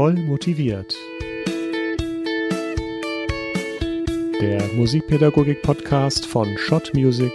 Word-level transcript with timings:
Voll 0.00 0.14
motiviert. 0.14 0.96
Der 4.40 4.62
Musikpädagogik-Podcast 4.74 6.24
von 6.24 6.56
Schott 6.56 6.92
Music 6.94 7.30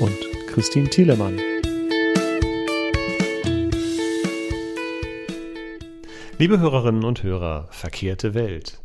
und 0.00 0.16
Christine 0.48 0.90
Thielemann. 0.90 1.38
Liebe 6.38 6.58
Hörerinnen 6.58 7.04
und 7.04 7.22
Hörer, 7.22 7.68
verkehrte 7.70 8.34
Welt. 8.34 8.80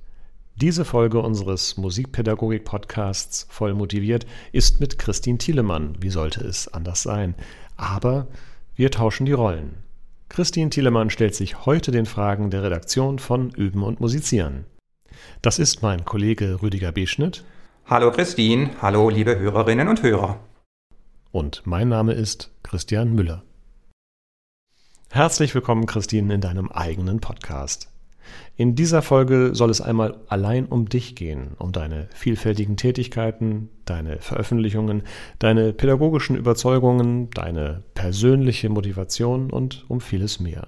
Diese 0.54 0.86
Folge 0.86 1.24
unseres 1.24 1.78
Musikpädagogik-Podcasts 1.78 3.48
Voll 3.50 3.74
motiviert 3.74 4.28
ist 4.52 4.80
mit 4.80 5.00
Christine 5.00 5.40
Thielemann. 5.40 5.98
Wie 6.00 6.12
sollte 6.12 6.46
es 6.46 6.68
anders 6.68 7.02
sein? 7.02 7.34
Aber 7.76 8.28
wir 8.76 8.92
tauschen 8.92 9.26
die 9.26 9.32
Rollen. 9.32 9.85
Christine 10.30 10.70
Thielemann 10.70 11.10
stellt 11.10 11.36
sich 11.36 11.66
heute 11.66 11.92
den 11.92 12.06
Fragen 12.06 12.50
der 12.50 12.64
Redaktion 12.64 13.20
von 13.20 13.52
Üben 13.52 13.84
und 13.84 14.00
Musizieren. 14.00 14.66
Das 15.42 15.60
ist 15.60 15.82
mein 15.82 16.04
Kollege 16.04 16.62
Rüdiger 16.62 16.92
Beschnitt. 16.92 17.44
Hallo 17.86 18.12
Christine, 18.12 18.72
hallo 18.82 19.10
liebe 19.10 19.38
Hörerinnen 19.38 19.88
und 19.88 20.02
Hörer. 20.02 20.40
Und 21.32 21.62
mein 21.66 21.90
Name 21.90 22.14
ist 22.14 22.52
Christian 22.64 23.14
Müller. 23.14 23.44
Herzlich 25.12 25.54
willkommen, 25.54 25.86
Christine, 25.86 26.34
in 26.34 26.42
deinem 26.42 26.72
eigenen 26.72 27.22
Podcast. 27.22 27.90
In 28.58 28.76
dieser 28.76 29.02
Folge 29.02 29.52
soll 29.54 29.70
es 29.70 29.82
einmal 29.82 30.16
allein 30.28 30.66
um 30.66 30.88
dich 30.88 31.16
gehen, 31.16 31.56
um 31.60 31.72
deine 31.72 32.08
vielfältigen 32.14 32.78
Tätigkeiten, 32.78 33.70
deine 33.84 34.18
Veröffentlichungen, 34.20 35.04
deine 35.40 35.74
pädagogischen 35.74 36.36
Überzeugungen, 36.38 37.30
deine 37.32 37.84
persönliche 37.94 38.70
Motivation 38.70 39.52
und 39.52 39.86
um 39.90 40.00
vieles 40.00 40.40
mehr. 40.40 40.68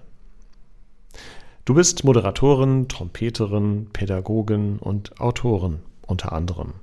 Du 1.63 1.73
bist 1.73 2.03
Moderatorin, 2.03 2.87
Trompeterin, 2.87 3.87
Pädagogin 3.91 4.79
und 4.79 5.19
Autorin 5.19 5.79
unter 6.05 6.33
anderem. 6.33 6.73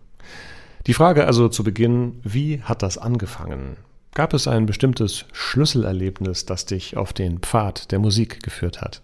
Die 0.86 0.94
Frage 0.94 1.26
also 1.26 1.48
zu 1.48 1.64
Beginn, 1.64 2.20
wie 2.22 2.60
hat 2.60 2.82
das 2.82 2.98
angefangen? 2.98 3.78
Gab 4.14 4.32
es 4.32 4.46
ein 4.46 4.66
bestimmtes 4.66 5.24
Schlüsselerlebnis, 5.32 6.44
das 6.44 6.66
dich 6.66 6.96
auf 6.96 7.12
den 7.12 7.38
Pfad 7.40 7.90
der 7.90 7.98
Musik 7.98 8.42
geführt 8.42 8.80
hat? 8.80 9.02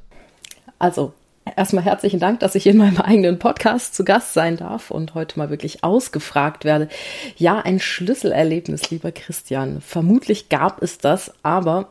Also 0.79 1.15
erstmal 1.57 1.85
herzlichen 1.85 2.21
Dank, 2.21 2.41
dass 2.41 2.55
ich 2.55 2.67
in 2.67 2.77
meinem 2.77 2.99
eigenen 2.99 3.39
Podcast 3.39 3.95
zu 3.95 4.05
Gast 4.05 4.35
sein 4.35 4.57
darf 4.57 4.91
und 4.91 5.15
heute 5.15 5.39
mal 5.39 5.51
wirklich 5.51 5.85
ausgefragt 5.85 6.65
werde. 6.65 6.89
Ja, 7.37 7.59
ein 7.59 7.81
Schlüsselerlebnis, 7.81 8.91
lieber 8.91 9.13
Christian. 9.13 9.81
Vermutlich 9.81 10.49
gab 10.49 10.83
es 10.83 10.99
das, 10.99 11.33
aber 11.43 11.89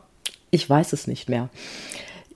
ich 0.50 0.68
weiß 0.68 0.92
es 0.92 1.06
nicht 1.06 1.28
mehr. 1.28 1.48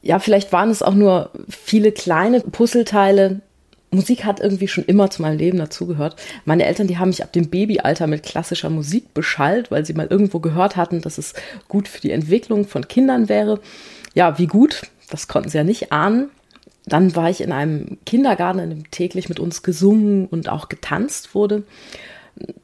Ja, 0.03 0.19
vielleicht 0.19 0.53
waren 0.53 0.71
es 0.71 0.83
auch 0.83 0.95
nur 0.95 1.31
viele 1.49 1.93
kleine 1.93 2.41
Puzzleteile, 2.41 3.41
Musik 3.95 4.25
hat 4.25 4.41
irgendwie 4.41 4.69
schon 4.69 4.85
immer 4.85 5.09
zu 5.11 5.23
meinem 5.23 5.39
Leben 5.39 5.59
dazugehört. 5.59 6.17
Meine 6.45 6.67
Eltern, 6.67 6.87
die 6.87 6.99
haben 6.99 7.09
mich 7.09 7.23
ab 7.23 7.33
dem 7.33 7.49
Babyalter 7.49 8.07
mit 8.07 8.23
klassischer 8.23 8.71
Musik 8.71 9.15
beschallt, 9.15 9.71
weil 9.71 9.87
sie 9.87 9.95
mal 9.95 10.09
irgendwo 10.09 10.41
gehört 10.41 10.77
hatten, 10.77 11.01
dass 11.01 11.17
es 11.17 11.33
gut 11.69 11.89
für 11.89 12.01
die 12.01 12.11
Entwicklung 12.11 12.67
von 12.67 12.89
Kindern 12.89 13.29
wäre. 13.29 13.61
Ja, 14.15 14.39
wie 14.39 14.47
gut, 14.47 14.83
das 15.11 15.29
konnten 15.29 15.49
sie 15.49 15.59
ja 15.59 15.65
nicht 15.65 15.93
ahnen. 15.93 16.31
Dann 16.87 17.17
war 17.17 17.31
ich 17.31 17.41
in 17.41 17.53
einem 17.53 17.99
Kindergarten, 18.05 18.59
in 18.59 18.71
dem 18.71 18.91
täglich 18.91 19.29
mit 19.29 19.41
uns 19.41 19.63
gesungen 19.63 20.27
und 20.27 20.49
auch 20.49 20.69
getanzt 20.69 21.35
wurde. 21.35 21.63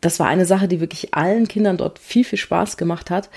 Das 0.00 0.18
war 0.20 0.26
eine 0.26 0.46
Sache, 0.46 0.68
die 0.68 0.80
wirklich 0.80 1.14
allen 1.14 1.48
Kindern 1.48 1.76
dort 1.76 1.98
viel, 1.98 2.24
viel 2.24 2.38
Spaß 2.38 2.76
gemacht 2.76 3.10
hat. 3.10 3.30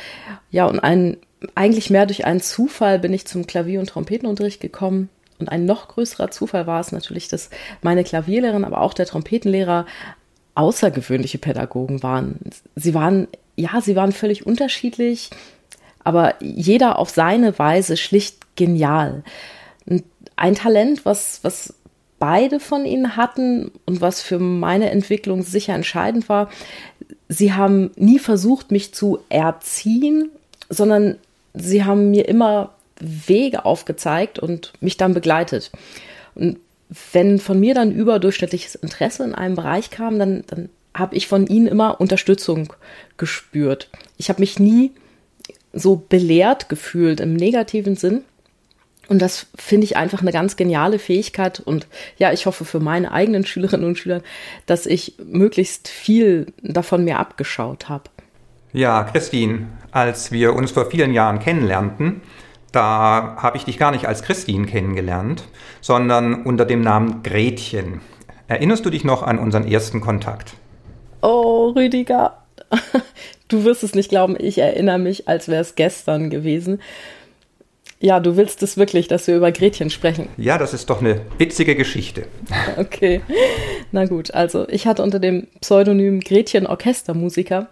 Ja, 0.51 0.65
und 0.65 0.79
ein, 0.79 1.17
eigentlich 1.55 1.89
mehr 1.89 2.05
durch 2.05 2.25
einen 2.25 2.41
Zufall 2.41 2.99
bin 2.99 3.13
ich 3.13 3.25
zum 3.25 3.47
Klavier- 3.47 3.79
und 3.79 3.89
Trompetenunterricht 3.89 4.59
gekommen. 4.59 5.09
Und 5.39 5.49
ein 5.49 5.65
noch 5.65 5.87
größerer 5.89 6.31
Zufall 6.31 6.67
war 6.67 6.79
es 6.79 6.91
natürlich, 6.91 7.27
dass 7.27 7.49
meine 7.81 8.03
Klavierlehrerin, 8.03 8.65
aber 8.65 8.81
auch 8.81 8.93
der 8.93 9.05
Trompetenlehrer 9.05 9.85
außergewöhnliche 10.55 11.37
Pädagogen 11.37 12.03
waren. 12.03 12.39
Sie 12.75 12.93
waren, 12.93 13.27
ja, 13.55 13.81
sie 13.81 13.95
waren 13.95 14.11
völlig 14.11 14.45
unterschiedlich, 14.45 15.31
aber 16.03 16.35
jeder 16.41 16.99
auf 16.99 17.09
seine 17.09 17.57
Weise 17.57 17.97
schlicht 17.97 18.55
genial. 18.55 19.23
Ein 20.35 20.55
Talent, 20.55 21.05
was, 21.05 21.39
was 21.43 21.73
beide 22.19 22.59
von 22.59 22.85
ihnen 22.85 23.17
hatten 23.17 23.71
und 23.85 24.01
was 24.01 24.21
für 24.21 24.39
meine 24.39 24.89
Entwicklung 24.91 25.43
sicher 25.43 25.73
entscheidend 25.73 26.29
war, 26.29 26.49
sie 27.27 27.53
haben 27.53 27.91
nie 27.95 28.19
versucht, 28.19 28.71
mich 28.71 28.93
zu 28.93 29.19
erziehen, 29.29 30.29
sondern 30.69 31.17
sie 31.53 31.83
haben 31.83 32.11
mir 32.11 32.27
immer 32.27 32.73
Wege 32.99 33.65
aufgezeigt 33.65 34.39
und 34.39 34.73
mich 34.79 34.97
dann 34.97 35.13
begleitet. 35.13 35.71
Und 36.35 36.59
wenn 37.11 37.39
von 37.39 37.59
mir 37.59 37.73
dann 37.73 37.91
überdurchschnittliches 37.91 38.75
Interesse 38.75 39.23
in 39.23 39.35
einem 39.35 39.55
Bereich 39.55 39.89
kam, 39.89 40.19
dann, 40.19 40.43
dann 40.47 40.69
habe 40.93 41.15
ich 41.15 41.27
von 41.27 41.47
ihnen 41.47 41.67
immer 41.67 41.99
Unterstützung 41.99 42.71
gespürt. 43.17 43.89
Ich 44.17 44.29
habe 44.29 44.41
mich 44.41 44.59
nie 44.59 44.91
so 45.73 45.95
belehrt 45.95 46.69
gefühlt 46.69 47.19
im 47.19 47.35
negativen 47.35 47.95
Sinn. 47.95 48.21
Und 49.09 49.21
das 49.21 49.47
finde 49.55 49.85
ich 49.85 49.97
einfach 49.97 50.21
eine 50.21 50.31
ganz 50.31 50.55
geniale 50.55 50.97
Fähigkeit. 50.97 51.59
Und 51.59 51.87
ja, 52.17 52.31
ich 52.31 52.45
hoffe 52.45 52.65
für 52.65 52.79
meine 52.79 53.11
eigenen 53.11 53.45
Schülerinnen 53.45 53.85
und 53.85 53.97
Schüler, 53.97 54.21
dass 54.65 54.85
ich 54.85 55.15
möglichst 55.23 55.87
viel 55.87 56.47
davon 56.61 57.03
mir 57.03 57.19
abgeschaut 57.19 57.89
habe. 57.89 58.03
Ja, 58.71 59.03
Christine, 59.03 59.67
als 59.91 60.31
wir 60.31 60.55
uns 60.55 60.71
vor 60.71 60.89
vielen 60.89 61.13
Jahren 61.13 61.39
kennenlernten, 61.39 62.21
da 62.71 63.35
habe 63.37 63.57
ich 63.57 63.65
dich 63.65 63.77
gar 63.77 63.91
nicht 63.91 64.07
als 64.07 64.23
Christine 64.23 64.65
kennengelernt, 64.65 65.43
sondern 65.79 66.43
unter 66.43 66.65
dem 66.65 66.81
Namen 66.81 67.21
Gretchen. 67.21 68.01
Erinnerst 68.47 68.85
du 68.85 68.89
dich 68.89 69.03
noch 69.03 69.21
an 69.21 69.37
unseren 69.37 69.67
ersten 69.67 70.01
Kontakt? 70.01 70.53
Oh, 71.21 71.69
Rüdiger, 71.75 72.43
du 73.47 73.63
wirst 73.63 73.83
es 73.83 73.93
nicht 73.93 74.09
glauben, 74.09 74.35
ich 74.39 74.57
erinnere 74.57 74.97
mich, 74.97 75.27
als 75.27 75.47
wäre 75.47 75.61
es 75.61 75.75
gestern 75.75 76.31
gewesen. 76.31 76.81
Ja, 78.03 78.19
du 78.19 78.35
willst 78.35 78.61
es 78.63 78.75
wirklich, 78.75 79.07
dass 79.07 79.27
wir 79.27 79.37
über 79.37 79.51
Gretchen 79.51 79.89
sprechen. 79.89 80.27
Ja, 80.37 80.57
das 80.57 80.73
ist 80.73 80.89
doch 80.89 80.99
eine 80.99 81.21
witzige 81.37 81.75
Geschichte. 81.75 82.25
Okay, 82.77 83.21
na 83.91 84.05
gut. 84.05 84.33
Also 84.33 84.67
ich 84.67 84.87
hatte 84.87 85.03
unter 85.03 85.19
dem 85.19 85.47
Pseudonym 85.61 86.19
Gretchen 86.19 86.67
Orchestermusiker 86.67 87.69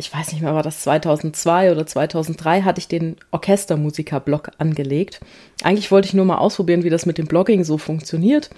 ich 0.00 0.12
weiß 0.12 0.32
nicht 0.32 0.40
mehr, 0.40 0.54
war 0.54 0.62
das 0.62 0.80
2002 0.80 1.72
oder 1.72 1.86
2003, 1.86 2.62
hatte 2.62 2.80
ich 2.80 2.88
den 2.88 3.16
Orchestermusiker-Blog 3.32 4.50
angelegt. 4.56 5.20
Eigentlich 5.62 5.90
wollte 5.90 6.08
ich 6.08 6.14
nur 6.14 6.24
mal 6.24 6.38
ausprobieren, 6.38 6.84
wie 6.84 6.90
das 6.90 7.04
mit 7.04 7.18
dem 7.18 7.26
Blogging 7.26 7.64
so 7.64 7.76
funktioniert. 7.76 8.48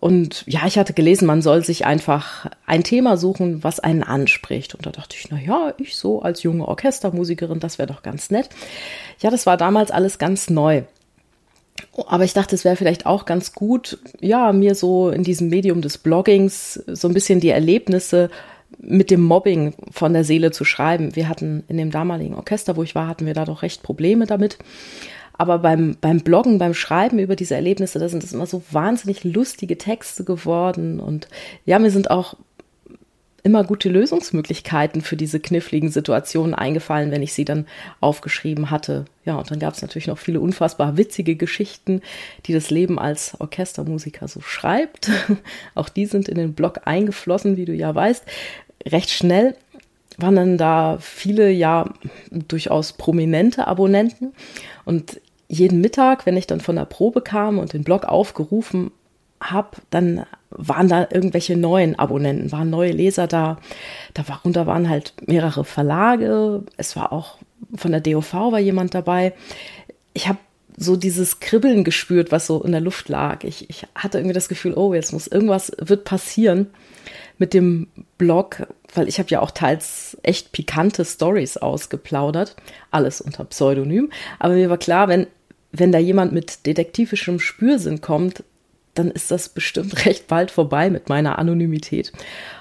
Und 0.00 0.44
ja, 0.46 0.60
ich 0.66 0.78
hatte 0.78 0.92
gelesen, 0.92 1.26
man 1.26 1.42
soll 1.42 1.64
sich 1.64 1.84
einfach 1.84 2.46
ein 2.66 2.84
Thema 2.84 3.16
suchen, 3.16 3.64
was 3.64 3.80
einen 3.80 4.04
anspricht. 4.04 4.74
Und 4.74 4.86
da 4.86 4.90
dachte 4.90 5.16
ich, 5.18 5.30
na 5.30 5.40
ja, 5.40 5.74
ich 5.78 5.96
so 5.96 6.22
als 6.22 6.44
junge 6.44 6.68
Orchestermusikerin, 6.68 7.58
das 7.58 7.78
wäre 7.78 7.88
doch 7.88 8.02
ganz 8.02 8.30
nett. 8.30 8.48
Ja, 9.20 9.30
das 9.30 9.44
war 9.44 9.56
damals 9.56 9.90
alles 9.90 10.18
ganz 10.18 10.50
neu. 10.50 10.82
Aber 12.06 12.24
ich 12.24 12.32
dachte, 12.32 12.54
es 12.54 12.64
wäre 12.64 12.76
vielleicht 12.76 13.06
auch 13.06 13.24
ganz 13.24 13.52
gut, 13.52 13.98
ja, 14.20 14.52
mir 14.52 14.74
so 14.74 15.10
in 15.10 15.24
diesem 15.24 15.48
Medium 15.48 15.82
des 15.82 15.98
Bloggings 15.98 16.74
so 16.86 17.08
ein 17.08 17.14
bisschen 17.14 17.40
die 17.40 17.50
Erlebnisse 17.50 18.30
mit 18.78 19.10
dem 19.10 19.22
Mobbing 19.22 19.74
von 19.90 20.12
der 20.12 20.24
Seele 20.24 20.52
zu 20.52 20.64
schreiben. 20.64 21.16
Wir 21.16 21.28
hatten 21.28 21.64
in 21.68 21.76
dem 21.76 21.90
damaligen 21.90 22.34
Orchester, 22.34 22.76
wo 22.76 22.82
ich 22.82 22.94
war, 22.94 23.08
hatten 23.08 23.26
wir 23.26 23.34
da 23.34 23.44
doch 23.44 23.62
recht 23.62 23.82
Probleme 23.82 24.26
damit. 24.26 24.58
Aber 25.38 25.60
beim, 25.60 25.96
beim 26.00 26.20
Bloggen, 26.20 26.58
beim 26.58 26.74
Schreiben 26.74 27.18
über 27.18 27.36
diese 27.36 27.54
Erlebnisse, 27.54 27.98
da 27.98 28.08
sind 28.08 28.24
es 28.24 28.32
immer 28.32 28.46
so 28.46 28.62
wahnsinnig 28.70 29.24
lustige 29.24 29.78
Texte 29.78 30.24
geworden. 30.24 30.98
Und 30.98 31.28
ja, 31.64 31.78
mir 31.78 31.92
sind 31.92 32.10
auch 32.10 32.34
immer 33.44 33.62
gute 33.62 33.88
Lösungsmöglichkeiten 33.88 35.00
für 35.00 35.16
diese 35.16 35.38
kniffligen 35.38 35.90
Situationen 35.90 36.54
eingefallen, 36.54 37.12
wenn 37.12 37.22
ich 37.22 37.32
sie 37.32 37.44
dann 37.44 37.66
aufgeschrieben 38.00 38.70
hatte. 38.70 39.04
Ja, 39.24 39.36
und 39.36 39.50
dann 39.50 39.60
gab 39.60 39.74
es 39.74 39.80
natürlich 39.80 40.08
noch 40.08 40.18
viele 40.18 40.40
unfassbar 40.40 40.96
witzige 40.96 41.36
Geschichten, 41.36 42.02
die 42.46 42.52
das 42.52 42.70
Leben 42.70 42.98
als 42.98 43.40
Orchestermusiker 43.40 44.26
so 44.26 44.40
schreibt. 44.40 45.08
Auch 45.76 45.88
die 45.88 46.06
sind 46.06 46.28
in 46.28 46.36
den 46.36 46.54
Blog 46.54 46.80
eingeflossen, 46.84 47.56
wie 47.56 47.64
du 47.64 47.72
ja 47.72 47.94
weißt 47.94 48.24
recht 48.86 49.10
schnell 49.10 49.56
waren 50.18 50.34
dann 50.34 50.58
da 50.58 50.98
viele 51.00 51.48
ja 51.50 51.84
durchaus 52.30 52.92
prominente 52.92 53.66
Abonnenten. 53.68 54.32
Und 54.84 55.20
jeden 55.48 55.80
Mittag, 55.80 56.26
wenn 56.26 56.36
ich 56.36 56.46
dann 56.46 56.60
von 56.60 56.76
der 56.76 56.84
Probe 56.84 57.22
kam 57.22 57.58
und 57.58 57.72
den 57.72 57.84
Blog 57.84 58.04
aufgerufen 58.04 58.90
habe, 59.40 59.70
dann 59.90 60.26
waren 60.50 60.88
da 60.88 61.06
irgendwelche 61.10 61.56
neuen 61.56 61.98
Abonnenten, 61.98 62.52
waren 62.52 62.70
neue 62.70 62.92
Leser 62.92 63.26
da. 63.26 63.58
Darunter 64.14 64.66
waren 64.66 64.88
halt 64.88 65.14
mehrere 65.26 65.64
Verlage. 65.64 66.62
Es 66.76 66.96
war 66.96 67.12
auch 67.12 67.38
von 67.74 67.92
der 67.92 68.00
DOV 68.00 68.32
war 68.32 68.58
jemand 68.58 68.94
dabei. 68.94 69.34
Ich 70.12 70.28
habe 70.28 70.38
so 70.76 70.96
dieses 70.96 71.40
Kribbeln 71.40 71.82
gespürt, 71.82 72.30
was 72.30 72.46
so 72.46 72.62
in 72.62 72.72
der 72.72 72.80
Luft 72.80 73.08
lag. 73.08 73.42
Ich, 73.44 73.68
ich 73.68 73.86
hatte 73.94 74.18
irgendwie 74.18 74.34
das 74.34 74.48
Gefühl, 74.48 74.74
oh, 74.74 74.94
jetzt 74.94 75.12
muss 75.12 75.26
irgendwas 75.26 75.72
wird 75.78 76.04
passieren 76.04 76.68
mit 77.36 77.52
dem 77.52 77.88
Blog, 78.16 78.66
weil 78.94 79.08
ich 79.08 79.18
habe 79.18 79.28
ja 79.28 79.40
auch 79.40 79.50
teils 79.50 80.16
echt 80.22 80.52
pikante 80.52 81.04
Stories 81.04 81.56
ausgeplaudert, 81.56 82.56
alles 82.90 83.20
unter 83.20 83.44
Pseudonym. 83.44 84.10
Aber 84.38 84.54
mir 84.54 84.70
war 84.70 84.78
klar, 84.78 85.08
wenn 85.08 85.26
wenn 85.72 85.92
da 85.92 85.98
jemand 85.98 86.32
mit 86.32 86.66
detektivischem 86.66 87.40
Spürsinn 87.40 88.00
kommt, 88.00 88.42
dann 88.94 89.10
ist 89.10 89.30
das 89.30 89.48
bestimmt 89.48 90.04
recht 90.06 90.26
bald 90.26 90.50
vorbei 90.50 90.90
mit 90.90 91.08
meiner 91.08 91.38
Anonymität. 91.38 92.12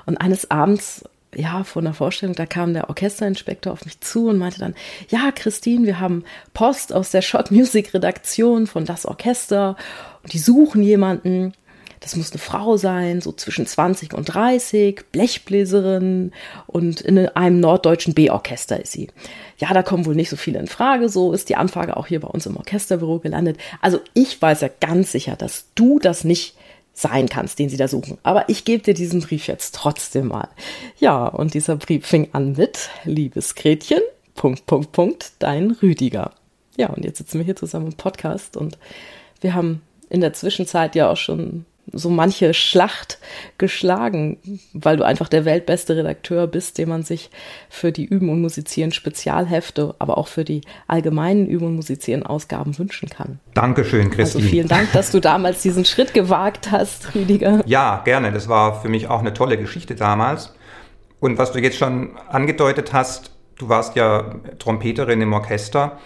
Und 0.06 0.18
eines 0.18 0.52
Abends, 0.52 1.04
ja, 1.36 1.64
vor 1.64 1.82
einer 1.82 1.94
Vorstellung, 1.94 2.36
da 2.36 2.46
kam 2.46 2.74
der 2.74 2.90
Orchesterinspektor 2.90 3.74
auf 3.74 3.86
mich 3.86 4.00
zu 4.02 4.30
und 4.30 4.38
meinte 4.38 4.60
dann, 4.60 4.76
ja, 5.10 5.32
Christine, 5.32 5.86
wir 5.86 6.00
haben 6.00 6.24
Post 6.54 6.94
aus 6.94 7.12
der 7.12 7.22
Shot 7.22 7.52
Music 7.52 7.94
Redaktion 7.94 8.68
von 8.68 8.86
das 8.86 9.06
Orchester 9.06 9.76
und 10.24 10.34
die 10.34 10.40
suchen 10.40 10.82
jemanden. 10.82 11.54
Das 12.00 12.16
muss 12.16 12.32
eine 12.32 12.40
Frau 12.40 12.78
sein, 12.78 13.22
so 13.22 13.32
zwischen 13.32 13.66
20 13.66 14.14
und 14.14 14.26
30, 14.26 15.12
Blechbläserin 15.12 16.32
und 16.68 17.02
in 17.02 17.28
einem 17.30 17.60
norddeutschen 17.60 18.14
B-Orchester 18.14 18.80
ist 18.80 18.92
sie. 18.92 19.10
Ja, 19.58 19.74
da 19.74 19.84
kommen 19.84 20.06
wohl 20.06 20.16
nicht 20.16 20.30
so 20.30 20.36
viele 20.36 20.60
in 20.60 20.68
Frage, 20.68 21.10
so 21.10 21.34
ist 21.34 21.50
die 21.50 21.56
Anfrage 21.56 21.98
auch 21.98 22.08
hier 22.08 22.20
bei 22.20 22.28
uns 22.28 22.46
im 22.46 22.58
Orchesterbüro 22.58 23.20
gelandet. 23.20 23.58
Also 23.82 24.00
ich 24.14 24.42
weiß 24.42 24.62
ja 24.62 24.70
ganz 24.80 25.12
sicher, 25.12 25.36
dass 25.36 25.66
du 25.76 26.00
das 26.00 26.24
nicht 26.24 26.56
sein 26.94 27.30
kannst, 27.30 27.60
den 27.60 27.70
sie 27.70 27.78
da 27.78 27.88
suchen. 27.88 28.18
Aber 28.24 28.50
ich 28.50 28.66
gebe 28.66 28.84
dir 28.84 28.94
diesen 28.96 29.22
Brief 29.22 29.48
jetzt 29.48 29.76
trotzdem 29.76 30.30
mal. 30.30 30.50
Ja, 31.00 31.28
und 31.28 31.54
dieser 31.54 31.76
Brief 31.76 32.06
fing 32.08 32.30
an 32.34 32.54
mit, 32.54 32.90
liebes 33.04 33.54
Gretchen, 33.54 34.02
Punkt, 34.34 34.66
Punkt, 34.66 34.92
Punkt, 34.92 35.32
dein 35.40 35.72
Rüdiger. 35.72 36.32
Ja, 36.76 36.90
und 36.90 37.06
jetzt 37.06 37.20
sitzen 37.20 37.40
wir 37.40 37.46
hier 37.46 37.56
zusammen 37.56 37.88
im 37.88 37.94
Podcast 37.94 38.58
und 38.58 38.78
wir 39.42 39.54
haben 39.54 39.82
in 40.10 40.22
der 40.22 40.34
Zwischenzeit 40.34 40.96
ja 40.96 41.12
auch 41.12 41.18
schon 41.18 41.66
so 41.94 42.10
manche 42.10 42.54
Schlacht 42.54 43.20
geschlagen, 43.58 44.38
weil 44.74 44.98
du 44.98 45.04
einfach 45.04 45.30
der 45.30 45.46
weltbeste 45.46 45.96
Redakteur 45.96 46.48
bist, 46.48 46.78
den 46.78 46.90
man 46.90 47.04
sich 47.04 47.30
für 47.70 47.92
die 47.92 48.06
Üben 48.06 48.30
und 48.30 48.42
Musizieren 48.42 48.92
Spezialhefte, 48.92 49.96
aber 50.00 50.18
auch 50.18 50.28
für 50.28 50.44
die 50.44 50.62
allgemeinen 50.88 51.48
Üben 51.48 51.68
und 51.68 51.76
Musizieren 51.76 52.24
Ausgaben 52.24 52.78
wünschen 52.78 53.10
kann. 53.10 53.40
Dankeschön, 53.54 54.10
Christine. 54.10 54.44
Also 54.44 54.50
vielen 54.50 54.68
Dank, 54.68 54.92
dass 54.92 55.12
du 55.12 55.20
damals 55.20 55.62
diesen 55.62 55.86
Schritt 55.86 56.14
gewagt 56.14 56.72
hast, 56.72 57.16
Rüdiger. 57.16 57.64
Ja, 57.66 58.02
gerne. 58.04 58.32
Das 58.32 58.48
war 58.48 58.82
für 58.82 58.90
mich 58.90 59.08
auch 59.08 59.20
eine 59.20 59.34
tolle 59.34 59.58
Geschichte 59.58 59.96
damals. 59.96 60.54
Und 61.20 61.38
was 61.38 61.52
du 61.52 61.60
jetzt 61.60 61.78
schon 61.78 62.18
angedeutet 62.30 62.94
hast, 62.94 63.32
du 63.58 63.70
warst 63.70 63.96
ja 63.96 64.36
Trompeterin 64.60 65.22
im 65.22 65.34
Orchester 65.34 66.00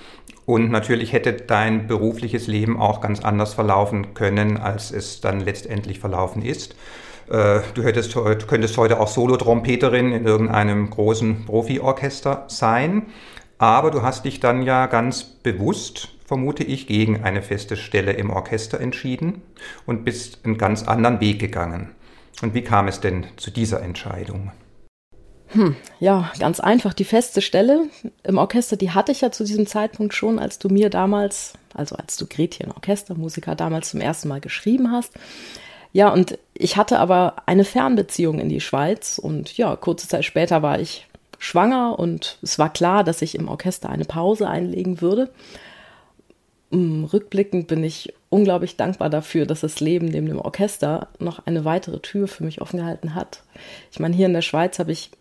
und 0.45 0.71
natürlich 0.71 1.13
hätte 1.13 1.33
dein 1.33 1.87
berufliches 1.87 2.47
Leben 2.47 2.79
auch 2.79 3.01
ganz 3.01 3.21
anders 3.21 3.53
verlaufen 3.53 4.13
können, 4.13 4.57
als 4.57 4.91
es 4.91 5.21
dann 5.21 5.39
letztendlich 5.39 5.99
verlaufen 5.99 6.41
ist. 6.41 6.75
Äh, 7.29 7.61
du, 7.73 7.83
hättest, 7.83 8.15
du 8.15 8.47
könntest 8.47 8.77
heute 8.77 8.99
auch 8.99 9.07
Solo-Trompeterin 9.07 10.11
in 10.11 10.25
irgendeinem 10.25 10.89
großen 10.89 11.45
Profi-Orchester 11.45 12.45
sein, 12.47 13.07
aber 13.57 13.91
du 13.91 14.01
hast 14.01 14.25
dich 14.25 14.39
dann 14.39 14.63
ja 14.63 14.87
ganz 14.87 15.23
bewusst, 15.23 16.09
vermute 16.25 16.63
ich, 16.63 16.87
gegen 16.87 17.23
eine 17.23 17.41
feste 17.41 17.77
Stelle 17.77 18.13
im 18.13 18.31
Orchester 18.31 18.79
entschieden 18.79 19.43
und 19.85 20.03
bist 20.03 20.39
einen 20.43 20.57
ganz 20.57 20.83
anderen 20.83 21.19
Weg 21.19 21.39
gegangen. 21.39 21.91
Und 22.41 22.55
wie 22.55 22.63
kam 22.63 22.87
es 22.87 22.99
denn 22.99 23.27
zu 23.37 23.51
dieser 23.51 23.83
Entscheidung? 23.83 24.51
Hm, 25.53 25.75
ja, 25.99 26.31
ganz 26.39 26.59
einfach. 26.59 26.93
Die 26.93 27.03
feste 27.03 27.41
Stelle 27.41 27.87
im 28.23 28.37
Orchester, 28.37 28.77
die 28.77 28.91
hatte 28.91 29.11
ich 29.11 29.21
ja 29.21 29.31
zu 29.31 29.43
diesem 29.43 29.67
Zeitpunkt 29.67 30.13
schon, 30.13 30.39
als 30.39 30.59
du 30.59 30.69
mir 30.69 30.89
damals, 30.89 31.53
also 31.73 31.95
als 31.95 32.15
du 32.17 32.25
Gretchen 32.25 32.71
Orchestermusiker 32.71 33.55
damals 33.55 33.89
zum 33.89 33.99
ersten 33.99 34.29
Mal 34.29 34.39
geschrieben 34.39 34.91
hast. 34.91 35.13
Ja, 35.93 36.09
und 36.09 36.37
ich 36.53 36.77
hatte 36.77 36.99
aber 36.99 37.35
eine 37.47 37.65
Fernbeziehung 37.65 38.39
in 38.39 38.47
die 38.47 38.61
Schweiz 38.61 39.19
und 39.21 39.57
ja, 39.57 39.75
kurze 39.75 40.07
Zeit 40.07 40.23
später 40.23 40.61
war 40.61 40.79
ich 40.79 41.07
schwanger 41.37 41.99
und 41.99 42.37
es 42.41 42.57
war 42.57 42.71
klar, 42.71 43.03
dass 43.03 43.21
ich 43.21 43.35
im 43.35 43.49
Orchester 43.49 43.89
eine 43.89 44.05
Pause 44.05 44.47
einlegen 44.47 45.01
würde. 45.01 45.29
Hm, 46.71 47.03
rückblickend 47.11 47.67
bin 47.67 47.83
ich 47.83 48.13
unglaublich 48.29 48.77
dankbar 48.77 49.09
dafür, 49.09 49.45
dass 49.45 49.59
das 49.59 49.81
Leben 49.81 50.05
neben 50.05 50.27
dem 50.27 50.39
Orchester 50.39 51.09
noch 51.19 51.45
eine 51.45 51.65
weitere 51.65 51.99
Tür 51.99 52.29
für 52.29 52.45
mich 52.45 52.61
offen 52.61 52.77
gehalten 52.77 53.15
hat. 53.15 53.43
Ich 53.91 53.99
meine, 53.99 54.15
hier 54.15 54.27
in 54.27 54.33
der 54.33 54.41
Schweiz 54.41 54.79
habe 54.79 54.93
ich 54.93 55.11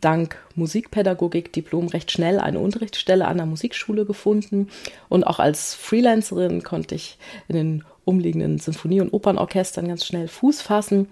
dank 0.00 0.36
Musikpädagogik-Diplom 0.54 1.88
recht 1.88 2.10
schnell 2.10 2.38
eine 2.38 2.60
Unterrichtsstelle 2.60 3.26
an 3.26 3.36
der 3.36 3.46
Musikschule 3.46 4.04
gefunden. 4.04 4.68
Und 5.08 5.26
auch 5.26 5.38
als 5.38 5.74
Freelancerin 5.74 6.62
konnte 6.62 6.94
ich 6.94 7.18
in 7.48 7.56
den 7.56 7.84
umliegenden 8.04 8.58
Sinfonie- 8.58 9.00
und 9.00 9.12
Opernorchestern 9.12 9.88
ganz 9.88 10.06
schnell 10.06 10.28
Fuß 10.28 10.62
fassen. 10.62 11.08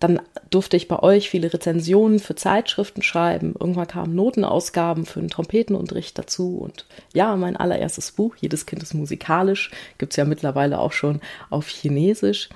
Dann 0.00 0.20
durfte 0.50 0.76
ich 0.76 0.86
bei 0.86 1.00
euch 1.00 1.28
viele 1.28 1.52
Rezensionen 1.52 2.20
für 2.20 2.36
Zeitschriften 2.36 3.02
schreiben. 3.02 3.54
Irgendwann 3.58 3.88
kamen 3.88 4.14
Notenausgaben 4.14 5.04
für 5.06 5.18
den 5.18 5.28
Trompetenunterricht 5.28 6.16
dazu. 6.16 6.58
Und 6.58 6.86
ja, 7.12 7.34
mein 7.34 7.56
allererstes 7.56 8.12
Buch, 8.12 8.36
Jedes 8.36 8.64
Kind 8.64 8.82
ist 8.82 8.94
musikalisch, 8.94 9.72
gibt 9.98 10.12
es 10.12 10.16
ja 10.16 10.24
mittlerweile 10.24 10.78
auch 10.78 10.92
schon 10.92 11.20
auf 11.50 11.66
Chinesisch. 11.66 12.48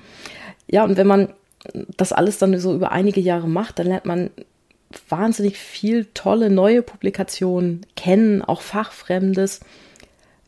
Ja, 0.69 0.84
und 0.84 0.96
wenn 0.96 1.08
man 1.08 1.32
das 1.96 2.12
alles 2.12 2.38
dann 2.38 2.56
so 2.58 2.75
über 2.75 2.93
einige 2.93 3.20
Jahre 3.20 3.48
macht, 3.48 3.78
dann 3.78 3.88
lernt 3.88 4.05
man 4.05 4.31
wahnsinnig 5.08 5.58
viel 5.58 6.06
tolle 6.14 6.50
neue 6.50 6.82
Publikationen 6.82 7.86
kennen, 7.96 8.42
auch 8.42 8.60
Fachfremdes, 8.60 9.60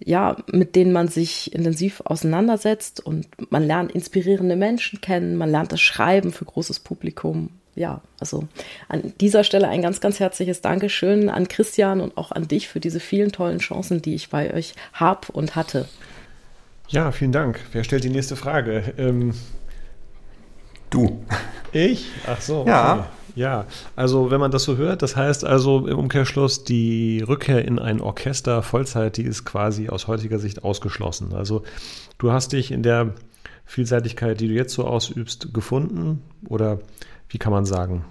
ja, 0.05 0.37
mit 0.51 0.77
denen 0.77 0.93
man 0.93 1.09
sich 1.09 1.55
intensiv 1.55 2.03
auseinandersetzt 2.05 3.05
und 3.05 3.27
man 3.51 3.63
lernt 3.63 3.93
inspirierende 3.93 4.57
Menschen 4.57 5.01
kennen, 5.01 5.37
man 5.37 5.51
lernt 5.51 5.73
das 5.73 5.81
Schreiben 5.81 6.33
für 6.33 6.45
großes 6.45 6.81
Publikum. 6.81 7.51
Ja, 7.77 8.03
also 8.21 8.47
an 8.89 9.15
dieser 9.21 9.43
Stelle 9.43 9.69
ein 9.69 9.83
ganz, 9.83 10.01
ganz 10.01 10.21
herzliches 10.21 10.61
Dankeschön 10.61 11.29
an 11.29 11.49
Christian 11.49 12.01
und 12.01 12.17
auch 12.17 12.31
an 12.31 12.47
dich 12.47 12.69
für 12.69 12.79
diese 12.79 13.01
vielen 13.01 13.33
tollen 13.33 13.59
Chancen, 13.59 14.01
die 14.01 14.15
ich 14.15 14.31
bei 14.31 14.55
euch 14.55 14.75
habe 14.93 15.33
und 15.33 15.57
hatte. 15.57 15.89
Ja, 16.89 17.11
vielen 17.11 17.33
Dank. 17.33 17.61
Wer 17.73 17.83
stellt 17.83 18.05
die 18.05 18.11
nächste 18.11 18.37
Frage? 18.37 18.95
Ähm, 18.97 19.35
du. 20.91 21.25
Ich? 21.73 22.07
Ach 22.27 22.41
so. 22.41 22.61
Okay. 22.61 23.03
Ja. 23.35 23.67
Also 23.97 24.31
wenn 24.31 24.41
man 24.41 24.51
das 24.51 24.65
so 24.65 24.77
hört, 24.77 25.03
das 25.03 25.17
heißt 25.17 25.45
also 25.45 25.87
im 25.87 25.99
Umkehrschluss, 25.99 26.65
die 26.65 27.25
Rückkehr 27.27 27.65
in 27.65 27.79
ein 27.79 28.01
Orchester 28.01 28.63
Vollzeit, 28.63 29.17
die 29.17 29.25
ist 29.25 29.45
quasi 29.45 29.89
aus 29.89 30.07
heutiger 30.07 30.39
Sicht 30.39 30.65
ausgeschlossen. 30.65 31.35
Also 31.35 31.63
du 32.19 32.33
hast 32.33 32.53
dich 32.53 32.71
in 32.71 32.83
der 32.83 33.15
Vielseitigkeit, 33.65 34.41
die 34.41 34.49
du 34.49 34.55
jetzt 34.55 34.75
so 34.75 34.85
ausübst, 34.85 35.53
gefunden 35.53 36.23
oder 36.49 36.81
wie 37.29 37.39
kann 37.39 37.53
man 37.53 37.65
sagen? 37.65 38.05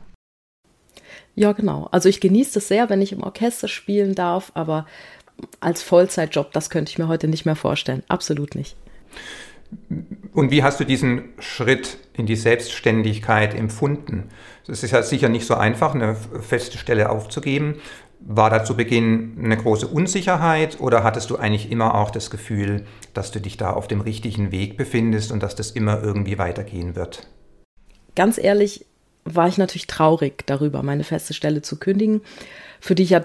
Ja, 1.36 1.52
genau. 1.54 1.88
Also 1.92 2.10
ich 2.10 2.20
genieße 2.20 2.60
es 2.60 2.68
sehr, 2.68 2.90
wenn 2.90 3.02
ich 3.02 3.12
im 3.12 3.24
Orchester 3.24 3.68
spielen 3.68 4.16
darf, 4.16 4.52
aber 4.56 4.86
als 5.60 5.82
Vollzeitjob, 5.82 6.52
das 6.52 6.70
könnte 6.70 6.92
ich 6.92 7.00
mir 7.00 7.08
heute 7.08 7.28
nicht 7.28 7.46
mehr 7.46 7.56
vorstellen. 7.56 8.04
Absolut 8.08 8.56
nicht. 8.56 8.76
Und 10.34 10.50
wie 10.50 10.64
hast 10.64 10.80
du 10.80 10.84
diesen 10.84 11.26
Schritt 11.38 11.98
in 12.14 12.26
die 12.26 12.36
Selbstständigkeit 12.36 13.54
empfunden? 13.54 14.30
Es 14.68 14.84
ist 14.84 14.92
ja 14.92 15.04
sicher 15.04 15.30
nicht 15.30 15.46
so 15.46 15.54
einfach, 15.54 15.94
eine 15.94 16.16
feste 16.16 16.78
Stelle 16.78 17.10
aufzugeben. 17.10 17.76
War 18.20 18.50
da 18.50 18.64
zu 18.64 18.76
Beginn 18.76 19.38
eine 19.44 19.58
große 19.58 19.88
Unsicherheit 19.88 20.80
oder 20.80 21.04
hattest 21.04 21.30
du 21.30 21.36
eigentlich 21.36 21.70
immer 21.72 21.94
auch 21.94 22.10
das 22.10 22.32
Gefühl, 22.32 22.86
dass 23.14 23.32
du 23.32 23.40
dich 23.40 23.58
da 23.58 23.72
auf 23.72 23.88
dem 23.88 24.02
richtigen 24.02 24.52
Weg 24.52 24.78
befindest 24.78 25.32
und 25.32 25.44
dass 25.44 25.56
das 25.56 25.72
immer 25.72 26.02
irgendwie 26.02 26.38
weitergehen 26.38 26.96
wird? 26.96 27.28
Ganz 28.16 28.38
ehrlich 28.38 28.86
war 29.26 29.48
ich 29.48 29.58
natürlich 29.58 29.88
traurig 29.88 30.46
darüber, 30.48 30.84
meine 30.84 31.04
feste 31.04 31.34
Stelle 31.34 31.62
zu 31.62 31.78
kündigen, 31.78 32.22
für 32.80 32.96
die 32.96 33.04
ich 33.04 33.12
ja 33.12 33.24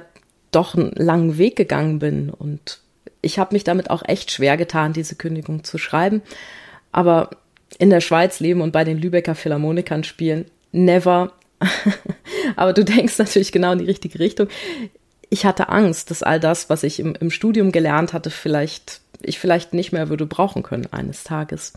doch 0.50 0.74
einen 0.74 0.92
langen 0.92 1.38
Weg 1.38 1.56
gegangen 1.56 1.98
bin 1.98 2.30
und 2.30 2.80
ich 3.20 3.38
habe 3.38 3.54
mich 3.54 3.64
damit 3.64 3.90
auch 3.90 4.02
echt 4.06 4.30
schwer 4.30 4.56
getan, 4.56 4.92
diese 4.92 5.16
Kündigung 5.16 5.64
zu 5.64 5.78
schreiben. 5.78 6.22
Aber 6.98 7.30
in 7.78 7.90
der 7.90 8.00
Schweiz 8.00 8.40
leben 8.40 8.60
und 8.60 8.72
bei 8.72 8.82
den 8.82 8.98
Lübecker 8.98 9.36
Philharmonikern 9.36 10.02
spielen, 10.02 10.46
never. 10.72 11.30
Aber 12.56 12.72
du 12.72 12.84
denkst 12.84 13.16
natürlich 13.18 13.52
genau 13.52 13.70
in 13.70 13.78
die 13.78 13.84
richtige 13.84 14.18
Richtung. 14.18 14.48
Ich 15.30 15.46
hatte 15.46 15.68
Angst, 15.68 16.10
dass 16.10 16.24
all 16.24 16.40
das, 16.40 16.70
was 16.70 16.82
ich 16.82 16.98
im, 16.98 17.14
im 17.14 17.30
Studium 17.30 17.70
gelernt 17.70 18.12
hatte, 18.12 18.30
vielleicht 18.30 19.00
ich 19.22 19.38
vielleicht 19.38 19.74
nicht 19.74 19.92
mehr 19.92 20.08
würde 20.08 20.26
brauchen 20.26 20.64
können 20.64 20.88
eines 20.92 21.22
Tages. 21.22 21.72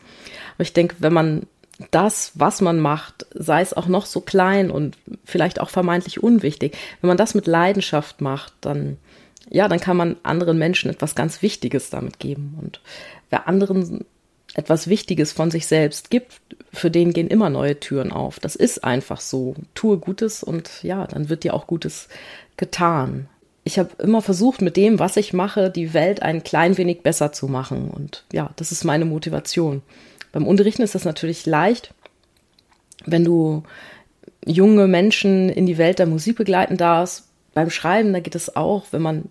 Aber 0.55 0.63
ich 0.63 0.73
denke, 0.73 0.95
wenn 0.97 1.13
man 1.13 1.45
das, 1.91 2.31
was 2.33 2.59
man 2.59 2.79
macht, 2.79 3.27
sei 3.35 3.61
es 3.61 3.73
auch 3.73 3.87
noch 3.87 4.07
so 4.07 4.21
klein 4.21 4.71
und 4.71 4.97
vielleicht 5.23 5.61
auch 5.61 5.69
vermeintlich 5.69 6.23
unwichtig, 6.23 6.75
wenn 7.01 7.09
man 7.09 7.17
das 7.17 7.35
mit 7.35 7.45
Leidenschaft 7.45 8.21
macht, 8.21 8.53
dann 8.61 8.97
ja, 9.51 9.67
dann 9.67 9.81
kann 9.81 9.97
man 9.97 10.15
anderen 10.23 10.57
Menschen 10.57 10.89
etwas 10.89 11.13
ganz 11.13 11.43
Wichtiges 11.43 11.91
damit 11.91 12.17
geben. 12.19 12.57
Und 12.59 12.79
wer 13.29 13.47
anderen 13.47 14.05
etwas 14.53 14.87
Wichtiges 14.87 15.31
von 15.31 15.51
sich 15.51 15.67
selbst 15.67 16.09
gibt, 16.09 16.41
für 16.73 16.91
den 16.91 17.13
gehen 17.13 17.27
immer 17.27 17.49
neue 17.49 17.79
Türen 17.79 18.11
auf. 18.11 18.39
Das 18.39 18.55
ist 18.55 18.83
einfach 18.83 19.21
so. 19.21 19.55
Tue 19.75 19.97
Gutes 19.97 20.43
und 20.43 20.83
ja, 20.83 21.07
dann 21.07 21.29
wird 21.29 21.43
dir 21.43 21.53
auch 21.53 21.67
Gutes 21.67 22.09
getan. 22.57 23.27
Ich 23.63 23.77
habe 23.77 23.89
immer 23.99 24.21
versucht, 24.21 24.61
mit 24.61 24.75
dem, 24.75 24.99
was 24.99 25.17
ich 25.17 25.33
mache, 25.33 25.69
die 25.69 25.93
Welt 25.93 26.21
ein 26.21 26.43
klein 26.43 26.77
wenig 26.77 27.01
besser 27.01 27.31
zu 27.31 27.47
machen. 27.47 27.89
Und 27.91 28.25
ja, 28.33 28.49
das 28.55 28.71
ist 28.71 28.83
meine 28.83 29.05
Motivation. 29.05 29.81
Beim 30.31 30.47
Unterrichten 30.47 30.81
ist 30.81 30.95
das 30.95 31.05
natürlich 31.05 31.45
leicht, 31.45 31.93
wenn 33.05 33.23
du 33.23 33.63
junge 34.45 34.87
Menschen 34.87 35.49
in 35.49 35.65
die 35.65 35.77
Welt 35.77 35.99
der 35.99 36.07
Musik 36.07 36.37
begleiten 36.37 36.77
darfst. 36.77 37.27
Beim 37.53 37.69
Schreiben, 37.69 38.13
da 38.13 38.19
geht 38.19 38.35
es 38.35 38.55
auch, 38.55 38.85
wenn 38.91 39.01
man 39.01 39.25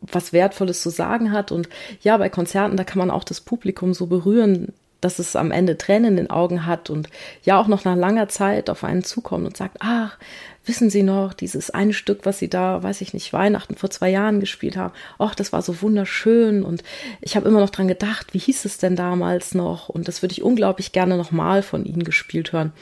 was 0.00 0.32
Wertvolles 0.32 0.82
zu 0.82 0.90
sagen 0.90 1.32
hat. 1.32 1.52
Und 1.52 1.68
ja, 2.00 2.16
bei 2.16 2.28
Konzerten, 2.28 2.76
da 2.76 2.84
kann 2.84 2.98
man 2.98 3.10
auch 3.10 3.24
das 3.24 3.40
Publikum 3.40 3.94
so 3.94 4.06
berühren, 4.06 4.72
dass 5.04 5.18
es 5.18 5.36
am 5.36 5.50
Ende 5.50 5.76
Tränen 5.76 6.12
in 6.12 6.16
den 6.16 6.30
Augen 6.30 6.64
hat 6.64 6.88
und 6.88 7.10
ja 7.42 7.60
auch 7.60 7.66
noch 7.66 7.84
nach 7.84 7.94
langer 7.96 8.28
Zeit 8.28 8.70
auf 8.70 8.84
einen 8.84 9.04
zukommt 9.04 9.46
und 9.46 9.56
sagt, 9.56 9.76
ach, 9.80 10.16
wissen 10.64 10.88
Sie 10.88 11.02
noch, 11.02 11.34
dieses 11.34 11.68
eine 11.70 11.92
Stück, 11.92 12.20
was 12.24 12.38
Sie 12.38 12.48
da, 12.48 12.82
weiß 12.82 13.02
ich 13.02 13.12
nicht, 13.12 13.32
Weihnachten 13.34 13.76
vor 13.76 13.90
zwei 13.90 14.08
Jahren 14.08 14.40
gespielt 14.40 14.78
haben, 14.78 14.94
ach, 15.18 15.34
das 15.34 15.52
war 15.52 15.60
so 15.60 15.82
wunderschön 15.82 16.62
und 16.62 16.82
ich 17.20 17.36
habe 17.36 17.46
immer 17.46 17.60
noch 17.60 17.68
dran 17.68 17.86
gedacht, 17.86 18.32
wie 18.32 18.38
hieß 18.38 18.64
es 18.64 18.78
denn 18.78 18.96
damals 18.96 19.54
noch 19.54 19.90
und 19.90 20.08
das 20.08 20.22
würde 20.22 20.32
ich 20.32 20.42
unglaublich 20.42 20.92
gerne 20.92 21.18
nochmal 21.18 21.62
von 21.62 21.84
Ihnen 21.84 22.04
gespielt 22.04 22.52
hören. 22.52 22.72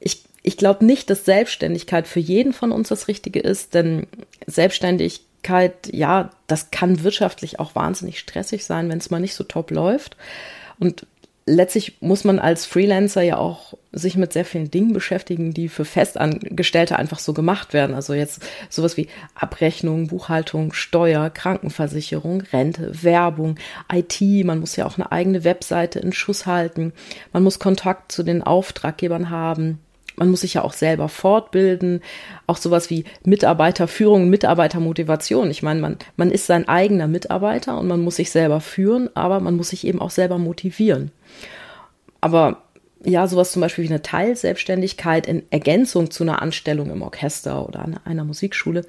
Ich, 0.00 0.24
ich 0.42 0.56
glaube 0.56 0.84
nicht, 0.84 1.10
dass 1.10 1.26
Selbstständigkeit 1.26 2.08
für 2.08 2.20
jeden 2.20 2.54
von 2.54 2.72
uns 2.72 2.88
das 2.88 3.06
Richtige 3.06 3.40
ist, 3.40 3.74
denn 3.74 4.06
Selbstständigkeit, 5.42 5.92
ja, 5.92 6.30
das 6.46 6.70
kann 6.70 7.02
wirtschaftlich 7.02 7.58
auch 7.58 7.74
wahnsinnig 7.74 8.18
stressig 8.18 8.64
sein, 8.64 8.88
wenn 8.88 8.98
es 8.98 9.10
mal 9.10 9.20
nicht 9.20 9.34
so 9.34 9.44
top 9.44 9.70
läuft. 9.70 10.16
Und 10.78 11.06
letztlich 11.46 12.00
muss 12.00 12.24
man 12.24 12.38
als 12.38 12.66
Freelancer 12.66 13.22
ja 13.22 13.36
auch 13.36 13.74
sich 13.90 14.16
mit 14.16 14.32
sehr 14.32 14.44
vielen 14.44 14.70
Dingen 14.70 14.92
beschäftigen, 14.92 15.52
die 15.52 15.68
für 15.68 15.84
Festangestellte 15.84 16.96
einfach 16.96 17.18
so 17.18 17.34
gemacht 17.34 17.72
werden. 17.72 17.94
Also 17.94 18.14
jetzt 18.14 18.42
sowas 18.70 18.96
wie 18.96 19.08
Abrechnung, 19.34 20.06
Buchhaltung, 20.06 20.72
Steuer, 20.72 21.28
Krankenversicherung, 21.30 22.42
Rente, 22.52 23.02
Werbung, 23.02 23.56
IT. 23.92 24.20
Man 24.44 24.60
muss 24.60 24.76
ja 24.76 24.86
auch 24.86 24.96
eine 24.96 25.10
eigene 25.10 25.44
Webseite 25.44 25.98
in 25.98 26.12
Schuss 26.12 26.46
halten. 26.46 26.92
Man 27.32 27.42
muss 27.42 27.58
Kontakt 27.58 28.12
zu 28.12 28.22
den 28.22 28.42
Auftraggebern 28.42 29.30
haben. 29.30 29.80
Man 30.22 30.30
muss 30.30 30.42
sich 30.42 30.54
ja 30.54 30.62
auch 30.62 30.72
selber 30.72 31.08
fortbilden, 31.08 32.00
auch 32.46 32.56
sowas 32.56 32.90
wie 32.90 33.02
Mitarbeiterführung, 33.24 34.28
Mitarbeitermotivation. 34.28 35.50
Ich 35.50 35.64
meine, 35.64 35.80
man, 35.80 35.96
man 36.14 36.30
ist 36.30 36.46
sein 36.46 36.68
eigener 36.68 37.08
Mitarbeiter 37.08 37.76
und 37.76 37.88
man 37.88 38.02
muss 38.02 38.14
sich 38.14 38.30
selber 38.30 38.60
führen, 38.60 39.10
aber 39.14 39.40
man 39.40 39.56
muss 39.56 39.70
sich 39.70 39.84
eben 39.84 40.00
auch 40.00 40.10
selber 40.10 40.38
motivieren. 40.38 41.10
Aber 42.20 42.62
ja, 43.04 43.26
sowas 43.26 43.50
zum 43.50 43.62
Beispiel 43.62 43.82
wie 43.82 43.88
eine 43.88 44.02
Teilselbstständigkeit 44.02 45.26
in 45.26 45.42
Ergänzung 45.50 46.12
zu 46.12 46.22
einer 46.22 46.40
Anstellung 46.40 46.92
im 46.92 47.02
Orchester 47.02 47.68
oder 47.68 47.80
an 47.80 47.98
einer 48.04 48.24
Musikschule, 48.24 48.86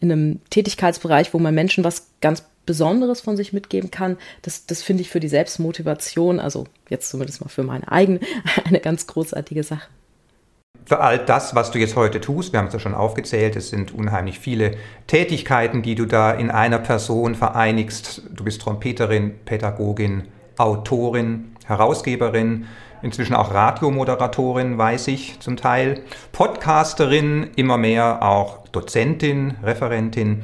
in 0.00 0.12
einem 0.12 0.40
Tätigkeitsbereich, 0.50 1.32
wo 1.32 1.38
man 1.38 1.54
Menschen 1.54 1.82
was 1.82 2.08
ganz 2.20 2.44
Besonderes 2.66 3.22
von 3.22 3.38
sich 3.38 3.54
mitgeben 3.54 3.90
kann, 3.90 4.18
das, 4.42 4.66
das 4.66 4.82
finde 4.82 5.00
ich 5.00 5.08
für 5.08 5.20
die 5.20 5.28
Selbstmotivation, 5.28 6.40
also 6.40 6.66
jetzt 6.90 7.08
zumindest 7.08 7.40
mal 7.40 7.48
für 7.48 7.62
meine 7.62 7.90
eigene, 7.90 8.20
eine 8.66 8.80
ganz 8.80 9.06
großartige 9.06 9.62
Sache 9.62 9.88
für 10.84 11.00
all 11.00 11.18
das, 11.18 11.54
was 11.54 11.70
du 11.70 11.78
jetzt 11.78 11.96
heute 11.96 12.20
tust, 12.20 12.52
wir 12.52 12.60
haben 12.60 12.66
es 12.66 12.74
ja 12.74 12.78
schon 12.78 12.94
aufgezählt, 12.94 13.56
es 13.56 13.70
sind 13.70 13.94
unheimlich 13.94 14.38
viele 14.38 14.72
Tätigkeiten, 15.06 15.82
die 15.82 15.94
du 15.94 16.04
da 16.04 16.30
in 16.32 16.50
einer 16.50 16.78
Person 16.78 17.34
vereinigst. 17.34 18.22
Du 18.30 18.44
bist 18.44 18.60
Trompeterin, 18.60 19.34
Pädagogin, 19.46 20.24
Autorin, 20.58 21.56
Herausgeberin, 21.64 22.66
inzwischen 23.02 23.34
auch 23.34 23.52
Radiomoderatorin, 23.52 24.76
weiß 24.76 25.08
ich 25.08 25.40
zum 25.40 25.56
Teil, 25.56 26.02
Podcasterin, 26.32 27.50
immer 27.56 27.78
mehr 27.78 28.22
auch 28.22 28.68
Dozentin, 28.68 29.54
Referentin. 29.62 30.42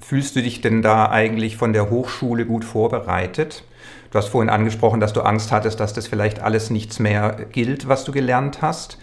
Fühlst 0.00 0.36
du 0.36 0.42
dich 0.42 0.60
denn 0.60 0.82
da 0.82 1.10
eigentlich 1.10 1.56
von 1.56 1.72
der 1.72 1.90
Hochschule 1.90 2.46
gut 2.46 2.64
vorbereitet? 2.64 3.64
Du 4.10 4.18
hast 4.18 4.28
vorhin 4.28 4.50
angesprochen, 4.50 4.98
dass 4.98 5.12
du 5.12 5.20
Angst 5.20 5.52
hattest, 5.52 5.78
dass 5.78 5.92
das 5.92 6.08
vielleicht 6.08 6.40
alles 6.40 6.70
nichts 6.70 6.98
mehr 6.98 7.46
gilt, 7.52 7.86
was 7.86 8.04
du 8.04 8.10
gelernt 8.10 8.60
hast. 8.60 8.98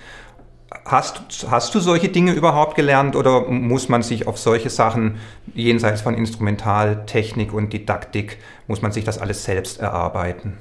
Hast, 0.86 1.48
hast 1.50 1.74
du 1.76 1.80
solche 1.80 2.10
Dinge 2.10 2.34
überhaupt 2.34 2.76
gelernt 2.76 3.16
oder 3.16 3.42
muss 3.42 3.88
man 3.88 4.04
sich 4.04 4.28
auf 4.28 4.38
solche 4.38 4.70
Sachen 4.70 5.18
jenseits 5.54 6.02
von 6.02 6.14
Instrumentaltechnik 6.14 7.54
und 7.54 7.72
Didaktik, 7.72 8.38
muss 8.68 8.82
man 8.82 8.92
sich 8.92 9.06
das 9.06 9.18
alles 9.18 9.46
selbst 9.46 9.80
erarbeiten? 9.80 10.58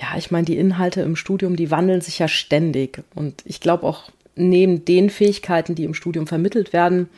Ja, 0.00 0.16
ich 0.16 0.30
meine, 0.30 0.44
die 0.44 0.56
Inhalte 0.56 1.02
im 1.02 1.16
Studium, 1.16 1.56
die 1.56 1.70
wandeln 1.70 2.00
sich 2.00 2.18
ja 2.18 2.28
ständig. 2.28 3.02
Und 3.14 3.42
ich 3.44 3.60
glaube 3.60 3.84
auch, 3.84 4.10
neben 4.34 4.84
den 4.84 5.10
Fähigkeiten, 5.10 5.74
die 5.74 5.84
im 5.84 5.94
Studium 5.94 6.26
vermittelt 6.26 6.72
werden, 6.72 7.08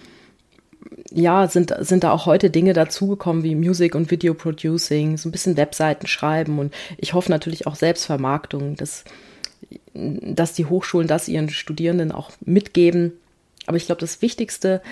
ja, 1.11 1.47
sind, 1.47 1.75
sind 1.81 2.05
da 2.05 2.11
auch 2.11 2.27
heute 2.27 2.51
Dinge 2.51 2.73
dazugekommen 2.73 3.45
wie 3.45 3.55
Music 3.55 3.95
und 3.95 4.11
Video 4.11 4.35
Producing, 4.35 5.17
so 5.17 5.29
ein 5.29 5.33
bisschen 5.33 5.57
Webseiten 5.57 6.07
schreiben 6.07 6.59
und 6.59 6.75
ich 6.97 7.15
hoffe 7.15 7.31
natürlich 7.31 7.67
auch 7.67 7.77
Selbstvermarktung. 7.77 8.77
Das, 8.77 9.05
dass 9.95 10.55
die 10.55 10.67
Hochschulen 10.67 11.09
das 11.09 11.29
ihren 11.29 11.51
Studierenden 11.51 12.13
auch 12.13 12.31
mitgeben. 12.45 13.13
Aber 13.67 13.77
ich 13.77 13.87
glaube, 13.87 14.01
das 14.01 14.23
Wichtigste, 14.23 14.83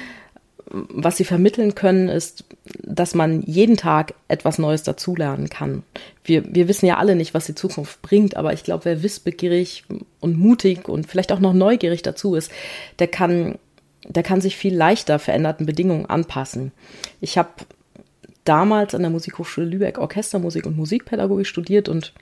was 0.67 1.17
sie 1.17 1.25
vermitteln 1.25 1.75
können, 1.75 2.09
ist, 2.09 2.45
dass 2.83 3.15
man 3.15 3.43
jeden 3.43 3.77
Tag 3.77 4.15
etwas 4.29 4.59
Neues 4.59 4.83
dazulernen 4.83 5.49
kann. 5.49 5.83
Wir, 6.23 6.55
wir 6.55 6.69
wissen 6.69 6.87
ja 6.87 6.99
alle 6.99 7.17
nicht, 7.17 7.35
was 7.35 7.47
die 7.47 7.55
Zukunft 7.55 8.03
bringt, 8.03 8.37
aber 8.37 8.53
ich 8.53 8.63
glaube, 8.63 8.85
wer 8.85 9.03
wissbegierig 9.03 9.85
und 10.21 10.39
mutig 10.39 10.89
und 10.89 11.07
vielleicht 11.07 11.33
auch 11.33 11.41
noch 11.41 11.55
neugierig 11.55 12.03
dazu 12.03 12.35
ist, 12.35 12.53
der 13.01 13.09
kann, 13.09 13.59
der 14.07 14.23
kann 14.23 14.41
sich 14.41 14.57
viel 14.57 14.75
leichter 14.75 15.19
veränderten 15.19 15.67
Bedingungen 15.67 16.07
anpassen. 16.07 16.73
Ich 17.21 17.37
habe 17.37 17.51
damals 18.45 18.95
an 18.95 19.03
der 19.03 19.11
Musikhochschule 19.11 19.67
Lübeck 19.67 19.99
Orchestermusik 19.99 20.67
und 20.67 20.77
Musikpädagogik 20.77 21.47
studiert 21.47 21.89
und 21.89 22.13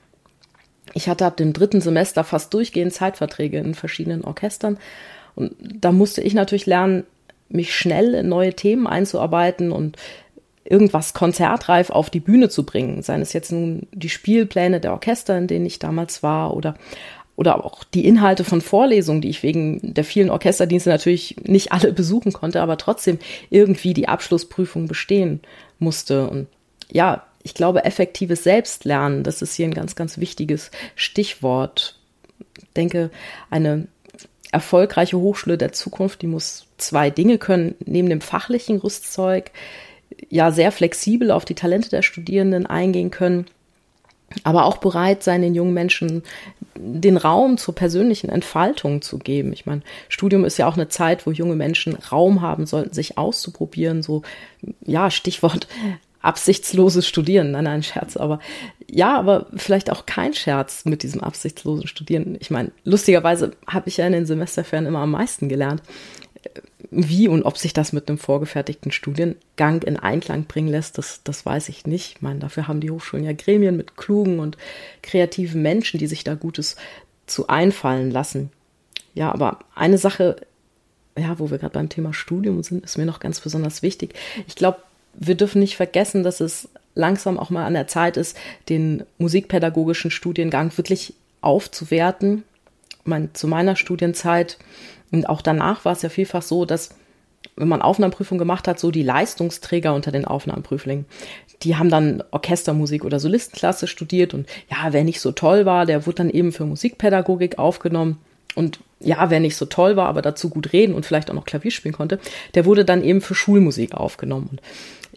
ich 0.94 1.08
hatte 1.08 1.26
ab 1.26 1.36
dem 1.36 1.52
dritten 1.52 1.80
Semester 1.80 2.24
fast 2.24 2.52
durchgehend 2.54 2.92
Zeitverträge 2.92 3.58
in 3.58 3.74
verschiedenen 3.74 4.24
Orchestern. 4.24 4.78
Und 5.34 5.54
da 5.60 5.92
musste 5.92 6.22
ich 6.22 6.34
natürlich 6.34 6.66
lernen, 6.66 7.04
mich 7.48 7.74
schnell 7.74 8.14
in 8.14 8.28
neue 8.28 8.54
Themen 8.54 8.86
einzuarbeiten 8.86 9.72
und 9.72 9.96
irgendwas 10.64 11.14
konzertreif 11.14 11.90
auf 11.90 12.10
die 12.10 12.20
Bühne 12.20 12.48
zu 12.48 12.64
bringen. 12.64 13.02
Seien 13.02 13.22
es 13.22 13.32
jetzt 13.32 13.52
nun 13.52 13.86
die 13.92 14.10
Spielpläne 14.10 14.80
der 14.80 14.92
Orchester, 14.92 15.38
in 15.38 15.46
denen 15.46 15.64
ich 15.64 15.78
damals 15.78 16.22
war, 16.22 16.54
oder, 16.54 16.74
oder 17.36 17.64
auch 17.64 17.84
die 17.84 18.04
Inhalte 18.04 18.44
von 18.44 18.60
Vorlesungen, 18.60 19.22
die 19.22 19.30
ich 19.30 19.42
wegen 19.42 19.94
der 19.94 20.04
vielen 20.04 20.28
Orchesterdienste 20.28 20.90
natürlich 20.90 21.36
nicht 21.44 21.72
alle 21.72 21.92
besuchen 21.92 22.32
konnte, 22.32 22.60
aber 22.60 22.76
trotzdem 22.76 23.18
irgendwie 23.48 23.94
die 23.94 24.08
Abschlussprüfung 24.08 24.88
bestehen 24.88 25.40
musste. 25.78 26.28
Und 26.28 26.48
ja, 26.90 27.27
ich 27.48 27.54
glaube, 27.54 27.86
effektives 27.86 28.44
Selbstlernen, 28.44 29.22
das 29.22 29.40
ist 29.40 29.54
hier 29.54 29.64
ein 29.64 29.72
ganz, 29.72 29.96
ganz 29.96 30.18
wichtiges 30.18 30.70
Stichwort. 30.96 31.98
Ich 32.58 32.72
denke, 32.76 33.10
eine 33.48 33.88
erfolgreiche 34.52 35.18
Hochschule 35.18 35.56
der 35.56 35.72
Zukunft, 35.72 36.20
die 36.20 36.26
muss 36.26 36.66
zwei 36.76 37.08
Dinge 37.08 37.38
können, 37.38 37.74
neben 37.86 38.10
dem 38.10 38.20
fachlichen 38.20 38.76
Rüstzeug, 38.76 39.50
ja, 40.28 40.50
sehr 40.50 40.72
flexibel 40.72 41.30
auf 41.30 41.46
die 41.46 41.54
Talente 41.54 41.88
der 41.88 42.02
Studierenden 42.02 42.66
eingehen 42.66 43.10
können, 43.10 43.46
aber 44.44 44.66
auch 44.66 44.76
bereit 44.76 45.22
sein, 45.22 45.40
den 45.40 45.54
jungen 45.54 45.72
Menschen 45.72 46.24
den 46.74 47.16
Raum 47.16 47.56
zur 47.56 47.74
persönlichen 47.74 48.28
Entfaltung 48.28 49.00
zu 49.00 49.16
geben. 49.16 49.54
Ich 49.54 49.64
meine, 49.64 49.80
Studium 50.10 50.44
ist 50.44 50.58
ja 50.58 50.68
auch 50.68 50.76
eine 50.76 50.88
Zeit, 50.88 51.26
wo 51.26 51.30
junge 51.30 51.56
Menschen 51.56 51.94
Raum 51.94 52.42
haben 52.42 52.66
sollten, 52.66 52.92
sich 52.92 53.16
auszuprobieren. 53.16 54.02
So, 54.02 54.22
ja, 54.84 55.10
Stichwort 55.10 55.66
absichtsloses 56.20 57.06
Studieren. 57.06 57.52
Nein, 57.52 57.64
nein, 57.64 57.82
Scherz, 57.82 58.16
aber 58.16 58.40
ja, 58.90 59.16
aber 59.18 59.46
vielleicht 59.56 59.90
auch 59.90 60.06
kein 60.06 60.34
Scherz 60.34 60.84
mit 60.84 61.02
diesem 61.02 61.22
absichtslosen 61.22 61.86
Studieren. 61.86 62.36
Ich 62.40 62.50
meine, 62.50 62.72
lustigerweise 62.84 63.52
habe 63.66 63.88
ich 63.88 63.98
ja 63.98 64.06
in 64.06 64.12
den 64.12 64.26
Semesterferien 64.26 64.86
immer 64.86 65.00
am 65.00 65.10
meisten 65.10 65.48
gelernt. 65.48 65.82
Wie 66.90 67.28
und 67.28 67.42
ob 67.42 67.58
sich 67.58 67.72
das 67.72 67.92
mit 67.92 68.08
einem 68.08 68.18
vorgefertigten 68.18 68.92
Studiengang 68.92 69.82
in 69.82 69.98
Einklang 69.98 70.44
bringen 70.44 70.68
lässt, 70.68 70.96
das, 70.96 71.22
das 71.22 71.44
weiß 71.44 71.68
ich 71.68 71.86
nicht. 71.86 72.16
Ich 72.16 72.22
meine, 72.22 72.38
dafür 72.38 72.66
haben 72.66 72.80
die 72.80 72.90
Hochschulen 72.90 73.26
ja 73.26 73.32
Gremien 73.32 73.76
mit 73.76 73.96
klugen 73.96 74.38
und 74.38 74.56
kreativen 75.02 75.60
Menschen, 75.60 75.98
die 75.98 76.06
sich 76.06 76.24
da 76.24 76.34
Gutes 76.34 76.76
zu 77.26 77.48
einfallen 77.48 78.10
lassen. 78.10 78.50
Ja, 79.14 79.32
aber 79.32 79.58
eine 79.74 79.98
Sache, 79.98 80.36
ja, 81.18 81.38
wo 81.38 81.50
wir 81.50 81.58
gerade 81.58 81.74
beim 81.74 81.88
Thema 81.88 82.14
Studium 82.14 82.62
sind, 82.62 82.84
ist 82.84 82.96
mir 82.96 83.06
noch 83.06 83.20
ganz 83.20 83.40
besonders 83.40 83.82
wichtig. 83.82 84.14
Ich 84.46 84.54
glaube, 84.54 84.78
wir 85.18 85.34
dürfen 85.34 85.60
nicht 85.60 85.76
vergessen, 85.76 86.22
dass 86.22 86.40
es 86.40 86.68
langsam 86.94 87.38
auch 87.38 87.50
mal 87.50 87.66
an 87.66 87.74
der 87.74 87.86
Zeit 87.86 88.16
ist, 88.16 88.36
den 88.68 89.04
musikpädagogischen 89.18 90.10
Studiengang 90.10 90.76
wirklich 90.76 91.14
aufzuwerten. 91.40 92.44
Meine, 93.04 93.32
zu 93.32 93.46
meiner 93.46 93.76
Studienzeit 93.76 94.58
und 95.10 95.28
auch 95.28 95.42
danach 95.42 95.84
war 95.84 95.92
es 95.92 96.02
ja 96.02 96.08
vielfach 96.08 96.42
so, 96.42 96.64
dass 96.64 96.90
wenn 97.56 97.68
man 97.68 97.82
Aufnahmeprüfung 97.82 98.38
gemacht 98.38 98.68
hat, 98.68 98.78
so 98.78 98.90
die 98.90 99.02
Leistungsträger 99.02 99.94
unter 99.94 100.12
den 100.12 100.24
Aufnahmeprüflingen, 100.24 101.06
die 101.62 101.76
haben 101.76 101.90
dann 101.90 102.22
Orchestermusik 102.30 103.04
oder 103.04 103.18
Solistenklasse 103.18 103.86
studiert 103.86 104.34
und 104.34 104.48
ja, 104.70 104.92
wer 104.92 105.04
nicht 105.04 105.20
so 105.20 105.32
toll 105.32 105.66
war, 105.66 105.86
der 105.86 106.06
wurde 106.06 106.16
dann 106.16 106.30
eben 106.30 106.52
für 106.52 106.64
Musikpädagogik 106.64 107.58
aufgenommen. 107.58 108.18
Und 108.54 108.80
ja, 109.00 109.30
wer 109.30 109.40
nicht 109.40 109.56
so 109.56 109.66
toll 109.66 109.96
war, 109.96 110.08
aber 110.08 110.22
dazu 110.22 110.50
gut 110.50 110.72
reden 110.72 110.94
und 110.94 111.06
vielleicht 111.06 111.30
auch 111.30 111.34
noch 111.34 111.44
Klavier 111.44 111.70
spielen 111.70 111.94
konnte, 111.94 112.18
der 112.54 112.64
wurde 112.64 112.84
dann 112.84 113.04
eben 113.04 113.20
für 113.20 113.34
Schulmusik 113.34 113.94
aufgenommen. 113.94 114.48
Und 114.50 114.60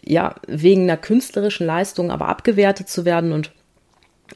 ja, 0.04 0.34
wegen 0.46 0.82
einer 0.82 0.96
künstlerischen 0.96 1.66
Leistung 1.66 2.10
aber 2.10 2.28
abgewertet 2.28 2.88
zu 2.88 3.04
werden 3.04 3.32
und 3.32 3.52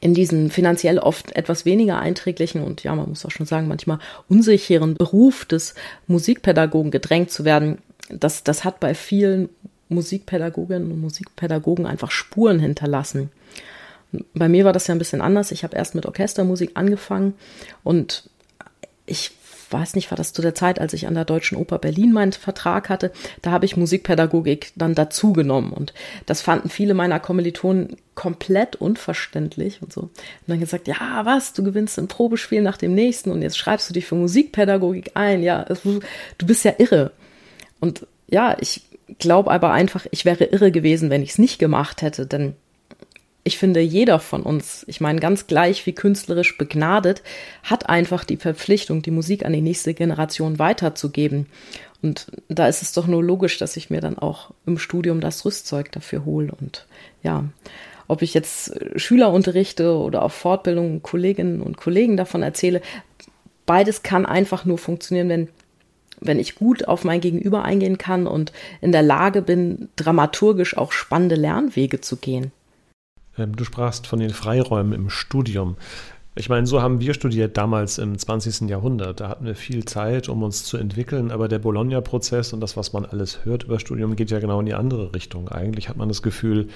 in 0.00 0.14
diesen 0.14 0.50
finanziell 0.50 0.98
oft 0.98 1.34
etwas 1.34 1.64
weniger 1.64 1.98
einträglichen 1.98 2.62
und 2.62 2.82
ja, 2.82 2.94
man 2.94 3.08
muss 3.08 3.24
auch 3.24 3.30
schon 3.30 3.46
sagen, 3.46 3.68
manchmal 3.68 3.98
unsicheren 4.28 4.94
Beruf 4.94 5.44
des 5.44 5.74
Musikpädagogen 6.06 6.90
gedrängt 6.90 7.30
zu 7.30 7.44
werden, 7.44 7.78
das, 8.08 8.44
das 8.44 8.64
hat 8.64 8.78
bei 8.78 8.94
vielen 8.94 9.48
Musikpädagoginnen 9.88 10.90
und 10.92 11.00
Musikpädagogen 11.00 11.86
einfach 11.86 12.10
Spuren 12.10 12.58
hinterlassen. 12.58 13.30
Bei 14.34 14.48
mir 14.48 14.64
war 14.64 14.72
das 14.72 14.86
ja 14.86 14.94
ein 14.94 14.98
bisschen 14.98 15.20
anders. 15.20 15.50
Ich 15.50 15.64
habe 15.64 15.76
erst 15.76 15.94
mit 15.94 16.06
Orchestermusik 16.06 16.72
angefangen 16.74 17.34
und 17.82 18.28
ich 19.06 19.32
weiß 19.70 19.94
nicht, 19.94 20.10
war 20.10 20.16
das 20.16 20.32
zu 20.32 20.42
der 20.42 20.54
Zeit, 20.54 20.80
als 20.80 20.92
ich 20.92 21.06
an 21.06 21.14
der 21.14 21.24
Deutschen 21.24 21.56
Oper 21.56 21.78
Berlin 21.78 22.12
meinen 22.12 22.32
Vertrag 22.32 22.88
hatte, 22.88 23.12
da 23.42 23.50
habe 23.50 23.64
ich 23.64 23.76
Musikpädagogik 23.76 24.72
dann 24.76 24.94
dazugenommen 24.94 25.72
und 25.72 25.94
das 26.26 26.42
fanden 26.42 26.68
viele 26.68 26.94
meiner 26.94 27.20
Kommilitonen 27.20 27.96
komplett 28.14 28.76
unverständlich 28.76 29.82
und 29.82 29.92
so. 29.92 30.02
Und 30.02 30.12
dann 30.46 30.60
gesagt, 30.60 30.88
ja, 30.88 31.22
was, 31.24 31.52
du 31.52 31.62
gewinnst 31.62 31.98
ein 31.98 32.08
Probespiel 32.08 32.62
nach 32.62 32.76
dem 32.76 32.94
nächsten 32.94 33.30
und 33.30 33.42
jetzt 33.42 33.58
schreibst 33.58 33.88
du 33.88 33.94
dich 33.94 34.06
für 34.06 34.14
Musikpädagogik 34.14 35.12
ein, 35.14 35.42
ja, 35.42 35.64
du 35.64 36.46
bist 36.46 36.64
ja 36.64 36.74
irre. 36.78 37.12
Und 37.80 38.06
ja, 38.28 38.56
ich 38.58 38.82
glaube 39.18 39.50
aber 39.50 39.72
einfach, 39.72 40.06
ich 40.10 40.24
wäre 40.24 40.44
irre 40.44 40.72
gewesen, 40.72 41.10
wenn 41.10 41.22
ich 41.22 41.30
es 41.30 41.38
nicht 41.38 41.58
gemacht 41.58 42.02
hätte, 42.02 42.26
denn 42.26 42.54
ich 43.46 43.58
finde, 43.58 43.80
jeder 43.80 44.18
von 44.18 44.42
uns, 44.42 44.84
ich 44.88 45.00
meine 45.00 45.20
ganz 45.20 45.46
gleich 45.46 45.86
wie 45.86 45.92
künstlerisch 45.92 46.58
begnadet, 46.58 47.22
hat 47.62 47.88
einfach 47.88 48.24
die 48.24 48.38
Verpflichtung, 48.38 49.02
die 49.02 49.12
Musik 49.12 49.46
an 49.46 49.52
die 49.52 49.60
nächste 49.60 49.94
Generation 49.94 50.58
weiterzugeben. 50.58 51.46
Und 52.02 52.26
da 52.48 52.66
ist 52.66 52.82
es 52.82 52.92
doch 52.92 53.06
nur 53.06 53.22
logisch, 53.22 53.58
dass 53.58 53.76
ich 53.76 53.88
mir 53.88 54.00
dann 54.00 54.18
auch 54.18 54.50
im 54.66 54.78
Studium 54.78 55.20
das 55.20 55.44
Rüstzeug 55.44 55.92
dafür 55.92 56.24
hole. 56.24 56.52
Und 56.60 56.86
ja, 57.22 57.44
ob 58.08 58.22
ich 58.22 58.34
jetzt 58.34 58.80
Schüler 58.96 59.30
unterrichte 59.32 59.96
oder 59.96 60.24
auf 60.24 60.32
Fortbildungen 60.32 61.04
Kolleginnen 61.04 61.62
und 61.62 61.76
Kollegen 61.76 62.16
davon 62.16 62.42
erzähle, 62.42 62.82
beides 63.64 64.02
kann 64.02 64.26
einfach 64.26 64.64
nur 64.64 64.78
funktionieren, 64.78 65.28
wenn 65.28 65.48
wenn 66.18 66.38
ich 66.38 66.54
gut 66.54 66.88
auf 66.88 67.04
mein 67.04 67.20
Gegenüber 67.20 67.62
eingehen 67.62 67.98
kann 67.98 68.26
und 68.26 68.50
in 68.80 68.90
der 68.90 69.02
Lage 69.02 69.42
bin, 69.42 69.90
dramaturgisch 69.96 70.74
auch 70.74 70.90
spannende 70.90 71.34
Lernwege 71.34 72.00
zu 72.00 72.16
gehen. 72.16 72.52
Ähm, 73.38 73.56
du 73.56 73.64
sprachst 73.64 74.06
von 74.06 74.18
den 74.18 74.30
Freiräumen 74.30 74.92
im 74.92 75.10
Studium. 75.10 75.76
Ich 76.38 76.50
meine, 76.50 76.66
so 76.66 76.82
haben 76.82 77.00
wir 77.00 77.14
studiert 77.14 77.56
damals 77.56 77.96
im 77.96 78.18
20. 78.18 78.68
Jahrhundert. 78.68 79.20
Da 79.20 79.30
hatten 79.30 79.46
wir 79.46 79.54
viel 79.54 79.86
Zeit, 79.86 80.28
um 80.28 80.42
uns 80.42 80.64
zu 80.64 80.76
entwickeln, 80.76 81.30
aber 81.30 81.48
der 81.48 81.58
Bologna-Prozess 81.58 82.52
und 82.52 82.60
das, 82.60 82.76
was 82.76 82.92
man 82.92 83.06
alles 83.06 83.46
hört 83.46 83.64
über 83.64 83.80
Studium, 83.80 84.16
geht 84.16 84.30
ja 84.30 84.38
genau 84.38 84.60
in 84.60 84.66
die 84.66 84.74
andere 84.74 85.14
Richtung. 85.14 85.48
Eigentlich 85.48 85.88
hat 85.88 85.96
man 85.96 86.08
das 86.08 86.20
Gefühl, 86.20 86.68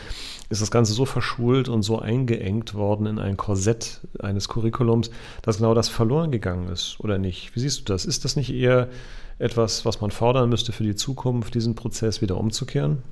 ist 0.49 0.63
das 0.63 0.71
Ganze 0.71 0.95
so 0.95 1.05
verschult 1.05 1.69
und 1.69 1.83
so 1.83 1.99
eingeengt 1.99 2.73
worden 2.73 3.05
in 3.05 3.19
ein 3.19 3.37
Korsett 3.37 4.01
eines 4.19 4.49
Curriculums, 4.49 5.11
dass 5.43 5.59
genau 5.59 5.75
das 5.75 5.91
verloren 5.91 6.31
gegangen 6.31 6.71
ist, 6.71 6.97
oder 7.01 7.19
nicht? 7.19 7.55
Wie 7.55 7.61
siehst 7.61 7.81
du 7.81 7.85
das? 7.93 8.07
Ist 8.07 8.25
das 8.25 8.37
nicht 8.37 8.55
eher 8.55 8.89
etwas, 9.39 9.85
was 9.85 10.01
man 10.01 10.11
fordern 10.11 10.49
müsste 10.49 10.73
für 10.73 10.85
die 10.85 10.95
Zukunft, 10.95 11.55
diesen 11.55 11.75
Prozess 11.75 12.23
wieder 12.23 12.39
umzukehren? 12.39 13.03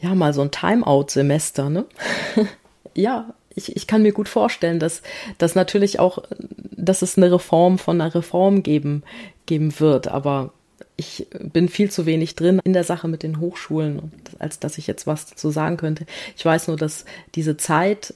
Ja, 0.00 0.14
mal 0.14 0.32
so 0.32 0.42
ein 0.42 0.50
Timeout-Semester, 0.50 1.70
ne? 1.70 1.86
ja, 2.94 3.34
ich, 3.54 3.76
ich 3.76 3.86
kann 3.86 4.02
mir 4.02 4.12
gut 4.12 4.28
vorstellen, 4.28 4.78
dass, 4.78 5.02
dass 5.38 5.54
natürlich 5.54 5.98
auch, 5.98 6.22
dass 6.76 7.02
es 7.02 7.16
eine 7.16 7.32
Reform 7.32 7.78
von 7.78 8.00
einer 8.00 8.14
Reform 8.14 8.62
geben, 8.62 9.02
geben 9.46 9.78
wird, 9.80 10.08
aber 10.08 10.52
ich 10.96 11.26
bin 11.30 11.68
viel 11.68 11.90
zu 11.90 12.06
wenig 12.06 12.34
drin 12.34 12.60
in 12.64 12.72
der 12.72 12.84
Sache 12.84 13.08
mit 13.08 13.22
den 13.22 13.40
Hochschulen, 13.40 14.12
als 14.38 14.58
dass 14.58 14.78
ich 14.78 14.86
jetzt 14.86 15.06
was 15.06 15.26
dazu 15.26 15.50
sagen 15.50 15.76
könnte. 15.76 16.06
Ich 16.36 16.44
weiß 16.44 16.68
nur, 16.68 16.76
dass 16.76 17.04
diese 17.34 17.56
Zeit, 17.56 18.14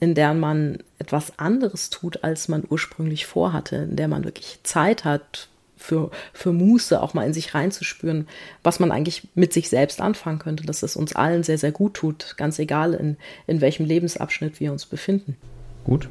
in 0.00 0.14
der 0.14 0.32
man 0.32 0.78
etwas 0.98 1.38
anderes 1.38 1.90
tut, 1.90 2.24
als 2.24 2.48
man 2.48 2.64
ursprünglich 2.68 3.26
vorhatte, 3.26 3.76
in 3.76 3.96
der 3.96 4.08
man 4.08 4.24
wirklich 4.24 4.58
Zeit 4.62 5.04
hat 5.04 5.48
für, 5.84 6.10
für 6.32 6.52
Muße, 6.52 7.00
auch 7.00 7.14
mal 7.14 7.26
in 7.26 7.34
sich 7.34 7.54
reinzuspüren, 7.54 8.26
was 8.62 8.80
man 8.80 8.90
eigentlich 8.90 9.28
mit 9.34 9.52
sich 9.52 9.68
selbst 9.68 10.00
anfangen 10.00 10.38
könnte, 10.38 10.64
dass 10.64 10.82
es 10.82 10.96
uns 10.96 11.14
allen 11.14 11.42
sehr, 11.42 11.58
sehr 11.58 11.72
gut 11.72 11.94
tut, 11.94 12.36
ganz 12.36 12.58
egal 12.58 12.94
in, 12.94 13.16
in 13.46 13.60
welchem 13.60 13.84
Lebensabschnitt 13.84 14.60
wir 14.60 14.72
uns 14.72 14.86
befinden. 14.86 15.36
Gut. 15.84 16.08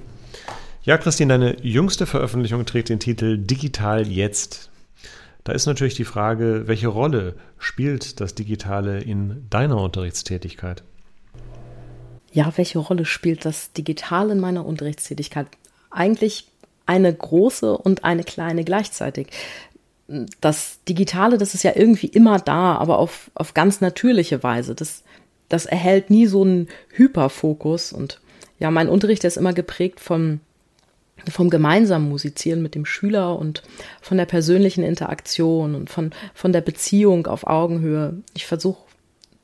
Ja, 0.83 0.97
Christine, 0.97 1.33
deine 1.33 1.61
jüngste 1.65 2.05
Veröffentlichung 2.05 2.65
trägt 2.65 2.89
den 2.89 2.99
Titel 2.99 3.37
Digital 3.37 4.07
jetzt. 4.07 4.69
Da 5.43 5.53
ist 5.53 5.65
natürlich 5.65 5.95
die 5.95 6.05
Frage, 6.05 6.63
welche 6.67 6.87
Rolle 6.87 7.35
spielt 7.57 8.21
das 8.21 8.35
Digitale 8.35 9.01
in 9.01 9.47
deiner 9.49 9.81
Unterrichtstätigkeit? 9.81 10.83
Ja, 12.31 12.51
welche 12.55 12.79
Rolle 12.79 13.05
spielt 13.05 13.45
das 13.45 13.73
Digitale 13.73 14.33
in 14.33 14.39
meiner 14.39 14.65
Unterrichtstätigkeit? 14.65 15.47
Eigentlich 15.89 16.47
eine 16.85 17.13
große 17.13 17.77
und 17.77 18.03
eine 18.03 18.23
kleine 18.23 18.63
gleichzeitig. 18.63 19.27
Das 20.41 20.79
Digitale, 20.87 21.37
das 21.37 21.53
ist 21.53 21.63
ja 21.63 21.71
irgendwie 21.75 22.07
immer 22.07 22.39
da, 22.39 22.75
aber 22.75 22.99
auf, 22.99 23.31
auf 23.35 23.53
ganz 23.53 23.81
natürliche 23.81 24.43
Weise. 24.43 24.75
Das, 24.75 25.03
das 25.49 25.65
erhält 25.65 26.09
nie 26.09 26.27
so 26.27 26.43
einen 26.43 26.67
Hyperfokus. 26.89 27.93
Und 27.93 28.19
ja, 28.59 28.69
mein 28.69 28.89
Unterricht 28.89 29.23
ist 29.23 29.37
immer 29.37 29.53
geprägt 29.53 29.99
vom, 29.99 30.41
vom 31.31 31.49
gemeinsamen 31.49 32.09
Musizieren 32.09 32.61
mit 32.61 32.75
dem 32.75 32.85
Schüler 32.85 33.39
und 33.39 33.63
von 34.01 34.17
der 34.17 34.25
persönlichen 34.25 34.83
Interaktion 34.83 35.75
und 35.75 35.89
von, 35.89 36.11
von 36.33 36.51
der 36.51 36.61
Beziehung 36.61 37.27
auf 37.27 37.47
Augenhöhe. 37.47 38.21
Ich 38.33 38.45
versuche 38.45 38.82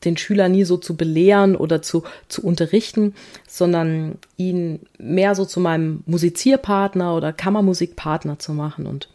den 0.06 0.18
Schüler 0.18 0.50
nie 0.50 0.64
so 0.64 0.78
zu 0.78 0.96
belehren 0.96 1.56
oder 1.56 1.82
zu, 1.82 2.04
zu 2.28 2.44
unterrichten, 2.44 3.14
sondern 3.48 4.18
ihn 4.38 4.80
mehr 4.98 5.36
so 5.36 5.46
zu 5.46 5.60
meinem 5.60 6.04
Musizierpartner 6.06 7.16
oder 7.16 7.34
Kammermusikpartner 7.34 8.40
zu 8.40 8.54
machen 8.54 8.86
und 8.88 9.10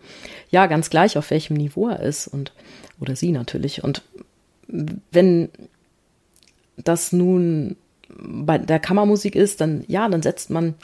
ja, 0.51 0.67
ganz 0.67 0.91
gleich 0.91 1.19
auf 1.19 1.31
welchem 1.31 1.57
Niveau 1.57 1.89
er 1.89 2.01
ist 2.01 2.29
und 2.29 2.53
oder 3.01 3.17
sie 3.17 3.33
natürlich. 3.33 3.83
Und 3.83 4.03
wenn 5.11 5.49
das 6.77 7.13
nun 7.13 7.77
bei 8.09 8.59
der 8.59 8.79
Kammermusik 8.79 9.35
ist, 9.35 9.61
dann 9.61 9.85
ja, 9.89 10.09
dann 10.09 10.23
setzt 10.23 10.51
man 10.51 10.75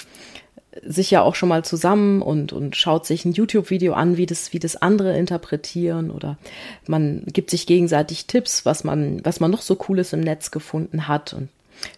sich 0.83 1.11
ja 1.11 1.23
auch 1.23 1.35
schon 1.35 1.49
mal 1.49 1.65
zusammen 1.65 2.23
und, 2.23 2.53
und 2.53 2.77
schaut 2.77 3.07
sich 3.07 3.25
ein 3.25 3.33
YouTube-Video 3.33 3.93
an, 3.93 4.17
wie 4.17 4.27
das, 4.27 4.53
wie 4.53 4.61
das 4.61 4.77
andere 4.77 5.17
interpretieren 5.17 6.11
oder 6.11 6.39
man 6.87 7.25
gibt 7.27 7.51
sich 7.51 7.67
gegenseitig 7.67 8.27
Tipps, 8.27 8.65
was 8.65 8.85
man, 8.85 9.25
was 9.25 9.41
man 9.41 9.51
noch 9.51 9.63
so 9.63 9.75
Cooles 9.75 10.13
im 10.13 10.21
Netz 10.21 10.51
gefunden 10.51 11.09
hat 11.09 11.33
und 11.33 11.49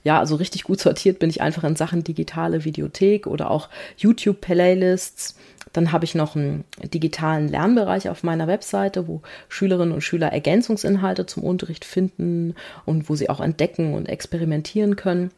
ja, 0.05 0.21
also 0.21 0.37
richtig 0.37 0.63
gut 0.63 0.81
sortiert 0.81 1.19
bin 1.19 1.29
ich 1.29 1.43
einfach 1.43 1.65
in 1.65 1.75
Sachen 1.75 2.05
digitale 2.05 2.65
Videothek 2.65 3.27
oder 3.27 3.51
auch 3.51 3.69
YouTube-Playlists. 3.97 5.37
Dann 5.73 5.91
habe 5.91 6.05
ich 6.05 6.15
noch 6.15 6.37
einen 6.37 6.63
digitalen 6.95 7.49
Lernbereich 7.49 8.09
auf 8.09 8.23
meiner 8.23 8.47
Webseite, 8.47 9.09
wo 9.09 9.23
Schülerinnen 9.49 9.93
und 9.93 10.03
Schüler 10.03 10.29
Ergänzungsinhalte 10.29 11.27
zum 11.27 11.43
Unterricht 11.43 11.85
finden 11.85 12.55
und 12.85 13.09
wo 13.09 13.17
sie 13.17 13.29
auch 13.29 13.41
entdecken 13.41 13.95
und 13.95 14.09
experimentieren 14.09 14.95
können 14.95 15.33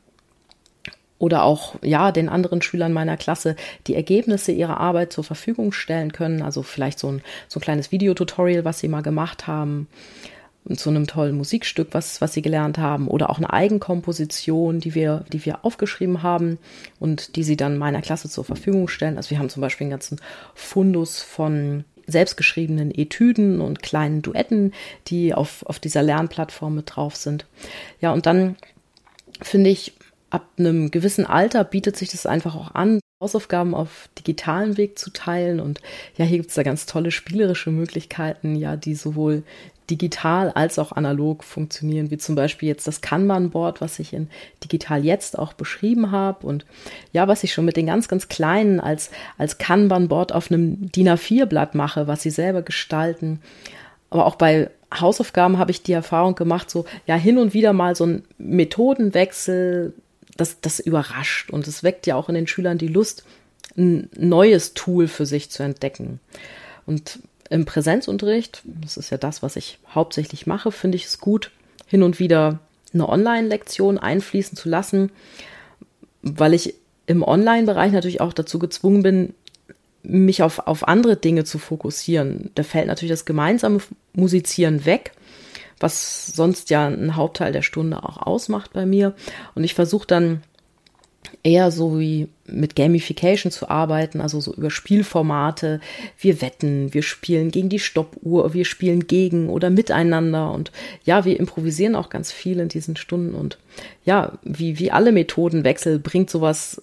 oder 1.18 1.44
auch 1.44 1.76
ja 1.82 2.12
den 2.12 2.28
anderen 2.28 2.62
Schülern 2.62 2.92
meiner 2.92 3.16
Klasse 3.16 3.56
die 3.86 3.94
Ergebnisse 3.94 4.52
ihrer 4.52 4.78
Arbeit 4.78 5.12
zur 5.12 5.24
Verfügung 5.24 5.72
stellen 5.72 6.12
können. 6.12 6.42
Also 6.42 6.62
vielleicht 6.62 6.98
so 6.98 7.10
ein, 7.10 7.22
so 7.48 7.58
ein 7.58 7.62
kleines 7.62 7.92
Videotutorial, 7.92 8.64
was 8.64 8.80
sie 8.80 8.88
mal 8.88 9.02
gemacht 9.02 9.46
haben 9.46 9.88
zu 10.76 10.88
einem 10.88 11.06
tollen 11.06 11.36
Musikstück, 11.36 11.88
was, 11.92 12.20
was 12.20 12.32
sie 12.32 12.40
gelernt 12.40 12.78
haben, 12.78 13.08
oder 13.08 13.28
auch 13.28 13.36
eine 13.36 13.52
Eigenkomposition, 13.52 14.80
die 14.80 14.94
wir, 14.94 15.24
die 15.30 15.44
wir 15.44 15.64
aufgeschrieben 15.64 16.22
haben 16.22 16.58
und 16.98 17.36
die 17.36 17.42
sie 17.42 17.56
dann 17.56 17.76
meiner 17.76 18.00
Klasse 18.00 18.30
zur 18.30 18.44
Verfügung 18.44 18.88
stellen. 18.88 19.18
Also 19.18 19.30
wir 19.30 19.38
haben 19.38 19.50
zum 19.50 19.60
Beispiel 19.60 19.84
einen 19.84 19.90
ganzen 19.90 20.20
Fundus 20.54 21.20
von 21.20 21.84
selbstgeschriebenen 22.06 22.94
Etüden 22.94 23.60
und 23.60 23.82
kleinen 23.82 24.22
Duetten, 24.22 24.72
die 25.06 25.34
auf, 25.34 25.64
auf 25.66 25.78
dieser 25.78 26.02
Lernplattform 26.02 26.74
mit 26.74 26.96
drauf 26.96 27.16
sind. 27.16 27.46
Ja, 28.00 28.12
und 28.12 28.26
dann 28.26 28.56
finde 29.42 29.70
ich, 29.70 29.92
ab 30.34 30.48
einem 30.58 30.90
gewissen 30.90 31.24
Alter 31.24 31.62
bietet 31.62 31.96
sich 31.96 32.10
das 32.10 32.26
einfach 32.26 32.56
auch 32.56 32.74
an, 32.74 32.98
Hausaufgaben 33.22 33.72
auf 33.72 34.08
digitalen 34.18 34.76
Weg 34.76 34.98
zu 34.98 35.10
teilen. 35.10 35.60
Und 35.60 35.80
ja, 36.16 36.24
hier 36.24 36.38
gibt 36.38 36.50
es 36.50 36.56
da 36.56 36.64
ganz 36.64 36.86
tolle 36.86 37.12
spielerische 37.12 37.70
Möglichkeiten, 37.70 38.56
ja, 38.56 38.74
die 38.74 38.96
sowohl 38.96 39.44
digital 39.88 40.50
als 40.50 40.80
auch 40.80 40.90
analog 40.90 41.44
funktionieren, 41.44 42.10
wie 42.10 42.18
zum 42.18 42.34
Beispiel 42.34 42.68
jetzt 42.68 42.88
das 42.88 43.00
Kanban-Board, 43.00 43.80
was 43.80 44.00
ich 44.00 44.12
in 44.12 44.28
Digital 44.64 45.04
jetzt 45.04 45.38
auch 45.38 45.52
beschrieben 45.52 46.10
habe 46.10 46.44
und 46.46 46.66
ja, 47.12 47.28
was 47.28 47.44
ich 47.44 47.52
schon 47.52 47.64
mit 47.64 47.76
den 47.76 47.86
ganz, 47.86 48.08
ganz 48.08 48.28
kleinen 48.28 48.80
als, 48.80 49.10
als 49.38 49.58
Kanban-Board 49.58 50.32
auf 50.32 50.50
einem 50.50 50.90
DIN 50.90 51.10
A4-Blatt 51.10 51.76
mache, 51.76 52.08
was 52.08 52.22
sie 52.22 52.30
selber 52.30 52.62
gestalten. 52.62 53.40
Aber 54.10 54.26
auch 54.26 54.36
bei 54.36 54.70
Hausaufgaben 54.92 55.58
habe 55.58 55.70
ich 55.70 55.82
die 55.82 55.92
Erfahrung 55.92 56.34
gemacht, 56.34 56.70
so 56.70 56.86
ja, 57.06 57.14
hin 57.14 57.38
und 57.38 57.54
wieder 57.54 57.72
mal 57.72 57.94
so 57.94 58.06
ein 58.06 58.24
Methodenwechsel, 58.38 59.94
das, 60.36 60.60
das 60.60 60.80
überrascht 60.80 61.50
und 61.50 61.66
es 61.68 61.82
weckt 61.82 62.06
ja 62.06 62.16
auch 62.16 62.28
in 62.28 62.34
den 62.34 62.46
Schülern 62.46 62.78
die 62.78 62.88
Lust, 62.88 63.24
ein 63.76 64.08
neues 64.16 64.74
Tool 64.74 65.08
für 65.08 65.26
sich 65.26 65.50
zu 65.50 65.62
entdecken. 65.62 66.20
Und 66.86 67.20
im 67.50 67.64
Präsenzunterricht, 67.64 68.62
das 68.64 68.96
ist 68.96 69.10
ja 69.10 69.18
das, 69.18 69.42
was 69.42 69.56
ich 69.56 69.78
hauptsächlich 69.88 70.46
mache, 70.46 70.72
finde 70.72 70.96
ich 70.96 71.04
es 71.06 71.18
gut, 71.18 71.50
hin 71.86 72.02
und 72.02 72.18
wieder 72.18 72.60
eine 72.92 73.08
Online-Lektion 73.08 73.98
einfließen 73.98 74.56
zu 74.56 74.68
lassen, 74.68 75.10
weil 76.22 76.54
ich 76.54 76.74
im 77.06 77.22
Online-Bereich 77.22 77.92
natürlich 77.92 78.20
auch 78.20 78.32
dazu 78.32 78.58
gezwungen 78.58 79.02
bin, 79.02 79.34
mich 80.02 80.42
auf, 80.42 80.66
auf 80.66 80.86
andere 80.86 81.16
Dinge 81.16 81.44
zu 81.44 81.58
fokussieren. 81.58 82.50
Da 82.54 82.62
fällt 82.62 82.86
natürlich 82.86 83.10
das 83.10 83.24
gemeinsame 83.24 83.80
Musizieren 84.12 84.84
weg 84.84 85.12
was 85.80 86.26
sonst 86.28 86.70
ja 86.70 86.86
einen 86.86 87.16
Hauptteil 87.16 87.52
der 87.52 87.62
Stunde 87.62 88.02
auch 88.02 88.18
ausmacht 88.18 88.72
bei 88.72 88.86
mir. 88.86 89.14
Und 89.54 89.64
ich 89.64 89.74
versuche 89.74 90.06
dann 90.06 90.42
eher 91.42 91.70
so 91.70 91.98
wie 91.98 92.28
mit 92.46 92.76
Gamification 92.76 93.50
zu 93.50 93.68
arbeiten, 93.68 94.20
also 94.20 94.40
so 94.40 94.54
über 94.54 94.70
Spielformate. 94.70 95.80
Wir 96.18 96.40
wetten, 96.40 96.92
wir 96.94 97.02
spielen 97.02 97.50
gegen 97.50 97.68
die 97.68 97.78
Stoppuhr, 97.78 98.54
wir 98.54 98.64
spielen 98.64 99.06
gegen 99.06 99.48
oder 99.48 99.70
miteinander 99.70 100.52
und 100.52 100.72
ja, 101.04 101.24
wir 101.24 101.38
improvisieren 101.38 101.96
auch 101.96 102.10
ganz 102.10 102.32
viel 102.32 102.60
in 102.60 102.68
diesen 102.68 102.96
Stunden 102.96 103.34
und 103.34 103.58
ja, 104.04 104.38
wie, 104.42 104.78
wie 104.78 104.90
alle 104.90 105.12
Methodenwechsel 105.12 105.98
bringt 105.98 106.30
sowas 106.30 106.82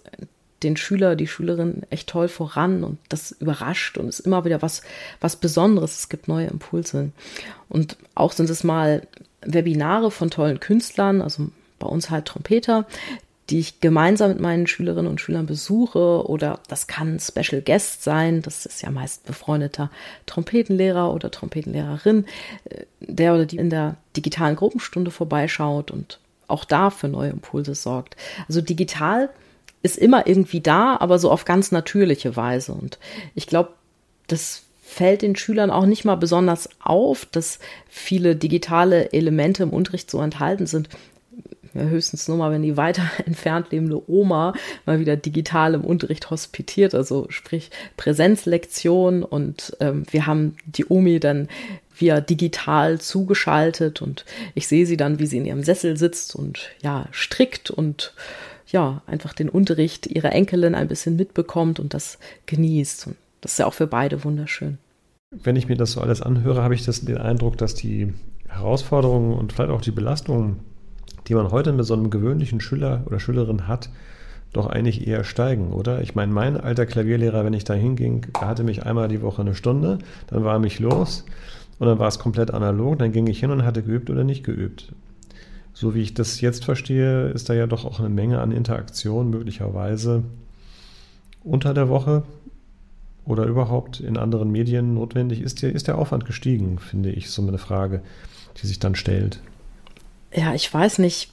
den 0.63 0.78
Schüler, 0.78 1.15
die 1.15 1.28
Schülerin 1.28 1.84
echt 1.89 2.10
toll 2.10 2.28
voran 2.28 2.84
und 2.84 2.97
das 3.10 3.32
überrascht 3.32 3.97
und 3.97 4.08
ist 4.08 4.19
immer 4.19 4.45
wieder 4.45 4.62
was, 4.62 4.82
was 5.19 5.36
Besonderes. 5.36 6.00
Es 6.00 6.10
gibt 6.10 6.28
neue 6.28 6.47
Impulse. 6.47 7.12
Und 7.69 7.97
auch 8.15 8.32
sind 8.32 8.50
es 8.50 8.63
mal 8.63 9.08
Webinare 9.41 10.12
von 10.12 10.30
tollen 10.30 10.60
Künstlern, 10.60 11.21
also 11.21 11.50
bei 11.80 11.88
uns 11.88 12.10
halt 12.10 12.26
Trompeter, 12.26 12.86
die 13.50 13.60
ich 13.60 13.82
gemeinsam 13.82 14.30
mit 14.30 14.39
meinen 14.39 14.67
Schülerinnen 14.67 15.12
und 15.12 15.19
Schülern 15.19 15.45
besuche 15.45 16.26
oder 16.28 16.60
das 16.69 16.88
kann 16.88 17.19
Special 17.19 17.62
Guest 17.62 18.04
sein, 18.04 18.41
das 18.41 18.65
ist 18.65 18.82
ja 18.82 18.91
meist 18.91 19.26
befreundeter 19.26 19.89
Trompetenlehrer 20.26 21.12
oder 21.13 21.32
Trompetenlehrerin, 21.32 22.26
äh, 22.65 22.86
der 23.02 23.34
oder 23.34 23.45
die 23.45 23.58
in 23.58 23.69
der 23.69 23.97
digitalen 24.15 24.56
Gruppenstunde 24.56 25.12
vorbeischaut 25.12 25.91
und 25.91 26.19
auch 26.47 26.65
da 26.65 26.89
für 26.89 27.08
neue 27.08 27.32
Impulse 27.32 27.76
sorgt. 27.76 28.15
Also 28.47 28.62
digital 28.62 29.30
ist 29.83 29.97
immer 29.97 30.27
irgendwie 30.27 30.61
da, 30.61 30.97
aber 30.99 31.19
so 31.19 31.31
auf 31.31 31.45
ganz 31.45 31.71
natürliche 31.71 32.35
Weise. 32.35 32.73
Und 32.73 32.99
ich 33.35 33.47
glaube, 33.47 33.73
das 34.27 34.63
fällt 34.81 35.21
den 35.21 35.35
Schülern 35.35 35.71
auch 35.71 35.85
nicht 35.85 36.03
mal 36.03 36.15
besonders 36.15 36.69
auf, 36.81 37.25
dass 37.25 37.59
viele 37.89 38.35
digitale 38.35 39.13
Elemente 39.13 39.63
im 39.63 39.71
Unterricht 39.71 40.11
so 40.11 40.21
enthalten 40.21 40.67
sind. 40.67 40.89
Ja, 41.73 41.83
höchstens 41.83 42.27
nur 42.27 42.35
mal, 42.35 42.51
wenn 42.51 42.63
die 42.63 42.75
weiter 42.75 43.03
entfernt 43.25 43.71
lebende 43.71 44.01
Oma 44.09 44.53
mal 44.85 44.99
wieder 44.99 45.15
digital 45.15 45.73
im 45.73 45.85
Unterricht 45.85 46.29
hospitiert, 46.29 46.93
also 46.93 47.27
sprich 47.29 47.71
Präsenzlektion 47.95 49.23
und 49.23 49.77
ähm, 49.79 50.03
wir 50.11 50.27
haben 50.27 50.57
die 50.65 50.85
Omi 50.85 51.21
dann 51.21 51.47
via 51.95 52.19
digital 52.19 52.99
zugeschaltet 52.99 54.01
und 54.01 54.25
ich 54.55 54.67
sehe 54.67 54.85
sie 54.85 54.97
dann, 54.97 55.19
wie 55.19 55.27
sie 55.27 55.37
in 55.37 55.45
ihrem 55.45 55.63
Sessel 55.63 55.95
sitzt 55.95 56.35
und 56.35 56.69
ja, 56.81 57.07
strickt 57.11 57.71
und 57.71 58.13
ja, 58.71 59.01
einfach 59.05 59.34
den 59.34 59.49
Unterricht 59.49 60.07
ihrer 60.07 60.31
Enkelin 60.34 60.75
ein 60.75 60.88
bisschen 60.88 61.15
mitbekommt 61.15 61.79
und 61.79 61.93
das 61.93 62.19
genießt. 62.45 63.07
Und 63.07 63.15
das 63.41 63.53
ist 63.53 63.57
ja 63.60 63.65
auch 63.65 63.73
für 63.73 63.88
beide 63.88 64.23
wunderschön. 64.23 64.77
Wenn 65.31 65.55
ich 65.55 65.69
mir 65.69 65.77
das 65.77 65.93
so 65.93 66.01
alles 66.01 66.21
anhöre, 66.21 66.62
habe 66.62 66.75
ich 66.75 66.84
das, 66.84 67.01
den 67.01 67.17
Eindruck, 67.17 67.57
dass 67.57 67.73
die 67.73 68.13
Herausforderungen 68.47 69.34
und 69.34 69.53
vielleicht 69.53 69.71
auch 69.71 69.81
die 69.81 69.91
Belastungen, 69.91 70.60
die 71.27 71.36
man 71.36 71.51
heute 71.51 71.71
mit 71.71 71.86
so 71.86 71.93
einem 71.93 72.10
gewöhnlichen 72.10 72.60
Schüler 72.60 73.03
oder 73.05 73.19
Schülerin 73.19 73.67
hat, 73.67 73.89
doch 74.53 74.67
eigentlich 74.67 75.07
eher 75.07 75.23
steigen, 75.23 75.71
oder? 75.71 76.01
Ich 76.01 76.15
meine, 76.15 76.34
mein 76.34 76.57
alter 76.60 76.86
Klavierlehrer, 76.86 77.45
wenn 77.45 77.53
ich 77.53 77.63
da 77.63 77.73
hinging, 77.73 78.27
der 78.39 78.47
hatte 78.47 78.63
mich 78.63 78.86
einmal 78.86 79.07
die 79.07 79.21
Woche 79.21 79.41
eine 79.41 79.55
Stunde, 79.55 79.99
dann 80.27 80.43
war 80.43 80.55
er 80.55 80.60
mich 80.60 80.79
los 80.79 81.25
und 81.79 81.88
dann 81.88 81.99
war 81.99 82.10
es 82.10 82.19
komplett 82.19 82.51
analog, 82.51 82.99
dann 82.99 83.13
ging 83.13 83.27
ich 83.27 83.39
hin 83.39 83.51
und 83.51 83.63
hatte 83.63 83.84
geübt 83.84 84.10
oder 84.10 84.25
nicht 84.25 84.43
geübt. 84.43 84.93
So 85.73 85.95
wie 85.95 86.01
ich 86.01 86.13
das 86.13 86.41
jetzt 86.41 86.65
verstehe, 86.65 87.29
ist 87.29 87.49
da 87.49 87.53
ja 87.53 87.67
doch 87.67 87.86
auch 87.86 87.99
eine 87.99 88.10
Menge 88.10 88.39
an 88.39 88.51
Interaktion 88.51 89.29
möglicherweise 89.29 90.23
unter 91.43 91.73
der 91.73 91.89
Woche 91.89 92.23
oder 93.25 93.45
überhaupt 93.45 93.99
in 93.99 94.17
anderen 94.17 94.51
Medien 94.51 94.93
notwendig. 94.93 95.41
Ist 95.41 95.62
der, 95.62 95.73
ist 95.73 95.88
der 95.88 95.97
Aufwand 95.97 96.25
gestiegen, 96.25 96.79
finde 96.79 97.12
ich, 97.12 97.29
so 97.29 97.41
eine 97.41 97.57
Frage, 97.57 98.01
die 98.62 98.67
sich 98.67 98.79
dann 98.79 98.95
stellt. 98.95 99.39
Ja, 100.34 100.53
ich 100.53 100.71
weiß 100.73 100.99
nicht. 100.99 101.31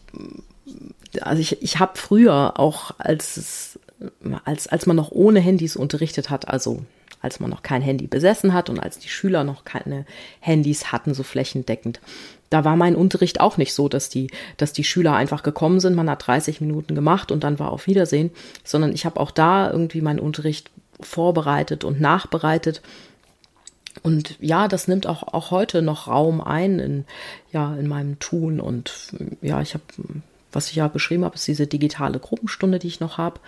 Also 1.21 1.41
ich, 1.41 1.63
ich 1.63 1.79
habe 1.79 1.93
früher 1.97 2.59
auch, 2.59 2.93
als 2.99 3.37
es, 3.37 3.79
als, 4.45 4.67
als 4.67 4.87
man 4.87 4.97
noch 4.97 5.11
ohne 5.11 5.41
Handys 5.41 5.77
unterrichtet 5.77 6.31
hat, 6.31 6.49
also 6.49 6.85
als 7.21 7.41
man 7.41 7.51
noch 7.51 7.63
kein 7.63 7.83
Handy 7.83 8.07
besessen 8.07 8.55
hat 8.55 8.71
und 8.71 8.79
als 8.79 8.99
die 8.99 9.09
Schüler 9.09 9.45
noch 9.45 9.65
keine 9.65 10.07
Handys 10.41 10.93
hatten, 10.93 11.15
so 11.15 11.23
flächendeckend, 11.23 12.01
da 12.51 12.65
war 12.65 12.77
mein 12.77 12.97
Unterricht 12.97 13.41
auch 13.41 13.57
nicht 13.57 13.75
so, 13.75 13.89
dass 13.89 14.09
die, 14.09 14.31
dass 14.57 14.73
die 14.73 14.85
Schüler 14.85 15.15
einfach 15.15 15.43
gekommen 15.43 15.81
sind, 15.81 15.95
man 15.95 16.09
hat 16.09 16.27
30 16.27 16.61
Minuten 16.61 16.95
gemacht 16.95 17.31
und 17.31 17.45
dann 17.45 17.59
war 17.59 17.73
auf 17.73 17.87
Wiedersehen, 17.87 18.31
sondern 18.65 18.93
ich 18.93 19.05
habe 19.05 19.21
auch 19.21 19.31
da 19.31 19.71
irgendwie 19.71 20.01
meinen 20.01 20.21
Unterricht 20.21 20.71
vorbereitet 21.01 21.85
und 21.85 22.01
nachbereitet. 22.01 22.83
Und 24.03 24.37
ja, 24.41 24.69
das 24.69 24.89
nimmt 24.89 25.07
auch, 25.07 25.23
auch 25.23 25.51
heute 25.51 25.83
noch 25.83 26.09
Raum 26.09 26.41
ein 26.41 26.79
in, 26.79 27.05
ja, 27.53 27.75
in 27.75 27.89
meinem 27.89 28.19
Tun. 28.19 28.61
Und 28.61 29.13
ja, 29.43 29.61
ich 29.61 29.75
habe, 29.75 29.85
was 30.53 30.71
ich 30.71 30.77
ja 30.77 30.89
beschrieben 30.89 31.25
habe, 31.25 31.35
ist 31.35 31.47
diese 31.47 31.67
digitale 31.67 32.19
Gruppenstunde, 32.19 32.79
die 32.79 32.89
ich 32.89 33.01
noch 33.01 33.19
habe. 33.19 33.41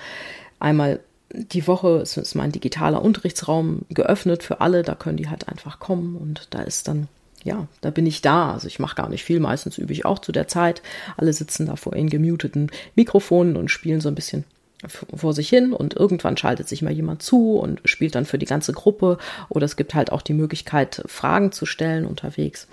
Einmal 0.59 1.01
die 1.33 1.67
Woche 1.67 2.01
ist, 2.03 2.35
mein 2.35 2.53
digitaler 2.53 3.03
Unterrichtsraum 3.03 3.83
geöffnet 3.89 4.43
für 4.43 4.61
alle, 4.61 4.83
da 4.83 4.95
können 4.95 5.17
die 5.17 5.29
halt 5.29 5.49
einfach 5.49 5.79
kommen 5.79 6.17
und 6.17 6.49
da 6.51 6.63
ist 6.63 6.89
dann 6.89 7.09
ja, 7.43 7.69
da 7.81 7.91
bin 7.91 8.07
ich 8.07 8.21
da. 8.21 8.53
Also 8.53 8.67
ich 8.67 8.79
mache 8.79 8.97
gar 8.97 9.09
nicht 9.09 9.25
viel. 9.25 9.41
Meistens 9.41 9.79
übe 9.79 9.95
ich 9.95 10.05
auch 10.05 10.19
zu 10.19 10.31
der 10.31 10.47
Zeit. 10.47 10.83
Alle 11.17 11.33
sitzen 11.33 11.65
da 11.65 11.77
vor 11.77 11.97
ihren 11.97 12.11
gemuteten 12.11 12.71
Mikrofonen 12.97 13.57
und 13.57 13.71
spielen 13.71 14.03
so 14.03 14.09
ein 14.09 14.15
bisschen 14.15 14.45
vor 14.89 15.35
sich 15.35 15.49
hin 15.49 15.75
und 15.75 15.95
irgendwann 15.95 16.39
schaltet 16.39 16.67
sich 16.67 16.81
mal 16.81 16.93
jemand 16.93 17.23
zu 17.23 17.59
und 17.59 17.81
spielt 17.85 18.15
dann 18.15 18.25
für 18.25 18.39
die 18.39 18.47
ganze 18.47 18.73
Gruppe 18.73 19.19
oder 19.51 19.67
es 19.67 19.77
gibt 19.77 19.95
halt 19.95 20.11
auch 20.11 20.23
die 20.23 20.33
Möglichkeit, 20.33 21.03
Fragen 21.07 21.53
zu 21.53 21.67
stellen 21.67 22.07
unterwegs. 22.07 22.67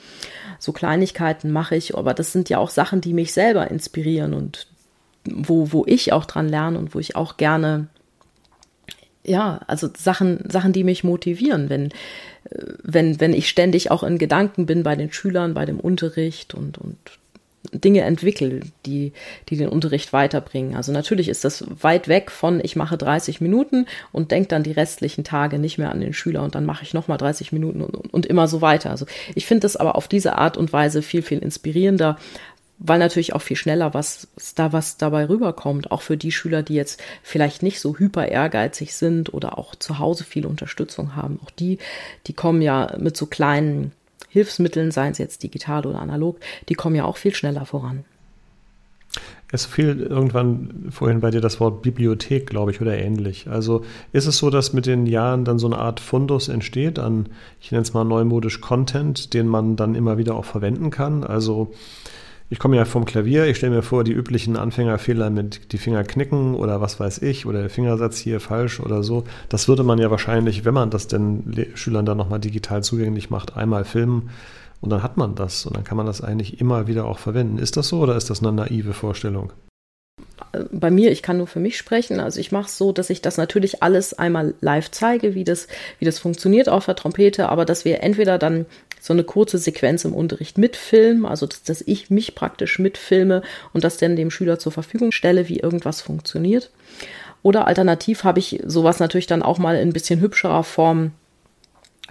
So 0.58 0.72
Kleinigkeiten 0.72 1.52
mache 1.52 1.76
ich, 1.76 1.98
aber 1.98 2.14
das 2.14 2.32
sind 2.32 2.48
ja 2.50 2.60
auch 2.60 2.70
Sachen, 2.70 3.02
die 3.02 3.14
mich 3.14 3.34
selber 3.34 3.70
inspirieren 3.70 4.34
und 4.34 4.68
wo, 5.26 5.74
wo 5.74 5.84
ich 5.86 6.14
auch 6.14 6.24
dran 6.24 6.48
lerne 6.48 6.80
und 6.80 6.96
wo 6.96 7.00
ich 7.00 7.18
auch 7.18 7.36
gerne 7.36 7.88
ja, 9.28 9.60
also 9.68 9.90
Sachen, 9.96 10.50
Sachen, 10.50 10.74
die 10.74 10.84
mich 10.84 11.04
motivieren, 11.04 11.70
wenn, 11.70 11.90
wenn, 12.84 13.20
wenn 13.20 13.34
ich 13.34 13.50
ständig 13.50 13.92
auch 13.92 14.04
in 14.04 14.18
Gedanken 14.18 14.66
bin 14.66 14.84
bei 14.84 14.96
den 14.96 15.12
Schülern, 15.12 15.54
bei 15.54 15.66
dem 15.66 15.80
Unterricht 15.80 16.54
und, 16.54 16.78
und 16.78 16.98
Dinge 17.74 18.02
entwickle, 18.02 18.62
die, 18.86 19.12
die 19.50 19.58
den 19.58 19.68
Unterricht 19.68 20.14
weiterbringen. 20.14 20.76
Also 20.76 20.92
natürlich 20.92 21.28
ist 21.28 21.44
das 21.44 21.66
weit 21.82 22.08
weg 22.08 22.32
von, 22.32 22.62
ich 22.64 22.76
mache 22.76 22.98
30 22.98 23.42
Minuten 23.42 23.88
und 24.14 24.32
denke 24.32 24.48
dann 24.48 24.64
die 24.64 24.72
restlichen 24.72 25.24
Tage 25.24 25.60
nicht 25.60 25.78
mehr 25.78 25.92
an 25.92 26.00
den 26.00 26.14
Schüler 26.14 26.44
und 26.44 26.56
dann 26.56 26.66
mache 26.66 26.84
ich 26.84 26.94
nochmal 26.94 27.18
30 27.18 27.52
Minuten 27.52 27.82
und, 27.82 28.14
und 28.14 28.26
immer 28.26 28.48
so 28.48 28.62
weiter. 28.62 28.90
Also 28.90 29.06
ich 29.36 29.46
finde 29.46 29.62
das 29.62 29.76
aber 29.76 29.96
auf 29.96 30.08
diese 30.08 30.38
Art 30.38 30.56
und 30.56 30.72
Weise 30.72 31.02
viel, 31.02 31.22
viel 31.22 31.40
inspirierender, 31.40 32.18
weil 32.80 33.00
natürlich 33.00 33.34
auch 33.34 33.42
viel 33.42 33.58
schneller 33.58 33.94
was 33.94 34.28
da 34.56 34.72
was 34.74 34.98
dabei 34.98 35.28
rüberkommt, 35.28 35.92
auch 35.92 36.02
für 36.02 36.18
die 36.18 36.32
Schüler, 36.32 36.64
die 36.64 36.76
jetzt 36.76 37.02
vielleicht 37.24 37.64
nicht 37.64 37.80
so 37.80 37.98
hyper 37.98 38.28
ehrgeizig 38.28 38.96
sind 38.96 39.34
oder 39.34 39.58
auch 39.58 39.76
zu 39.76 40.00
Hause 40.00 40.24
viel 40.24 40.46
Unterstützung 40.46 41.16
haben. 41.16 41.40
Auch 41.44 41.52
die, 41.52 41.80
die 42.28 42.34
kommen 42.34 42.62
ja 42.62 42.96
mit 43.00 43.18
so 43.18 43.26
kleinen 43.26 43.92
Hilfsmitteln, 44.30 44.92
seien 44.92 45.12
es 45.12 45.18
jetzt 45.18 45.44
digital 45.44 45.86
oder 45.86 46.00
analog, 46.00 46.40
die 46.70 46.76
kommen 46.76 46.96
ja 46.96 47.06
auch 47.06 47.18
viel 47.18 47.34
schneller 47.34 47.66
voran. 47.66 48.04
Es 49.50 49.66
fiel 49.66 50.02
irgendwann 50.02 50.88
vorhin 50.90 51.22
bei 51.22 51.32
dir 51.32 51.40
das 51.40 51.62
Wort 51.62 51.82
Bibliothek, 51.82 52.48
glaube 52.48 52.72
ich, 52.72 52.82
oder 52.82 52.98
ähnlich. 52.98 53.48
Also 53.48 53.86
ist 54.12 54.28
es 54.28 54.38
so, 54.38 54.50
dass 54.50 54.74
mit 54.74 54.86
den 54.86 55.06
Jahren 55.06 55.46
dann 55.46 55.58
so 55.58 55.68
eine 55.68 55.78
Art 55.78 56.02
Fundus 56.02 56.50
entsteht 56.50 57.00
an, 57.00 57.30
ich 57.62 57.72
nenne 57.72 57.84
es 57.84 57.94
mal 57.94 58.04
neumodisch 58.04 58.60
Content, 58.60 59.34
den 59.34 59.48
man 59.48 59.78
dann 59.78 59.96
immer 59.96 60.18
wieder 60.18 60.36
auch 60.36 60.44
verwenden 60.44 60.92
kann? 60.92 61.24
Also 61.24 61.72
ich 62.50 62.60
komme 62.60 62.78
ja 62.78 62.86
vom 62.86 63.06
Klavier, 63.06 63.46
ich 63.46 63.58
stelle 63.58 63.76
mir 63.76 63.82
vor, 63.82 64.04
die 64.04 64.14
üblichen 64.14 64.56
Anfängerfehler 64.56 65.30
mit 65.30 65.74
die 65.74 65.78
Finger 65.78 66.04
knicken 66.04 66.56
oder 66.56 66.80
was 66.80 67.00
weiß 67.00 67.22
ich, 67.22 67.46
oder 67.46 67.60
der 67.62 67.70
Fingersatz 67.70 68.18
hier 68.18 68.40
falsch 68.40 68.80
oder 68.80 69.04
so. 69.04 69.26
Das 69.50 69.68
würde 69.68 69.84
man 69.84 70.00
ja 70.00 70.10
wahrscheinlich, 70.10 70.64
wenn 70.64 70.74
man 70.74 70.90
das 70.90 71.08
den 71.08 71.68
Schülern 71.76 72.06
dann 72.06 72.18
nochmal 72.18 72.40
digital 72.40 72.84
zugänglich 72.84 73.30
macht, 73.30 73.58
einmal 73.58 73.84
filmen 73.84 74.30
und 74.80 74.90
dann 74.92 75.04
hat 75.04 75.18
man 75.18 75.36
das 75.36 75.66
und 75.66 75.76
dann 75.76 75.84
kann 75.84 75.98
man 75.98 76.06
das 76.06 76.22
eigentlich 76.22 76.62
immer 76.62 76.88
wieder 76.88 77.06
auch 77.06 77.20
verwenden. 77.20 77.58
Ist 77.58 77.76
das 77.76 77.90
so 77.90 78.00
oder 78.00 78.16
ist 78.16 78.30
das 78.30 78.42
eine 78.42 78.54
naive 78.54 78.94
Vorstellung? 78.94 79.52
bei 80.72 80.92
mir, 80.92 81.12
ich 81.12 81.22
kann 81.22 81.38
nur 81.38 81.48
für 81.48 81.60
mich 81.60 81.78
sprechen. 81.78 82.20
Also 82.20 82.40
ich 82.40 82.52
mache 82.52 82.68
es 82.68 82.78
so, 82.78 82.92
dass 82.92 83.10
ich 83.10 83.22
das 83.22 83.38
natürlich 83.38 83.84
alles 83.84 84.14
einmal 84.14 84.54
live 84.62 84.90
zeige, 84.92 85.36
wie 85.36 85.44
das, 85.44 85.68
wie 86.00 86.06
das 86.06 86.20
funktioniert 86.20 86.70
auf 86.70 86.86
der 86.86 86.96
Trompete, 86.96 87.50
aber 87.50 87.66
dass 87.66 87.86
wir 87.86 88.02
entweder 88.02 88.38
dann 88.38 88.66
so 89.08 89.14
eine 89.14 89.24
kurze 89.24 89.58
Sequenz 89.58 90.06
im 90.06 90.14
Unterricht 90.14 90.58
mitfilmen, 90.58 91.26
also 91.26 91.46
dass, 91.46 91.64
dass 91.64 91.82
ich 91.82 92.10
mich 92.10 92.36
praktisch 92.36 92.78
mitfilme 92.78 93.42
und 93.74 93.84
das 93.84 93.98
dann 93.98 94.16
dem 94.18 94.30
Schüler 94.30 94.60
zur 94.60 94.74
Verfügung 94.74 95.12
stelle, 95.12 95.48
wie 95.48 95.60
irgendwas 95.60 96.02
funktioniert. 96.02 96.70
Oder 97.42 97.68
alternativ 97.68 98.26
habe 98.26 98.40
ich 98.40 98.62
sowas 98.66 99.00
natürlich 99.00 99.28
dann 99.28 99.42
auch 99.42 99.58
mal 99.58 99.78
in 99.78 99.90
ein 99.90 99.94
bisschen 99.94 100.20
hübscherer 100.20 100.64
Form 100.64 101.12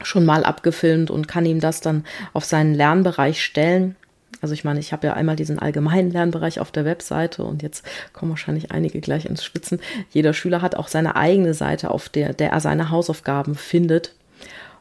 schon 0.02 0.24
mal 0.24 0.44
abgefilmt 0.44 1.10
und 1.10 1.28
kann 1.28 1.44
ihm 1.46 1.60
das 1.60 1.80
dann 1.80 2.04
auf 2.32 2.44
seinen 2.44 2.74
Lernbereich 2.74 3.42
stellen. 3.44 3.96
Also 4.40 4.54
ich 4.54 4.64
meine, 4.64 4.80
ich 4.80 4.92
habe 4.92 5.06
ja 5.06 5.14
einmal 5.14 5.36
diesen 5.36 5.58
allgemeinen 5.58 6.10
Lernbereich 6.10 6.60
auf 6.60 6.70
der 6.70 6.84
Webseite 6.86 7.44
und 7.44 7.62
jetzt 7.62 7.84
kommen 8.14 8.30
wahrscheinlich 8.30 8.72
einige 8.72 9.00
gleich 9.00 9.26
ins 9.26 9.44
Schwitzen. 9.44 9.80
Jeder 10.10 10.32
Schüler 10.32 10.62
hat 10.62 10.74
auch 10.74 10.88
seine 10.88 11.16
eigene 11.16 11.52
Seite, 11.52 11.90
auf 11.90 12.08
der, 12.08 12.32
der 12.32 12.52
er 12.52 12.60
seine 12.60 12.90
Hausaufgaben 12.90 13.54
findet. 13.54 14.14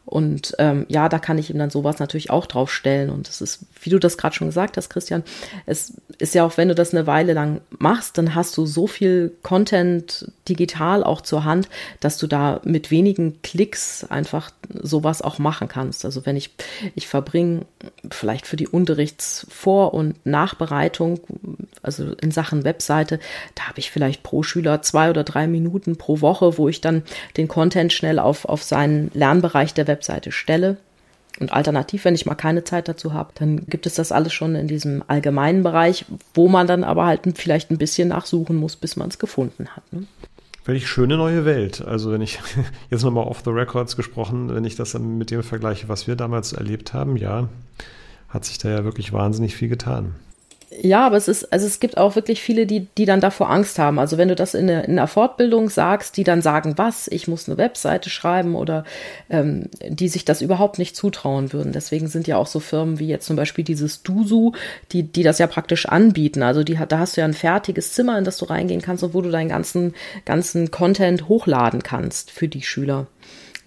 Und 0.05 0.55
ähm, 0.59 0.85
ja, 0.87 1.09
da 1.09 1.17
kann 1.17 1.39
ich 1.39 1.49
ihm 1.49 1.57
dann 1.57 1.71
sowas 1.71 1.97
natürlich 1.99 2.29
auch 2.29 2.45
draufstellen. 2.45 3.09
Und 3.09 3.27
es 3.27 3.41
ist, 3.41 3.65
wie 3.81 3.89
du 3.89 3.99
das 3.99 4.17
gerade 4.17 4.35
schon 4.35 4.47
gesagt 4.47 4.77
hast, 4.77 4.89
Christian, 4.89 5.23
es 5.65 5.93
ist 6.19 6.35
ja 6.35 6.45
auch, 6.45 6.57
wenn 6.57 6.67
du 6.67 6.75
das 6.75 6.93
eine 6.93 7.07
Weile 7.07 7.33
lang 7.33 7.61
machst, 7.79 8.17
dann 8.17 8.35
hast 8.35 8.55
du 8.57 8.65
so 8.65 8.85
viel 8.85 9.35
Content 9.41 10.31
digital 10.47 11.03
auch 11.03 11.21
zur 11.21 11.43
Hand, 11.43 11.69
dass 11.99 12.19
du 12.19 12.27
da 12.27 12.61
mit 12.63 12.91
wenigen 12.91 13.41
Klicks 13.41 14.03
einfach 14.03 14.51
sowas 14.69 15.23
auch 15.23 15.39
machen 15.39 15.67
kannst. 15.67 16.05
Also 16.05 16.25
wenn 16.25 16.35
ich, 16.35 16.51
ich 16.93 17.07
verbringe 17.07 17.65
vielleicht 18.11 18.45
für 18.45 18.57
die 18.57 18.67
Unterrichtsvor- 18.67 19.93
und 19.93 20.23
Nachbereitung, 20.25 21.19
also 21.81 22.13
in 22.21 22.29
Sachen 22.29 22.63
Webseite, 22.63 23.19
da 23.55 23.67
habe 23.67 23.79
ich 23.79 23.89
vielleicht 23.89 24.21
pro 24.21 24.43
Schüler 24.43 24.83
zwei 24.83 25.09
oder 25.09 25.23
drei 25.23 25.47
Minuten 25.47 25.97
pro 25.97 26.21
Woche, 26.21 26.59
wo 26.59 26.69
ich 26.69 26.81
dann 26.81 27.03
den 27.37 27.47
Content 27.47 27.91
schnell 27.91 28.19
auf, 28.19 28.45
auf 28.45 28.61
seinen 28.61 29.09
Lernbereich 29.13 29.73
der 29.73 29.87
Webseite 29.95 30.31
stelle. 30.31 30.77
Und 31.39 31.51
alternativ, 31.51 32.05
wenn 32.05 32.15
ich 32.15 32.25
mal 32.25 32.35
keine 32.35 32.63
Zeit 32.63 32.87
dazu 32.87 33.13
habe, 33.13 33.31
dann 33.35 33.65
gibt 33.67 33.85
es 33.85 33.95
das 33.95 34.11
alles 34.11 34.33
schon 34.33 34.55
in 34.55 34.67
diesem 34.67 35.03
allgemeinen 35.07 35.63
Bereich, 35.63 36.05
wo 36.33 36.47
man 36.47 36.65
dann 36.65 36.83
aber 36.83 37.05
halt 37.05 37.21
vielleicht 37.35 37.71
ein 37.71 37.77
bisschen 37.77 38.09
nachsuchen 38.09 38.55
muss, 38.55 38.75
bis 38.75 38.95
man 38.95 39.09
es 39.09 39.19
gefunden 39.19 39.67
hat. 39.75 39.83
Ne? 39.91 40.05
Welch 40.63 40.87
schöne 40.87 41.17
neue 41.17 41.43
Welt. 41.43 41.83
Also 41.85 42.11
wenn 42.11 42.21
ich 42.21 42.39
jetzt 42.89 43.03
nochmal 43.03 43.25
off 43.25 43.41
the 43.43 43.51
records 43.51 43.97
gesprochen, 43.97 44.53
wenn 44.53 44.63
ich 44.63 44.75
das 44.75 44.97
mit 44.97 45.29
dem 45.29 45.43
vergleiche, 45.43 45.89
was 45.89 46.07
wir 46.07 46.15
damals 46.15 46.53
erlebt 46.53 46.93
haben, 46.93 47.17
ja, 47.17 47.49
hat 48.29 48.45
sich 48.45 48.57
da 48.57 48.69
ja 48.69 48.83
wirklich 48.83 49.11
wahnsinnig 49.11 49.55
viel 49.55 49.69
getan. 49.69 50.15
Ja, 50.81 51.05
aber 51.05 51.17
es 51.17 51.27
ist, 51.27 51.51
also 51.53 51.65
es 51.65 51.79
gibt 51.79 51.97
auch 51.97 52.15
wirklich 52.15 52.41
viele, 52.41 52.65
die, 52.65 52.87
die 52.97 53.05
dann 53.05 53.21
davor 53.21 53.49
Angst 53.49 53.79
haben. 53.79 53.99
Also 53.99 54.17
wenn 54.17 54.27
du 54.27 54.35
das 54.35 54.53
in, 54.53 54.67
in 54.67 54.91
einer 54.91 55.07
Fortbildung 55.07 55.69
sagst, 55.69 56.17
die 56.17 56.23
dann 56.23 56.41
sagen, 56.41 56.77
was, 56.77 57.07
ich 57.07 57.27
muss 57.27 57.47
eine 57.47 57.57
Webseite 57.57 58.09
schreiben 58.09 58.55
oder 58.55 58.83
ähm, 59.29 59.69
die 59.87 60.09
sich 60.09 60.25
das 60.25 60.41
überhaupt 60.41 60.79
nicht 60.79 60.95
zutrauen 60.95 61.53
würden. 61.53 61.71
Deswegen 61.71 62.07
sind 62.07 62.27
ja 62.27 62.37
auch 62.37 62.47
so 62.47 62.59
Firmen 62.59 62.99
wie 62.99 63.07
jetzt 63.07 63.25
zum 63.25 63.35
Beispiel 63.35 63.63
dieses 63.63 64.03
Dusu, 64.03 64.53
die, 64.91 65.03
die 65.03 65.23
das 65.23 65.39
ja 65.39 65.47
praktisch 65.47 65.85
anbieten. 65.85 66.43
Also 66.43 66.63
die, 66.63 66.77
da 66.87 66.99
hast 66.99 67.15
du 67.15 67.21
ja 67.21 67.25
ein 67.25 67.33
fertiges 67.33 67.93
Zimmer, 67.93 68.17
in 68.17 68.25
das 68.25 68.37
du 68.37 68.45
reingehen 68.45 68.81
kannst 68.81 69.03
und 69.03 69.13
wo 69.13 69.21
du 69.21 69.29
deinen 69.31 69.49
ganzen, 69.49 69.93
ganzen 70.25 70.71
Content 70.71 71.27
hochladen 71.27 71.83
kannst 71.83 72.31
für 72.31 72.47
die 72.47 72.63
Schüler 72.63 73.07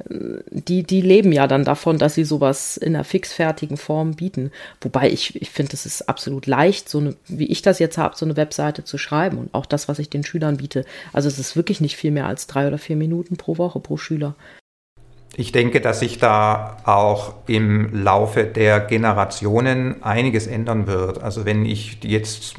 die, 0.08 0.84
die 0.84 1.00
leben 1.00 1.32
ja 1.32 1.46
dann 1.46 1.64
davon, 1.64 1.98
dass 1.98 2.14
sie 2.14 2.24
sowas 2.24 2.76
in 2.76 2.94
einer 2.94 3.04
fixfertigen 3.04 3.76
Form 3.76 4.14
bieten. 4.14 4.52
Wobei 4.80 5.10
ich, 5.10 5.40
ich 5.40 5.50
finde, 5.50 5.72
es 5.72 5.86
ist 5.86 6.08
absolut 6.08 6.46
leicht, 6.46 6.88
so 6.88 6.98
eine, 6.98 7.16
wie 7.26 7.46
ich 7.46 7.62
das 7.62 7.78
jetzt 7.78 7.98
habe, 7.98 8.16
so 8.16 8.24
eine 8.24 8.36
Webseite 8.36 8.84
zu 8.84 8.98
schreiben 8.98 9.38
und 9.38 9.54
auch 9.54 9.66
das, 9.66 9.88
was 9.88 9.98
ich 9.98 10.08
den 10.08 10.24
Schülern 10.24 10.58
biete. 10.58 10.84
Also 11.12 11.28
es 11.28 11.38
ist 11.38 11.56
wirklich 11.56 11.80
nicht 11.80 11.96
viel 11.96 12.10
mehr 12.10 12.26
als 12.26 12.46
drei 12.46 12.68
oder 12.68 12.78
vier 12.78 12.96
Minuten 12.96 13.36
pro 13.36 13.58
Woche 13.58 13.80
pro 13.80 13.96
Schüler. 13.96 14.34
Ich 15.36 15.52
denke, 15.52 15.80
dass 15.80 16.00
sich 16.00 16.18
da 16.18 16.78
auch 16.84 17.34
im 17.46 17.94
Laufe 18.02 18.44
der 18.44 18.80
Generationen 18.80 20.02
einiges 20.02 20.46
ändern 20.46 20.86
wird. 20.86 21.22
Also 21.22 21.44
wenn 21.44 21.64
ich 21.64 22.02
jetzt 22.02 22.56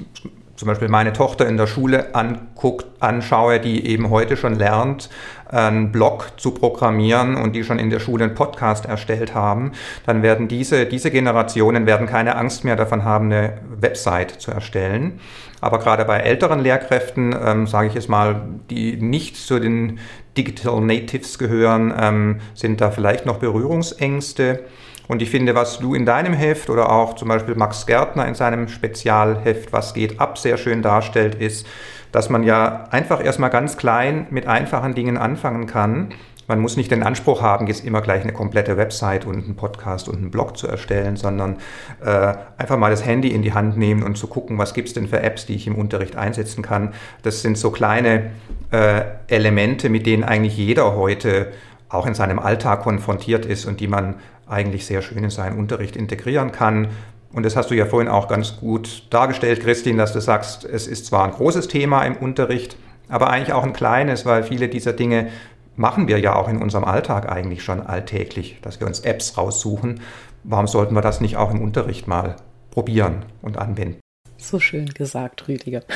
zum 0.59 0.67
Beispiel 0.67 0.89
meine 0.89 1.13
Tochter 1.13 1.47
in 1.47 1.55
der 1.55 1.67
Schule 1.67 2.13
anguckt, 2.13 2.85
anschaue, 2.99 3.61
die 3.61 3.87
eben 3.87 4.09
heute 4.09 4.35
schon 4.35 4.55
lernt, 4.55 5.09
einen 5.47 5.93
Blog 5.93 6.33
zu 6.35 6.51
programmieren 6.51 7.37
und 7.37 7.55
die 7.55 7.63
schon 7.63 7.79
in 7.79 7.89
der 7.89 8.01
Schule 8.01 8.25
einen 8.25 8.35
Podcast 8.35 8.85
erstellt 8.85 9.33
haben, 9.33 9.71
dann 10.05 10.21
werden 10.21 10.49
diese, 10.49 10.85
diese 10.85 11.11
Generationen 11.11 11.85
werden 11.85 12.07
keine 12.07 12.35
Angst 12.35 12.65
mehr 12.65 12.75
davon 12.75 13.05
haben, 13.05 13.27
eine 13.27 13.59
Website 13.79 14.31
zu 14.31 14.51
erstellen. 14.51 15.21
Aber 15.61 15.79
gerade 15.79 16.03
bei 16.03 16.17
älteren 16.17 16.59
Lehrkräften, 16.59 17.33
ähm, 17.41 17.65
sage 17.65 17.87
ich 17.87 17.93
jetzt 17.93 18.09
mal, 18.09 18.41
die 18.69 18.97
nicht 18.97 19.37
zu 19.37 19.59
den 19.59 19.99
Digital 20.37 20.81
Natives 20.81 21.39
gehören, 21.39 21.93
ähm, 21.97 22.41
sind 22.53 22.81
da 22.81 22.91
vielleicht 22.91 23.25
noch 23.25 23.37
Berührungsängste. 23.37 24.65
Und 25.09 25.23
ich 25.23 25.31
finde, 25.31 25.55
was 25.55 25.79
du 25.79 25.95
in 25.95 26.05
deinem 26.05 26.33
Heft 26.33 26.69
oder 26.69 26.91
auch 26.91 27.15
zum 27.15 27.29
Beispiel 27.29 27.55
Max 27.55 27.87
Gärtner 27.87 28.27
in 28.27 28.35
seinem 28.35 28.67
Spezialheft 28.67 29.73
Was 29.73 29.95
geht 29.95 30.21
ab 30.21 30.37
sehr 30.37 30.55
schön 30.55 30.83
darstellt, 30.83 31.33
ist, 31.33 31.65
dass 32.11 32.29
man 32.29 32.43
ja 32.43 32.85
einfach 32.91 33.23
erstmal 33.23 33.49
ganz 33.49 33.75
klein 33.75 34.27
mit 34.29 34.45
einfachen 34.45 34.93
Dingen 34.93 35.17
anfangen 35.17 35.65
kann. 35.65 36.09
Man 36.47 36.59
muss 36.59 36.77
nicht 36.77 36.91
den 36.91 37.01
Anspruch 37.01 37.41
haben, 37.41 37.65
jetzt 37.65 37.83
immer 37.83 38.01
gleich 38.01 38.21
eine 38.21 38.33
komplette 38.33 38.77
Website 38.77 39.25
und 39.25 39.43
einen 39.43 39.55
Podcast 39.55 40.09
und 40.09 40.17
einen 40.17 40.29
Blog 40.29 40.57
zu 40.57 40.67
erstellen, 40.67 41.15
sondern 41.15 41.57
äh, 42.05 42.35
einfach 42.59 42.77
mal 42.77 42.91
das 42.91 43.03
Handy 43.03 43.29
in 43.29 43.41
die 43.41 43.53
Hand 43.53 43.77
nehmen 43.77 44.03
und 44.03 44.15
zu 44.15 44.27
gucken, 44.27 44.59
was 44.59 44.75
gibt 44.75 44.89
es 44.89 44.93
denn 44.93 45.07
für 45.07 45.23
Apps, 45.23 45.47
die 45.47 45.55
ich 45.55 45.65
im 45.65 45.73
Unterricht 45.73 46.17
einsetzen 46.17 46.61
kann. 46.61 46.93
Das 47.23 47.41
sind 47.41 47.57
so 47.57 47.71
kleine 47.71 48.29
äh, 48.69 49.01
Elemente, 49.27 49.89
mit 49.89 50.05
denen 50.05 50.23
eigentlich 50.23 50.55
jeder 50.55 50.95
heute 50.95 51.51
auch 51.89 52.05
in 52.05 52.13
seinem 52.13 52.37
Alltag 52.37 52.83
konfrontiert 52.83 53.47
ist 53.47 53.65
und 53.65 53.79
die 53.79 53.87
man 53.87 54.15
eigentlich 54.49 54.85
sehr 54.85 55.01
schön 55.01 55.23
in 55.23 55.29
seinen 55.29 55.57
Unterricht 55.57 55.95
integrieren 55.95 56.51
kann. 56.51 56.89
Und 57.31 57.43
das 57.43 57.55
hast 57.55 57.69
du 57.69 57.75
ja 57.75 57.85
vorhin 57.85 58.09
auch 58.09 58.27
ganz 58.27 58.57
gut 58.57 59.03
dargestellt, 59.11 59.61
Christine, 59.61 59.97
dass 59.97 60.13
du 60.13 60.19
sagst, 60.19 60.65
es 60.65 60.87
ist 60.87 61.05
zwar 61.05 61.25
ein 61.25 61.31
großes 61.31 61.67
Thema 61.67 62.03
im 62.03 62.17
Unterricht, 62.17 62.75
aber 63.07 63.29
eigentlich 63.29 63.53
auch 63.53 63.63
ein 63.63 63.73
kleines, 63.73 64.25
weil 64.25 64.43
viele 64.43 64.67
dieser 64.67 64.93
Dinge 64.93 65.29
machen 65.75 66.07
wir 66.07 66.19
ja 66.19 66.35
auch 66.35 66.49
in 66.49 66.61
unserem 66.61 66.83
Alltag 66.83 67.31
eigentlich 67.31 67.63
schon 67.63 67.81
alltäglich, 67.81 68.57
dass 68.61 68.79
wir 68.79 68.87
uns 68.87 69.01
Apps 69.01 69.37
raussuchen. 69.37 70.01
Warum 70.43 70.67
sollten 70.67 70.95
wir 70.95 71.01
das 71.01 71.21
nicht 71.21 71.37
auch 71.37 71.51
im 71.51 71.61
Unterricht 71.61 72.07
mal 72.07 72.35
probieren 72.71 73.25
und 73.41 73.57
anwenden? 73.57 73.99
So 74.37 74.59
schön 74.59 74.87
gesagt, 74.87 75.47
Rüdiger. 75.47 75.83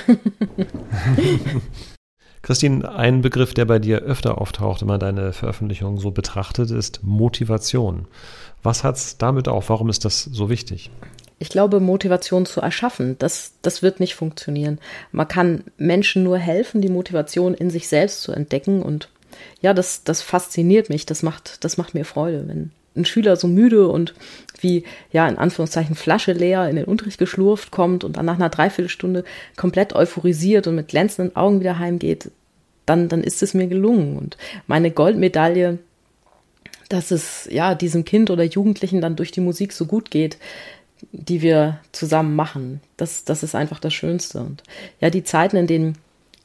Christine, 2.44 2.94
ein 2.94 3.22
Begriff, 3.22 3.54
der 3.54 3.64
bei 3.64 3.80
dir 3.80 4.00
öfter 4.00 4.38
auftaucht, 4.38 4.82
wenn 4.82 4.90
man 4.90 5.00
deine 5.00 5.32
Veröffentlichungen 5.32 5.98
so 5.98 6.12
betrachtet, 6.12 6.72
ist 6.72 7.02
Motivation. 7.02 8.08
Was 8.64 8.84
hat 8.84 8.96
es 8.96 9.18
damit 9.18 9.48
auf? 9.48 9.70
Warum 9.70 9.90
ist 9.90 10.06
das 10.06 10.24
so 10.24 10.50
wichtig? 10.50 10.90
Ich 11.40 11.50
glaube, 11.50 11.82
Motivation 11.82 12.46
zu 12.46 12.62
erschaffen, 12.62 13.18
das, 13.20 13.54
das 13.62 13.82
wird 13.82 14.00
nicht 14.00 14.16
funktionieren. 14.16 14.80
Man 15.12 15.28
kann 15.28 15.66
Menschen 15.78 16.24
nur 16.24 16.38
helfen, 16.38 16.82
die 16.82 16.90
Motivation 16.90 17.54
in 17.54 17.70
sich 17.70 17.90
selbst 17.90 18.22
zu 18.22 18.32
entdecken. 18.32 18.82
Und 18.82 19.10
ja, 19.62 19.74
das, 19.74 20.06
das 20.06 20.22
fasziniert 20.22 20.90
mich, 20.90 21.06
das 21.06 21.22
macht, 21.22 21.64
das 21.66 21.78
macht 21.78 21.94
mir 21.94 22.06
Freude, 22.06 22.48
wenn 22.48 22.72
ein 22.96 23.06
Schüler 23.06 23.36
so 23.36 23.48
müde 23.48 23.88
und 23.88 24.14
wie, 24.60 24.84
ja, 25.12 25.28
in 25.28 25.38
Anführungszeichen 25.38 25.96
Flasche 25.96 26.32
leer 26.32 26.70
in 26.70 26.76
den 26.76 26.86
Unterricht 26.86 27.18
geschlurft 27.18 27.72
kommt 27.72 28.04
und 28.04 28.18
dann 28.18 28.26
nach 28.26 28.36
einer 28.36 28.50
Dreiviertelstunde 28.50 29.24
komplett 29.58 29.94
euphorisiert 29.94 30.68
und 30.68 30.76
mit 30.76 30.88
glänzenden 30.88 31.36
Augen 31.36 31.60
wieder 31.60 31.80
heimgeht, 31.80 32.32
dann, 32.86 33.10
dann 33.10 33.24
ist 33.24 33.44
es 33.44 33.54
mir 33.54 33.68
gelungen. 33.68 34.18
Und 34.18 34.38
meine 34.68 34.92
Goldmedaille, 34.92 35.80
dass 36.94 37.10
es, 37.10 37.50
ja, 37.52 37.74
diesem 37.74 38.06
Kind 38.06 38.30
oder 38.30 38.44
Jugendlichen 38.44 39.02
dann 39.02 39.16
durch 39.16 39.32
die 39.32 39.42
Musik 39.42 39.74
so 39.74 39.86
gut 39.86 40.12
geht, 40.12 40.38
die 41.12 41.42
wir 41.42 41.80
zusammen 41.92 42.36
machen, 42.36 42.82
das, 42.98 43.26
das 43.26 43.42
ist 43.42 43.56
einfach 43.56 43.80
das 43.80 43.94
Schönste. 43.94 44.40
Und 44.40 44.64
ja, 45.02 45.10
die 45.10 45.24
Zeiten, 45.24 45.58
in 45.58 45.68
denen 45.68 45.98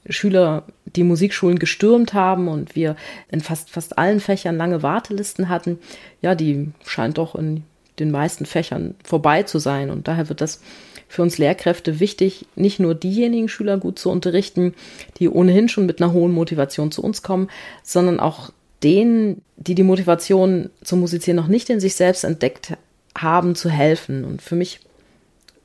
Schüler 0.08 0.64
die 0.86 1.04
Musikschulen 1.04 1.58
gestürmt 1.58 2.14
haben 2.14 2.48
und 2.48 2.74
wir 2.74 2.96
in 3.30 3.42
fast, 3.42 3.68
fast 3.70 3.98
allen 3.98 4.20
Fächern 4.20 4.56
lange 4.56 4.82
Wartelisten 4.82 5.50
hatten, 5.50 5.78
ja, 6.22 6.34
die 6.34 6.72
scheint 6.86 7.18
doch 7.18 7.34
in 7.34 7.64
den 7.98 8.10
meisten 8.10 8.46
Fächern 8.46 8.94
vorbei 9.04 9.42
zu 9.42 9.58
sein. 9.58 9.90
Und 9.90 10.08
daher 10.08 10.30
wird 10.30 10.40
das 10.40 10.62
für 11.08 11.22
uns 11.22 11.36
Lehrkräfte 11.36 12.00
wichtig, 12.00 12.46
nicht 12.54 12.80
nur 12.80 12.94
diejenigen 12.94 13.48
Schüler 13.48 13.76
gut 13.76 13.98
zu 13.98 14.10
unterrichten, 14.10 14.74
die 15.18 15.28
ohnehin 15.28 15.68
schon 15.68 15.84
mit 15.84 16.00
einer 16.00 16.12
hohen 16.12 16.32
Motivation 16.32 16.90
zu 16.90 17.02
uns 17.02 17.22
kommen, 17.22 17.48
sondern 17.82 18.18
auch 18.18 18.50
denen, 18.82 19.42
die 19.56 19.74
die 19.74 19.82
Motivation 19.82 20.70
zum 20.82 21.00
Musizieren 21.00 21.36
noch 21.36 21.48
nicht 21.48 21.70
in 21.70 21.80
sich 21.80 21.94
selbst 21.94 22.24
entdeckt 22.24 22.76
haben, 23.16 23.54
zu 23.54 23.70
helfen. 23.70 24.24
Und 24.24 24.42
für 24.42 24.54
mich 24.56 24.80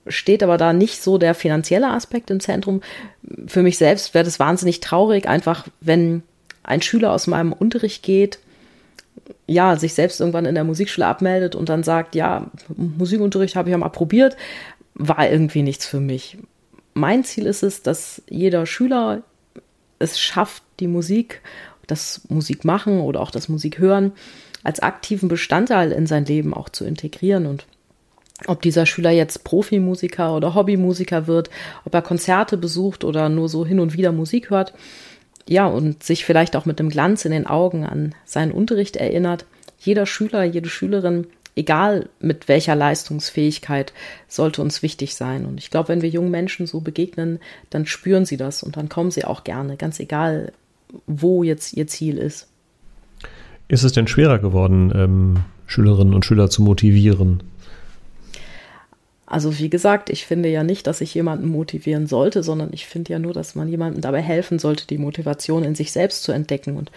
steht 0.07 0.43
aber 0.43 0.57
da 0.57 0.73
nicht 0.73 1.01
so 1.01 1.17
der 1.17 1.35
finanzielle 1.35 1.89
Aspekt 1.89 2.31
im 2.31 2.39
Zentrum. 2.39 2.81
Für 3.47 3.63
mich 3.63 3.77
selbst 3.77 4.13
wäre 4.13 4.25
das 4.25 4.39
wahnsinnig 4.39 4.79
traurig, 4.79 5.27
einfach 5.27 5.67
wenn 5.79 6.23
ein 6.63 6.81
Schüler 6.81 7.11
aus 7.11 7.27
meinem 7.27 7.53
Unterricht 7.53 8.03
geht, 8.03 8.39
ja, 9.47 9.77
sich 9.77 9.93
selbst 9.93 10.19
irgendwann 10.19 10.45
in 10.45 10.55
der 10.55 10.63
Musikschule 10.63 11.07
abmeldet 11.07 11.55
und 11.55 11.69
dann 11.69 11.83
sagt, 11.83 12.15
ja, 12.15 12.49
Musikunterricht 12.75 13.55
habe 13.55 13.69
ich 13.69 13.71
ja 13.71 13.77
mal 13.77 13.89
probiert, 13.89 14.35
war 14.95 15.29
irgendwie 15.29 15.61
nichts 15.61 15.85
für 15.85 15.99
mich. 15.99 16.37
Mein 16.93 17.23
Ziel 17.23 17.45
ist 17.45 17.63
es, 17.63 17.81
dass 17.81 18.21
jeder 18.29 18.65
Schüler 18.65 19.23
es 19.99 20.19
schafft, 20.19 20.63
die 20.79 20.87
Musik, 20.87 21.41
das 21.87 22.21
Musikmachen 22.29 22.99
oder 22.99 23.21
auch 23.21 23.31
das 23.31 23.49
Musikhören 23.49 24.13
als 24.63 24.79
aktiven 24.79 25.27
Bestandteil 25.27 25.91
in 25.91 26.07
sein 26.07 26.25
Leben 26.25 26.53
auch 26.53 26.69
zu 26.69 26.85
integrieren 26.85 27.45
und 27.45 27.65
ob 28.47 28.61
dieser 28.61 28.85
Schüler 28.85 29.11
jetzt 29.11 29.43
Profimusiker 29.43 30.35
oder 30.35 30.55
Hobbymusiker 30.55 31.27
wird, 31.27 31.49
ob 31.85 31.93
er 31.93 32.01
Konzerte 32.01 32.57
besucht 32.57 33.03
oder 33.03 33.29
nur 33.29 33.47
so 33.47 33.65
hin 33.65 33.79
und 33.79 33.93
wieder 33.93 34.11
Musik 34.11 34.49
hört, 34.49 34.73
ja, 35.47 35.67
und 35.67 36.03
sich 36.03 36.25
vielleicht 36.25 36.55
auch 36.55 36.65
mit 36.65 36.79
einem 36.79 36.89
Glanz 36.89 37.25
in 37.25 37.31
den 37.31 37.47
Augen 37.47 37.85
an 37.85 38.15
seinen 38.25 38.51
Unterricht 38.51 38.95
erinnert. 38.95 39.45
Jeder 39.77 40.05
Schüler, 40.05 40.43
jede 40.43 40.69
Schülerin, 40.69 41.27
egal 41.55 42.09
mit 42.19 42.47
welcher 42.47 42.75
Leistungsfähigkeit, 42.75 43.93
sollte 44.27 44.61
uns 44.61 44.81
wichtig 44.81 45.15
sein. 45.15 45.45
Und 45.45 45.59
ich 45.59 45.69
glaube, 45.69 45.89
wenn 45.89 46.01
wir 46.01 46.09
jungen 46.09 46.31
Menschen 46.31 46.65
so 46.65 46.79
begegnen, 46.79 47.39
dann 47.69 47.85
spüren 47.85 48.25
sie 48.25 48.37
das 48.37 48.63
und 48.63 48.77
dann 48.77 48.89
kommen 48.89 49.11
sie 49.11 49.25
auch 49.25 49.43
gerne, 49.43 49.75
ganz 49.75 49.99
egal, 49.99 50.53
wo 51.07 51.43
jetzt 51.43 51.73
ihr 51.73 51.87
Ziel 51.87 52.17
ist. 52.17 52.47
Ist 53.67 53.83
es 53.83 53.93
denn 53.93 54.07
schwerer 54.07 54.39
geworden, 54.39 54.91
ähm, 54.95 55.37
Schülerinnen 55.65 56.13
und 56.13 56.25
Schüler 56.25 56.49
zu 56.49 56.61
motivieren? 56.61 57.41
Also 59.25 59.57
wie 59.57 59.69
gesagt, 59.69 60.11
ich 60.11 60.27
finde 60.27 60.49
ja 60.49 60.63
nicht, 60.63 60.85
dass 60.85 61.01
ich 61.01 61.15
jemanden 61.15 61.47
motivieren 61.47 62.05
sollte, 62.05 62.43
sondern 62.43 62.69
ich 62.71 62.85
finde 62.85 63.13
ja 63.13 63.19
nur, 63.19 63.33
dass 63.33 63.55
man 63.55 63.67
jemandem 63.67 64.01
dabei 64.01 64.21
helfen 64.21 64.59
sollte, 64.59 64.85
die 64.85 64.99
Motivation 64.99 65.63
in 65.63 65.73
sich 65.73 65.91
selbst 65.91 66.21
zu 66.21 66.31
entdecken. 66.31 66.77
Und 66.77 66.91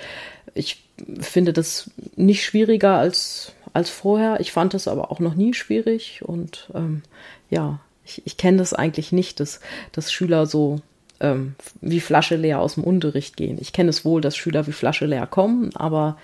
ich 0.52 0.85
finde 1.18 1.54
das 1.54 1.90
nicht 2.14 2.44
schwieriger 2.44 2.98
als, 2.98 3.52
als 3.72 3.88
vorher. 3.88 4.38
Ich 4.40 4.52
fand 4.52 4.74
es 4.74 4.87
aber 4.87 5.11
auch 5.11 5.18
noch 5.18 5.35
nie 5.35 5.54
schwierig. 5.54 6.20
Und 6.24 6.68
ähm, 6.74 7.02
ja, 7.48 7.80
ich, 8.04 8.20
ich 8.26 8.37
kenne 8.37 8.59
das 8.59 8.74
eigentlich 8.74 9.12
nicht, 9.12 9.40
dass, 9.40 9.61
dass 9.92 10.12
Schüler 10.12 10.44
so 10.44 10.80
ähm, 11.20 11.55
wie 11.81 12.00
Flasche 12.00 12.37
leer 12.37 12.61
aus 12.61 12.74
dem 12.74 12.85
Unterricht 12.85 13.37
gehen. 13.37 13.59
Ich 13.61 13.72
kenne 13.72 13.90
es 13.90 14.05
wohl, 14.05 14.20
dass 14.20 14.37
Schüler 14.37 14.66
wie 14.66 14.72
Flasche 14.72 15.07
leer 15.07 15.26
kommen, 15.26 15.70
aber 15.74 16.16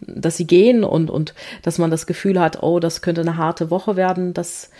dass 0.00 0.36
sie 0.36 0.46
gehen 0.46 0.84
und, 0.84 1.10
und 1.10 1.34
dass 1.62 1.78
man 1.78 1.90
das 1.90 2.06
Gefühl 2.06 2.38
hat, 2.40 2.62
oh, 2.62 2.80
das 2.80 3.00
könnte 3.00 3.20
eine 3.20 3.36
harte 3.36 3.70
Woche 3.70 3.96
werden, 3.96 4.34
das 4.34 4.70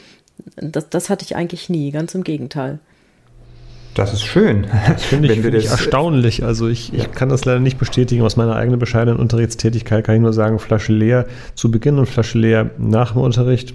das, 0.57 0.89
das 0.91 1.11
hatte 1.11 1.25
ich 1.25 1.37
eigentlich 1.37 1.69
nie, 1.69 1.91
ganz 1.91 2.15
im 2.15 2.25
Gegenteil. 2.25 2.79
Das 3.95 4.13
ist 4.13 4.23
schön. 4.23 4.67
Das 4.89 5.05
finde 5.05 5.33
ich, 5.33 5.41
find 5.41 5.55
ich 5.55 5.67
erstaunlich. 5.67 6.45
Also 6.45 6.69
ich, 6.69 6.89
ja. 6.89 6.99
ich 6.99 7.13
kann 7.13 7.29
das 7.29 7.45
leider 7.45 7.61
nicht 7.61 7.79
bestätigen. 7.79 8.23
Aus 8.23 8.37
meiner 8.37 8.57
eigenen 8.57 8.81
bescheidenen 8.81 9.21
Unterrichtstätigkeit 9.21 10.05
kann 10.05 10.17
ich 10.17 10.21
nur 10.21 10.33
sagen, 10.33 10.59
Flasche 10.59 10.93
leer 10.93 11.27
zu 11.55 11.71
Beginn 11.71 11.99
und 11.99 12.07
Flasche 12.07 12.39
leer 12.39 12.71
nach 12.79 13.13
dem 13.13 13.23
Unterricht 13.23 13.75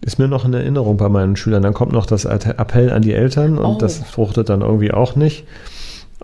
ist 0.00 0.18
mir 0.18 0.28
noch 0.28 0.44
in 0.44 0.54
Erinnerung 0.54 0.96
bei 0.96 1.08
meinen 1.08 1.36
Schülern. 1.36 1.62
Dann 1.62 1.74
kommt 1.74 1.92
noch 1.92 2.06
das 2.06 2.24
Appell 2.24 2.90
an 2.90 3.02
die 3.02 3.12
Eltern 3.12 3.58
und 3.58 3.76
oh. 3.76 3.78
das 3.78 3.98
fruchtet 3.98 4.48
dann 4.48 4.60
irgendwie 4.60 4.92
auch 4.92 5.16
nicht. 5.16 5.44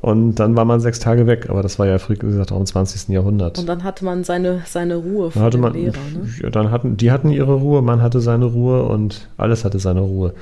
Und 0.01 0.35
dann 0.35 0.55
war 0.55 0.65
man 0.65 0.81
sechs 0.81 0.99
Tage 0.99 1.27
weg, 1.27 1.49
aber 1.49 1.63
das 1.63 1.79
war 1.79 1.87
ja, 1.87 1.97
wie 2.09 2.15
gesagt, 2.15 2.53
auch 2.53 2.61
im 2.61 2.67
20. 2.67 3.09
Jahrhundert. 3.09 3.59
Und 3.59 3.67
dann 3.67 3.85
hatte 3.85 4.05
man 4.05 4.23
seine, 4.23 4.63
seine 4.67 4.97
Ruhe 4.97 5.31
von 5.31 5.43
hatte 5.43 5.57
man, 5.57 5.73
Lehrer. 5.73 5.95
Ne? 6.13 6.29
Ja, 6.43 6.51
dann 6.51 6.71
hatten, 6.71 6.97
die 6.97 7.11
hatten 7.11 7.31
ihre 7.31 7.55
Ruhe, 7.55 7.81
man 7.81 8.03
hatte 8.03 8.21
seine 8.21 8.45
Ruhe 8.45 8.83
und 8.85 9.29
alles 9.39 9.65
hatte 9.65 9.79
seine 9.79 10.01
Ruhe. 10.01 10.35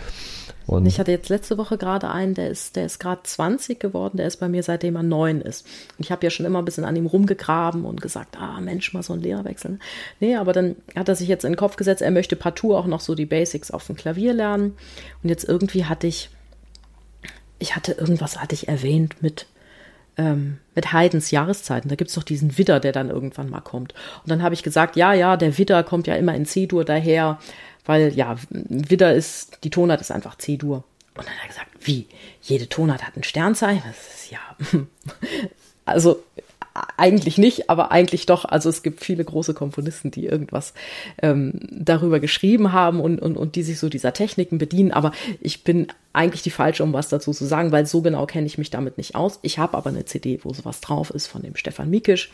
Und 0.66 0.86
ich 0.86 0.98
hatte 0.98 1.10
jetzt 1.10 1.28
letzte 1.28 1.58
Woche 1.58 1.78
gerade 1.78 2.10
einen, 2.10 2.34
der 2.34 2.48
ist, 2.48 2.76
der 2.76 2.86
ist 2.86 2.98
gerade 2.98 3.22
20 3.22 3.80
geworden, 3.80 4.16
der 4.16 4.26
ist 4.26 4.38
bei 4.38 4.48
mir 4.48 4.62
seitdem 4.62 4.96
er 4.96 5.02
neun 5.02 5.40
ist. 5.40 5.66
Und 5.98 6.04
ich 6.04 6.12
habe 6.12 6.24
ja 6.24 6.30
schon 6.30 6.46
immer 6.46 6.60
ein 6.60 6.64
bisschen 6.64 6.84
an 6.84 6.96
ihm 6.96 7.06
rumgegraben 7.06 7.84
und 7.84 8.00
gesagt, 8.00 8.36
ah 8.38 8.60
Mensch, 8.60 8.92
mal 8.92 9.02
so 9.02 9.12
ein 9.12 9.20
Lehrer 9.20 9.44
wechseln. 9.44 9.80
Nee, 10.20 10.36
aber 10.36 10.52
dann 10.52 10.76
hat 10.96 11.08
er 11.08 11.16
sich 11.16 11.28
jetzt 11.28 11.44
in 11.44 11.52
den 11.52 11.58
Kopf 11.58 11.76
gesetzt, 11.76 12.02
er 12.02 12.10
möchte 12.10 12.36
partout 12.36 12.74
auch 12.74 12.86
noch 12.86 13.00
so 13.00 13.14
die 13.14 13.26
Basics 13.26 13.70
auf 13.70 13.86
dem 13.86 13.96
Klavier 13.96 14.32
lernen. 14.32 14.76
Und 15.22 15.28
jetzt 15.28 15.44
irgendwie 15.44 15.84
hatte 15.84 16.06
ich, 16.06 16.30
ich 17.58 17.76
hatte 17.76 17.92
irgendwas, 17.92 18.40
hatte 18.40 18.54
ich 18.54 18.68
erwähnt 18.68 19.22
mit 19.22 19.46
ähm, 20.16 20.58
mit 20.74 20.92
Haydns 20.92 21.30
Jahreszeiten. 21.30 21.88
Da 21.88 21.96
gibt 21.96 22.10
es 22.10 22.14
doch 22.14 22.22
diesen 22.22 22.58
Widder, 22.58 22.80
der 22.80 22.92
dann 22.92 23.10
irgendwann 23.10 23.50
mal 23.50 23.60
kommt. 23.60 23.94
Und 24.22 24.30
dann 24.30 24.42
habe 24.42 24.54
ich 24.54 24.62
gesagt, 24.62 24.96
ja, 24.96 25.12
ja, 25.12 25.36
der 25.36 25.56
Widder 25.58 25.82
kommt 25.82 26.06
ja 26.06 26.14
immer 26.16 26.34
in 26.34 26.46
C-Dur 26.46 26.84
daher, 26.84 27.38
weil 27.84 28.14
ja, 28.14 28.36
Widder 28.50 29.14
ist, 29.14 29.58
die 29.64 29.70
Tonart 29.70 30.00
ist 30.00 30.10
einfach 30.10 30.36
C-Dur. 30.36 30.84
Und 31.14 31.26
dann 31.26 31.34
hat 31.34 31.42
er 31.44 31.48
gesagt, 31.48 31.68
wie? 31.80 32.06
Jede 32.40 32.68
Tonart 32.68 33.02
hat 33.02 33.16
ein 33.16 33.24
Sternzeichen? 33.24 33.82
Das 33.86 34.22
ist 34.22 34.30
ja. 34.30 34.40
also 35.84 36.22
eigentlich 36.96 37.38
nicht, 37.38 37.68
aber 37.68 37.92
eigentlich 37.92 38.26
doch. 38.26 38.44
Also 38.44 38.68
es 38.68 38.82
gibt 38.82 39.04
viele 39.04 39.24
große 39.24 39.54
Komponisten, 39.54 40.10
die 40.10 40.26
irgendwas 40.26 40.72
ähm, 41.20 41.54
darüber 41.70 42.20
geschrieben 42.20 42.72
haben 42.72 43.00
und, 43.00 43.20
und, 43.20 43.36
und 43.36 43.56
die 43.56 43.62
sich 43.62 43.78
so 43.78 43.88
dieser 43.88 44.12
Techniken 44.12 44.58
bedienen. 44.58 44.92
Aber 44.92 45.12
ich 45.40 45.64
bin 45.64 45.88
eigentlich 46.12 46.42
die 46.42 46.50
falsche, 46.50 46.82
um 46.82 46.92
was 46.92 47.08
dazu 47.08 47.32
zu 47.32 47.44
sagen, 47.44 47.72
weil 47.72 47.86
so 47.86 48.00
genau 48.00 48.26
kenne 48.26 48.46
ich 48.46 48.58
mich 48.58 48.70
damit 48.70 48.96
nicht 48.96 49.14
aus. 49.14 49.38
Ich 49.42 49.58
habe 49.58 49.76
aber 49.76 49.90
eine 49.90 50.04
CD, 50.04 50.40
wo 50.42 50.52
sowas 50.52 50.80
drauf 50.80 51.10
ist 51.10 51.26
von 51.26 51.42
dem 51.42 51.56
Stefan 51.56 51.90
Mikisch. 51.90 52.30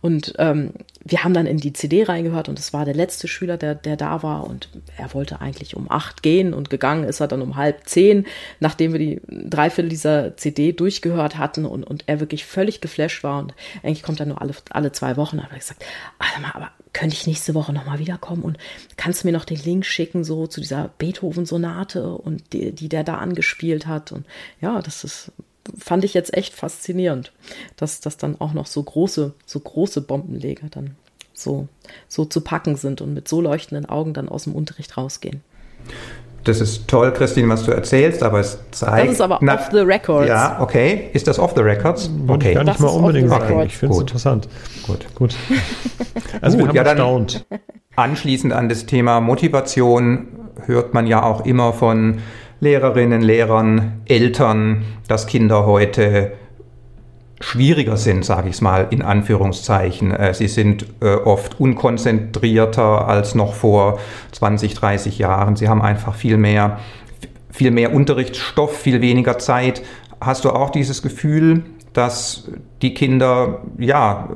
Und 0.00 0.34
ähm, 0.38 0.72
wir 1.04 1.24
haben 1.24 1.34
dann 1.34 1.46
in 1.46 1.58
die 1.58 1.72
CD 1.72 2.04
reingehört 2.04 2.48
und 2.48 2.58
es 2.58 2.72
war 2.72 2.84
der 2.84 2.94
letzte 2.94 3.26
Schüler, 3.26 3.56
der, 3.56 3.74
der 3.74 3.96
da 3.96 4.22
war 4.22 4.46
und 4.46 4.68
er 4.96 5.12
wollte 5.14 5.40
eigentlich 5.40 5.74
um 5.74 5.90
acht 5.90 6.22
gehen 6.22 6.54
und 6.54 6.70
gegangen 6.70 7.04
ist 7.04 7.20
er 7.20 7.28
dann 7.28 7.42
um 7.42 7.56
halb 7.56 7.88
zehn, 7.88 8.26
nachdem 8.60 8.92
wir 8.92 8.98
die 8.98 9.20
Dreiviertel 9.28 9.88
dieser 9.88 10.36
CD 10.36 10.72
durchgehört 10.72 11.36
hatten 11.36 11.64
und, 11.64 11.84
und 11.84 12.04
er 12.06 12.20
wirklich 12.20 12.44
völlig 12.44 12.80
geflasht 12.80 13.24
war 13.24 13.40
und 13.40 13.54
eigentlich 13.82 14.02
kommt 14.02 14.20
er 14.20 14.26
nur 14.26 14.40
alle, 14.40 14.54
alle 14.70 14.92
zwei 14.92 15.16
Wochen. 15.16 15.42
Habe 15.42 15.54
ich 15.54 15.60
gesagt, 15.60 15.84
mal, 16.40 16.52
aber 16.54 16.70
könnte 16.92 17.14
ich 17.14 17.26
nächste 17.26 17.54
Woche 17.54 17.72
nochmal 17.72 17.98
wiederkommen 17.98 18.42
und 18.42 18.58
kannst 18.96 19.22
du 19.22 19.28
mir 19.28 19.32
noch 19.32 19.44
den 19.44 19.58
Link 19.58 19.84
schicken, 19.84 20.24
so 20.24 20.46
zu 20.46 20.60
dieser 20.60 20.90
Beethoven-Sonate 20.98 22.12
und 22.12 22.52
die, 22.52 22.72
die 22.72 22.88
der 22.88 23.04
da 23.04 23.18
angespielt 23.18 23.86
hat. 23.86 24.12
Und 24.12 24.26
ja, 24.60 24.80
das 24.80 25.04
ist 25.04 25.32
fand 25.76 26.04
ich 26.04 26.14
jetzt 26.14 26.34
echt 26.34 26.54
faszinierend, 26.54 27.32
dass 27.76 28.00
das 28.00 28.16
dann 28.16 28.40
auch 28.40 28.52
noch 28.52 28.66
so 28.66 28.82
große, 28.82 29.32
so 29.44 29.60
große 29.60 30.00
Bombenleger 30.00 30.68
dann 30.70 30.96
so, 31.32 31.68
so 32.08 32.24
zu 32.24 32.40
packen 32.40 32.76
sind 32.76 33.00
und 33.00 33.14
mit 33.14 33.28
so 33.28 33.40
leuchtenden 33.40 33.86
Augen 33.86 34.12
dann 34.12 34.28
aus 34.28 34.44
dem 34.44 34.54
Unterricht 34.54 34.96
rausgehen. 34.96 35.42
Das 36.44 36.60
ist 36.60 36.88
toll, 36.88 37.12
Christine, 37.12 37.48
was 37.48 37.64
du 37.64 37.72
erzählst, 37.72 38.22
aber 38.22 38.40
es 38.40 38.58
zeigt. 38.70 39.06
Das 39.06 39.14
ist 39.14 39.20
aber 39.20 39.38
na, 39.42 39.54
off 39.54 39.68
the 39.70 39.80
records. 39.80 40.28
Ja, 40.28 40.60
okay. 40.60 41.10
Ist 41.12 41.28
das 41.28 41.38
off 41.38 41.52
the 41.54 41.62
records? 41.62 42.10
Okay. 42.26 42.50
Ich 42.50 42.54
gar 42.54 42.64
nicht 42.64 42.74
das 42.74 42.80
mal 42.80 42.88
unbedingt 42.88 43.28
sagen. 43.28 43.60
Ich 43.62 43.76
finde 43.76 43.94
es 43.94 44.00
interessant. 44.00 44.48
Gut. 44.86 45.06
Gut. 45.14 45.34
Also 46.40 46.56
Gut, 46.56 46.66
wir 46.66 46.68
haben 46.68 46.76
ja, 46.76 46.82
erstaunt. 46.82 47.46
Anschließend 47.96 48.52
an 48.52 48.68
das 48.68 48.86
Thema 48.86 49.20
Motivation 49.20 50.28
hört 50.66 50.94
man 50.94 51.06
ja 51.06 51.22
auch 51.22 51.44
immer 51.44 51.72
von 51.72 52.20
Lehrerinnen, 52.60 53.22
Lehrern, 53.22 54.00
Eltern, 54.06 54.84
dass 55.06 55.26
Kinder 55.26 55.66
heute 55.66 56.32
schwieriger 57.40 57.96
sind, 57.96 58.24
sage 58.24 58.48
ich 58.48 58.56
es 58.56 58.60
mal 58.60 58.88
in 58.90 59.02
Anführungszeichen. 59.02 60.12
Äh, 60.12 60.34
sie 60.34 60.48
sind 60.48 60.86
äh, 61.00 61.14
oft 61.14 61.60
unkonzentrierter 61.60 63.06
als 63.06 63.34
noch 63.34 63.54
vor 63.54 64.00
20, 64.32 64.74
30 64.74 65.18
Jahren. 65.18 65.54
Sie 65.54 65.68
haben 65.68 65.80
einfach 65.80 66.14
viel 66.14 66.36
mehr, 66.36 66.80
viel 67.50 67.70
mehr 67.70 67.94
Unterrichtsstoff, 67.94 68.76
viel 68.76 69.00
weniger 69.00 69.38
Zeit. 69.38 69.82
Hast 70.20 70.44
du 70.44 70.50
auch 70.50 70.70
dieses 70.70 71.00
Gefühl, 71.00 71.62
dass 71.92 72.50
die 72.82 72.94
Kinder 72.94 73.62
ja 73.78 74.30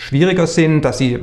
schwieriger 0.00 0.46
sind, 0.46 0.86
dass 0.86 0.96
sie 0.96 1.18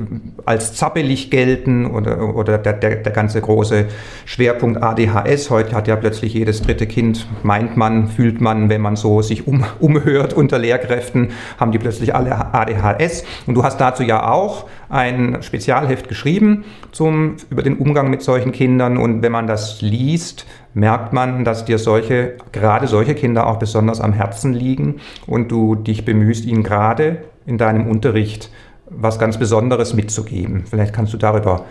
als 0.45 0.75
zappelig 0.75 1.31
gelten 1.31 1.87
oder, 1.87 2.35
oder 2.35 2.59
der, 2.59 2.73
der, 2.73 2.97
der 2.97 3.11
ganze 3.11 3.41
große 3.41 3.85
Schwerpunkt 4.25 4.83
ADHS. 4.83 5.49
Heute 5.49 5.75
hat 5.75 5.87
ja 5.87 5.95
plötzlich 5.95 6.35
jedes 6.35 6.61
dritte 6.61 6.85
Kind, 6.85 7.27
meint 7.41 7.75
man, 7.75 8.07
fühlt 8.07 8.39
man, 8.39 8.69
wenn 8.69 8.81
man 8.81 8.95
so 8.95 9.23
sich 9.23 9.47
um, 9.47 9.65
umhört 9.79 10.33
unter 10.33 10.59
Lehrkräften, 10.59 11.29
haben 11.59 11.71
die 11.71 11.79
plötzlich 11.79 12.13
alle 12.13 12.53
ADHS. 12.53 13.23
Und 13.47 13.55
du 13.55 13.63
hast 13.63 13.81
dazu 13.81 14.03
ja 14.03 14.29
auch 14.29 14.65
ein 14.89 15.41
Spezialheft 15.41 16.07
geschrieben 16.07 16.63
zum, 16.91 17.37
über 17.49 17.63
den 17.63 17.77
Umgang 17.77 18.11
mit 18.11 18.21
solchen 18.21 18.51
Kindern. 18.51 18.97
Und 18.97 19.23
wenn 19.23 19.31
man 19.31 19.47
das 19.47 19.81
liest, 19.81 20.45
merkt 20.75 21.13
man, 21.13 21.43
dass 21.43 21.65
dir 21.65 21.79
solche, 21.79 22.35
gerade 22.51 22.85
solche 22.85 23.15
Kinder 23.15 23.47
auch 23.47 23.57
besonders 23.57 24.01
am 24.01 24.13
Herzen 24.13 24.53
liegen 24.53 24.97
und 25.25 25.51
du 25.51 25.73
dich 25.73 26.05
bemühst, 26.05 26.45
ihnen 26.45 26.61
gerade 26.61 27.23
in 27.47 27.57
deinem 27.57 27.87
Unterricht 27.87 28.51
was 28.89 29.19
ganz 29.19 29.37
Besonderes 29.37 29.93
mitzugeben. 29.93 30.65
Vielleicht 30.65 30.93
kannst 30.93 31.13
du 31.13 31.17
darüber 31.17 31.65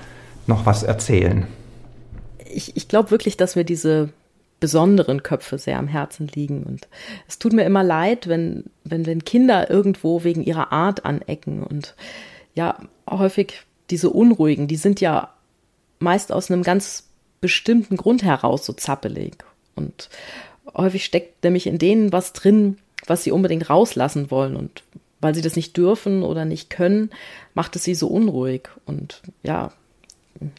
noch 0.46 0.66
was 0.66 0.83
erzählen. 0.83 1.46
Ich, 2.44 2.76
ich 2.76 2.88
glaube 2.88 3.11
wirklich, 3.11 3.37
dass 3.37 3.57
mir 3.57 3.64
diese 3.64 4.11
besonderen 4.61 5.22
Köpfe 5.22 5.59
sehr 5.59 5.79
am 5.79 5.88
Herzen 5.88 6.29
liegen. 6.29 6.62
Und 6.62 6.88
es 7.29 7.38
tut 7.38 7.52
mir 7.52 7.64
immer 7.64 7.83
leid, 7.83 8.29
wenn, 8.29 8.64
wenn, 8.85 9.07
wenn 9.07 9.24
Kinder 9.24 9.70
irgendwo 9.70 10.24
wegen 10.24 10.42
ihrer 10.42 10.72
Art 10.72 11.05
anecken. 11.05 11.62
Und 11.62 11.94
ja, 12.55 12.79
häufig 13.09 13.62
diese 13.90 14.11
Unruhigen, 14.11 14.66
die 14.66 14.76
sind 14.76 15.00
ja 15.00 15.31
meist 15.98 16.33
aus 16.33 16.50
einem 16.50 16.62
ganz 16.62 17.05
bestimmten 17.40 17.96
Grund 17.96 18.22
heraus 18.22 18.64
so 18.64 18.72
zappelig. 18.72 19.44
Und 19.74 20.09
häufig 20.74 21.05
steckt 21.05 21.44
nämlich 21.44 21.66
in 21.66 21.79
denen 21.79 22.12
was 22.12 22.33
drin, 22.33 22.79
was 23.07 23.24
sie 23.24 23.33
unbedingt 23.33 23.68
rauslassen 23.68 24.31
wollen. 24.31 24.57
Und 24.57 24.83
weil 25.20 25.35
sie 25.35 25.42
das 25.42 25.57
nicht 25.57 25.76
dürfen 25.76 26.22
oder 26.22 26.44
nicht 26.44 26.70
können, 26.70 27.11
macht 27.55 27.76
es 27.76 27.85
sie 27.85 27.94
so 27.94 28.09
unruhig. 28.09 28.68
Und 28.85 29.22
ja, 29.42 29.72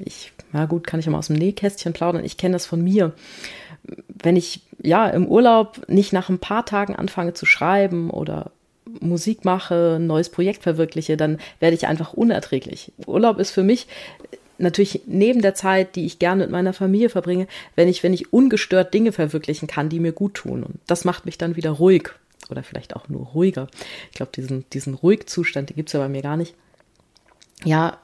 ich, 0.03 0.33
na 0.51 0.65
gut, 0.65 0.87
kann 0.87 0.99
ich 0.99 1.07
mal 1.07 1.19
aus 1.19 1.27
dem 1.27 1.35
Nähkästchen 1.35 1.93
plaudern. 1.93 2.25
Ich 2.25 2.37
kenne 2.37 2.53
das 2.53 2.65
von 2.65 2.83
mir. 2.83 3.13
Wenn 4.07 4.35
ich 4.35 4.61
ja 4.81 5.07
im 5.07 5.27
Urlaub 5.27 5.87
nicht 5.87 6.13
nach 6.13 6.29
ein 6.29 6.39
paar 6.39 6.65
Tagen 6.65 6.95
anfange 6.95 7.33
zu 7.33 7.45
schreiben 7.45 8.09
oder 8.09 8.51
Musik 8.99 9.45
mache, 9.45 9.97
ein 9.99 10.07
neues 10.07 10.29
Projekt 10.29 10.63
verwirkliche, 10.63 11.17
dann 11.17 11.39
werde 11.59 11.75
ich 11.75 11.87
einfach 11.87 12.13
unerträglich. 12.13 12.91
Urlaub 13.05 13.37
ist 13.37 13.51
für 13.51 13.63
mich 13.63 13.87
natürlich 14.57 15.01
neben 15.05 15.41
der 15.41 15.53
Zeit, 15.53 15.95
die 15.95 16.05
ich 16.05 16.19
gerne 16.19 16.43
mit 16.43 16.51
meiner 16.51 16.73
Familie 16.73 17.09
verbringe, 17.09 17.47
wenn 17.75 17.87
ich, 17.87 18.01
wenn 18.01 18.13
ich 18.13 18.33
ungestört 18.33 18.93
Dinge 18.93 19.11
verwirklichen 19.11 19.67
kann, 19.67 19.89
die 19.89 19.99
mir 19.99 20.13
gut 20.13 20.33
tun. 20.33 20.63
Und 20.63 20.79
das 20.87 21.05
macht 21.05 21.25
mich 21.25 21.37
dann 21.37 21.55
wieder 21.55 21.71
ruhig 21.71 22.11
oder 22.49 22.63
vielleicht 22.63 22.95
auch 22.95 23.09
nur 23.09 23.27
ruhiger. 23.27 23.67
Ich 24.11 24.17
glaube, 24.17 24.31
diesen, 24.35 24.65
diesen 24.71 24.93
Ruhigzustand, 24.93 25.69
den 25.69 25.75
gibt 25.75 25.89
es 25.89 25.93
ja 25.93 25.99
bei 25.99 26.09
mir 26.09 26.21
gar 26.21 26.37
nicht. 26.37 26.55
Ja, 27.63 27.97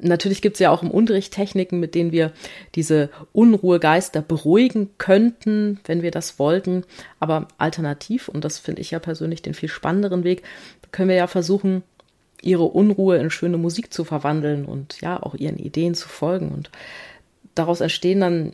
natürlich 0.00 0.42
gibt 0.42 0.56
es 0.56 0.60
ja 0.60 0.70
auch 0.70 0.82
im 0.82 0.90
Unterricht 0.90 1.32
Techniken, 1.32 1.78
mit 1.78 1.94
denen 1.94 2.12
wir 2.12 2.32
diese 2.74 3.10
Unruhegeister 3.32 4.20
beruhigen 4.20 4.90
könnten, 4.98 5.80
wenn 5.84 6.02
wir 6.02 6.10
das 6.10 6.38
wollten. 6.38 6.84
Aber 7.20 7.48
alternativ, 7.58 8.28
und 8.28 8.44
das 8.44 8.58
finde 8.58 8.82
ich 8.82 8.90
ja 8.90 8.98
persönlich 8.98 9.42
den 9.42 9.54
viel 9.54 9.68
spannenderen 9.68 10.24
Weg, 10.24 10.42
können 10.90 11.08
wir 11.08 11.16
ja 11.16 11.28
versuchen, 11.28 11.82
ihre 12.42 12.64
Unruhe 12.64 13.16
in 13.18 13.30
schöne 13.30 13.58
Musik 13.58 13.92
zu 13.92 14.04
verwandeln 14.04 14.66
und 14.66 15.00
ja, 15.00 15.22
auch 15.22 15.34
ihren 15.34 15.58
Ideen 15.58 15.94
zu 15.94 16.08
folgen. 16.08 16.50
Und 16.50 16.70
daraus 17.54 17.80
entstehen 17.80 18.20
dann 18.20 18.52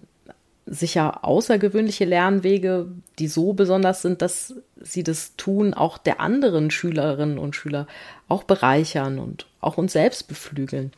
sicher 0.72 1.22
außergewöhnliche 1.22 2.06
Lernwege, 2.06 2.86
die 3.18 3.28
so 3.28 3.52
besonders 3.52 4.00
sind, 4.00 4.22
dass 4.22 4.54
sie 4.80 5.02
das 5.02 5.36
Tun 5.36 5.74
auch 5.74 5.98
der 5.98 6.18
anderen 6.18 6.70
Schülerinnen 6.70 7.38
und 7.38 7.54
Schüler 7.54 7.86
auch 8.26 8.42
bereichern 8.44 9.18
und 9.18 9.46
auch 9.60 9.76
uns 9.76 9.92
selbst 9.92 10.28
beflügeln. 10.28 10.92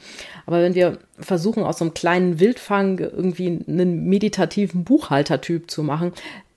Aber 0.47 0.63
wenn 0.63 0.77
wir 0.77 0.99
versuchen, 1.19 1.65
aus 1.65 1.79
so 1.79 1.85
einem 1.85 1.95
kleinen 1.95 2.39
Wildfang 2.39 3.01
irgendwie 3.01 3.65
einen 3.67 4.05
meditativen 4.05 4.85
Buchhaltertyp 4.85 5.69
zu 5.69 5.83
machen, 5.83 6.13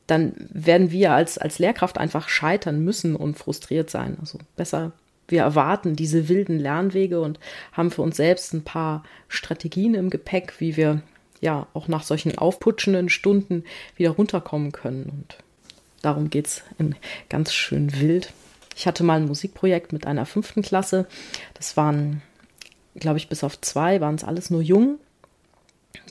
dann 0.05 0.33
werden 0.37 0.91
wir 0.91 1.11
als, 1.13 1.39
als 1.39 1.57
Lehrkraft 1.57 1.97
einfach 1.97 2.29
scheitern 2.29 2.83
müssen 2.83 3.15
und 3.15 3.35
frustriert 3.35 3.89
sein. 3.89 4.17
Also 4.19 4.37
besser, 4.55 4.91
wir 5.27 5.41
erwarten 5.41 5.95
diese 5.95 6.29
wilden 6.29 6.59
Lernwege 6.59 7.19
und 7.19 7.39
haben 7.73 7.89
für 7.89 8.03
uns 8.03 8.15
selbst 8.15 8.53
ein 8.53 8.63
paar 8.63 9.03
Strategien 9.27 9.95
im 9.95 10.11
Gepäck, 10.11 10.53
wie 10.59 10.77
wir 10.77 11.01
ja 11.41 11.67
auch 11.73 11.87
nach 11.87 12.03
solchen 12.03 12.37
aufputschenden 12.37 13.09
Stunden 13.09 13.63
wieder 13.95 14.11
runterkommen 14.11 14.71
können. 14.71 15.05
Und 15.05 15.37
darum 16.01 16.29
geht 16.29 16.47
es 16.47 16.63
in 16.77 16.95
ganz 17.29 17.53
schön 17.53 17.99
wild. 17.99 18.33
Ich 18.75 18.87
hatte 18.87 19.03
mal 19.03 19.19
ein 19.19 19.27
Musikprojekt 19.27 19.93
mit 19.93 20.05
einer 20.05 20.25
fünften 20.25 20.61
Klasse. 20.61 21.07
Das 21.55 21.77
waren, 21.77 22.21
glaube 22.95 23.17
ich, 23.17 23.29
bis 23.29 23.43
auf 23.43 23.59
zwei 23.61 24.01
waren 24.01 24.15
es 24.15 24.23
alles 24.23 24.49
nur 24.49 24.61
Jungen 24.61 24.99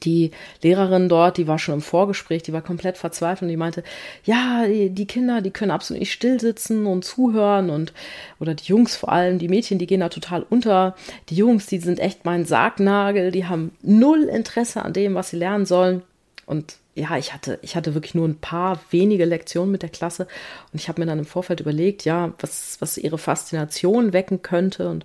die 0.02 0.30
Lehrerin 0.62 1.08
dort, 1.08 1.36
die 1.36 1.46
war 1.46 1.58
schon 1.58 1.76
im 1.76 1.80
Vorgespräch, 1.80 2.42
die 2.42 2.52
war 2.52 2.62
komplett 2.62 2.98
verzweifelt 2.98 3.42
und 3.42 3.48
die 3.48 3.56
meinte, 3.56 3.82
ja, 4.24 4.64
die, 4.66 5.06
Kinder, 5.06 5.40
die 5.40 5.50
können 5.50 5.70
absolut 5.70 6.00
nicht 6.00 6.12
still 6.12 6.40
sitzen 6.40 6.86
und 6.86 7.04
zuhören 7.04 7.70
und, 7.70 7.92
oder 8.40 8.54
die 8.54 8.66
Jungs 8.66 8.96
vor 8.96 9.12
allem, 9.12 9.38
die 9.38 9.48
Mädchen, 9.48 9.78
die 9.78 9.86
gehen 9.86 10.00
da 10.00 10.08
total 10.08 10.44
unter. 10.48 10.94
Die 11.28 11.36
Jungs, 11.36 11.66
die 11.66 11.78
sind 11.78 11.98
echt 12.00 12.24
mein 12.24 12.44
Sargnagel, 12.44 13.30
die 13.30 13.46
haben 13.46 13.72
null 13.82 14.24
Interesse 14.24 14.82
an 14.82 14.92
dem, 14.92 15.14
was 15.14 15.30
sie 15.30 15.36
lernen 15.36 15.66
sollen. 15.66 16.02
Und 16.46 16.76
ja, 16.94 17.16
ich 17.18 17.34
hatte, 17.34 17.58
ich 17.62 17.76
hatte 17.76 17.94
wirklich 17.94 18.14
nur 18.14 18.26
ein 18.26 18.38
paar 18.38 18.80
wenige 18.90 19.26
Lektionen 19.26 19.70
mit 19.70 19.82
der 19.82 19.90
Klasse 19.90 20.26
und 20.72 20.80
ich 20.80 20.88
habe 20.88 21.00
mir 21.00 21.06
dann 21.06 21.18
im 21.18 21.26
Vorfeld 21.26 21.60
überlegt, 21.60 22.04
ja, 22.04 22.32
was, 22.38 22.78
was 22.80 22.96
ihre 22.96 23.18
Faszination 23.18 24.12
wecken 24.12 24.42
könnte 24.42 24.88
und 24.88 25.04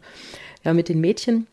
ja, 0.63 0.73
mit 0.73 0.87
den 0.87 1.01
Mädchen 1.01 1.47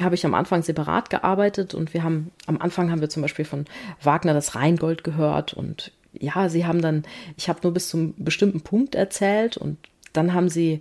habe 0.00 0.14
ich 0.14 0.26
am 0.26 0.34
Anfang 0.34 0.62
separat 0.62 1.10
gearbeitet 1.10 1.74
und 1.74 1.94
wir 1.94 2.02
haben, 2.02 2.30
am 2.46 2.58
Anfang 2.58 2.90
haben 2.90 3.00
wir 3.00 3.08
zum 3.08 3.22
Beispiel 3.22 3.44
von 3.44 3.64
Wagner 4.02 4.34
das 4.34 4.54
Rheingold 4.54 5.04
gehört 5.04 5.54
und 5.54 5.92
ja, 6.12 6.48
sie 6.48 6.66
haben 6.66 6.82
dann, 6.82 7.04
ich 7.36 7.48
habe 7.48 7.60
nur 7.62 7.72
bis 7.72 7.88
zum 7.88 8.14
bestimmten 8.16 8.60
Punkt 8.60 8.94
erzählt 8.94 9.56
und 9.56 9.78
dann 10.12 10.34
haben 10.34 10.48
sie 10.48 10.80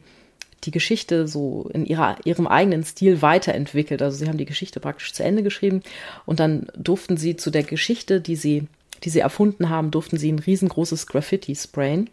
die 0.63 0.71
Geschichte 0.71 1.27
so 1.27 1.69
in 1.73 1.85
ihrer, 1.85 2.17
ihrem 2.25 2.47
eigenen 2.47 2.83
Stil 2.83 3.21
weiterentwickelt. 3.21 4.01
Also 4.01 4.17
sie 4.17 4.27
haben 4.27 4.37
die 4.37 4.45
Geschichte 4.45 4.79
praktisch 4.79 5.13
zu 5.13 5.23
Ende 5.23 5.43
geschrieben 5.43 5.81
und 6.25 6.39
dann 6.39 6.67
durften 6.75 7.17
sie 7.17 7.35
zu 7.35 7.51
der 7.51 7.63
Geschichte, 7.63 8.21
die 8.21 8.35
sie 8.35 8.67
die 9.03 9.09
sie 9.09 9.19
erfunden 9.19 9.69
haben, 9.69 9.91
durften 9.91 10.17
sie 10.17 10.31
ein 10.31 10.39
riesengroßes 10.39 11.07
Graffiti 11.07 11.55
sprayen. 11.55 12.09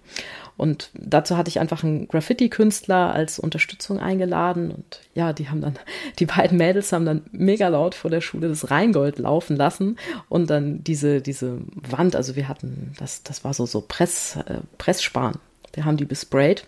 Und 0.56 0.90
dazu 0.94 1.36
hatte 1.36 1.48
ich 1.48 1.60
einfach 1.60 1.82
einen 1.82 2.08
Graffiti-Künstler 2.08 3.14
als 3.14 3.38
Unterstützung 3.38 3.98
eingeladen. 3.98 4.70
Und 4.70 5.00
ja, 5.14 5.32
die 5.32 5.48
haben 5.48 5.60
dann, 5.60 5.78
die 6.18 6.26
beiden 6.26 6.58
Mädels 6.58 6.92
haben 6.92 7.06
dann 7.06 7.22
mega 7.32 7.68
laut 7.68 7.94
vor 7.94 8.10
der 8.10 8.20
Schule 8.20 8.48
das 8.48 8.70
Rheingold 8.70 9.18
laufen 9.18 9.56
lassen 9.56 9.96
und 10.28 10.50
dann 10.50 10.84
diese, 10.84 11.20
diese 11.20 11.58
Wand, 11.74 12.16
also 12.16 12.36
wir 12.36 12.48
hatten, 12.48 12.92
das, 12.98 13.22
das 13.22 13.44
war 13.44 13.54
so, 13.54 13.66
so 13.66 13.80
Press, 13.80 14.36
äh, 14.46 14.58
Pressspan. 14.78 15.38
Wir 15.74 15.86
haben 15.86 15.96
die 15.96 16.04
besprayt. 16.04 16.66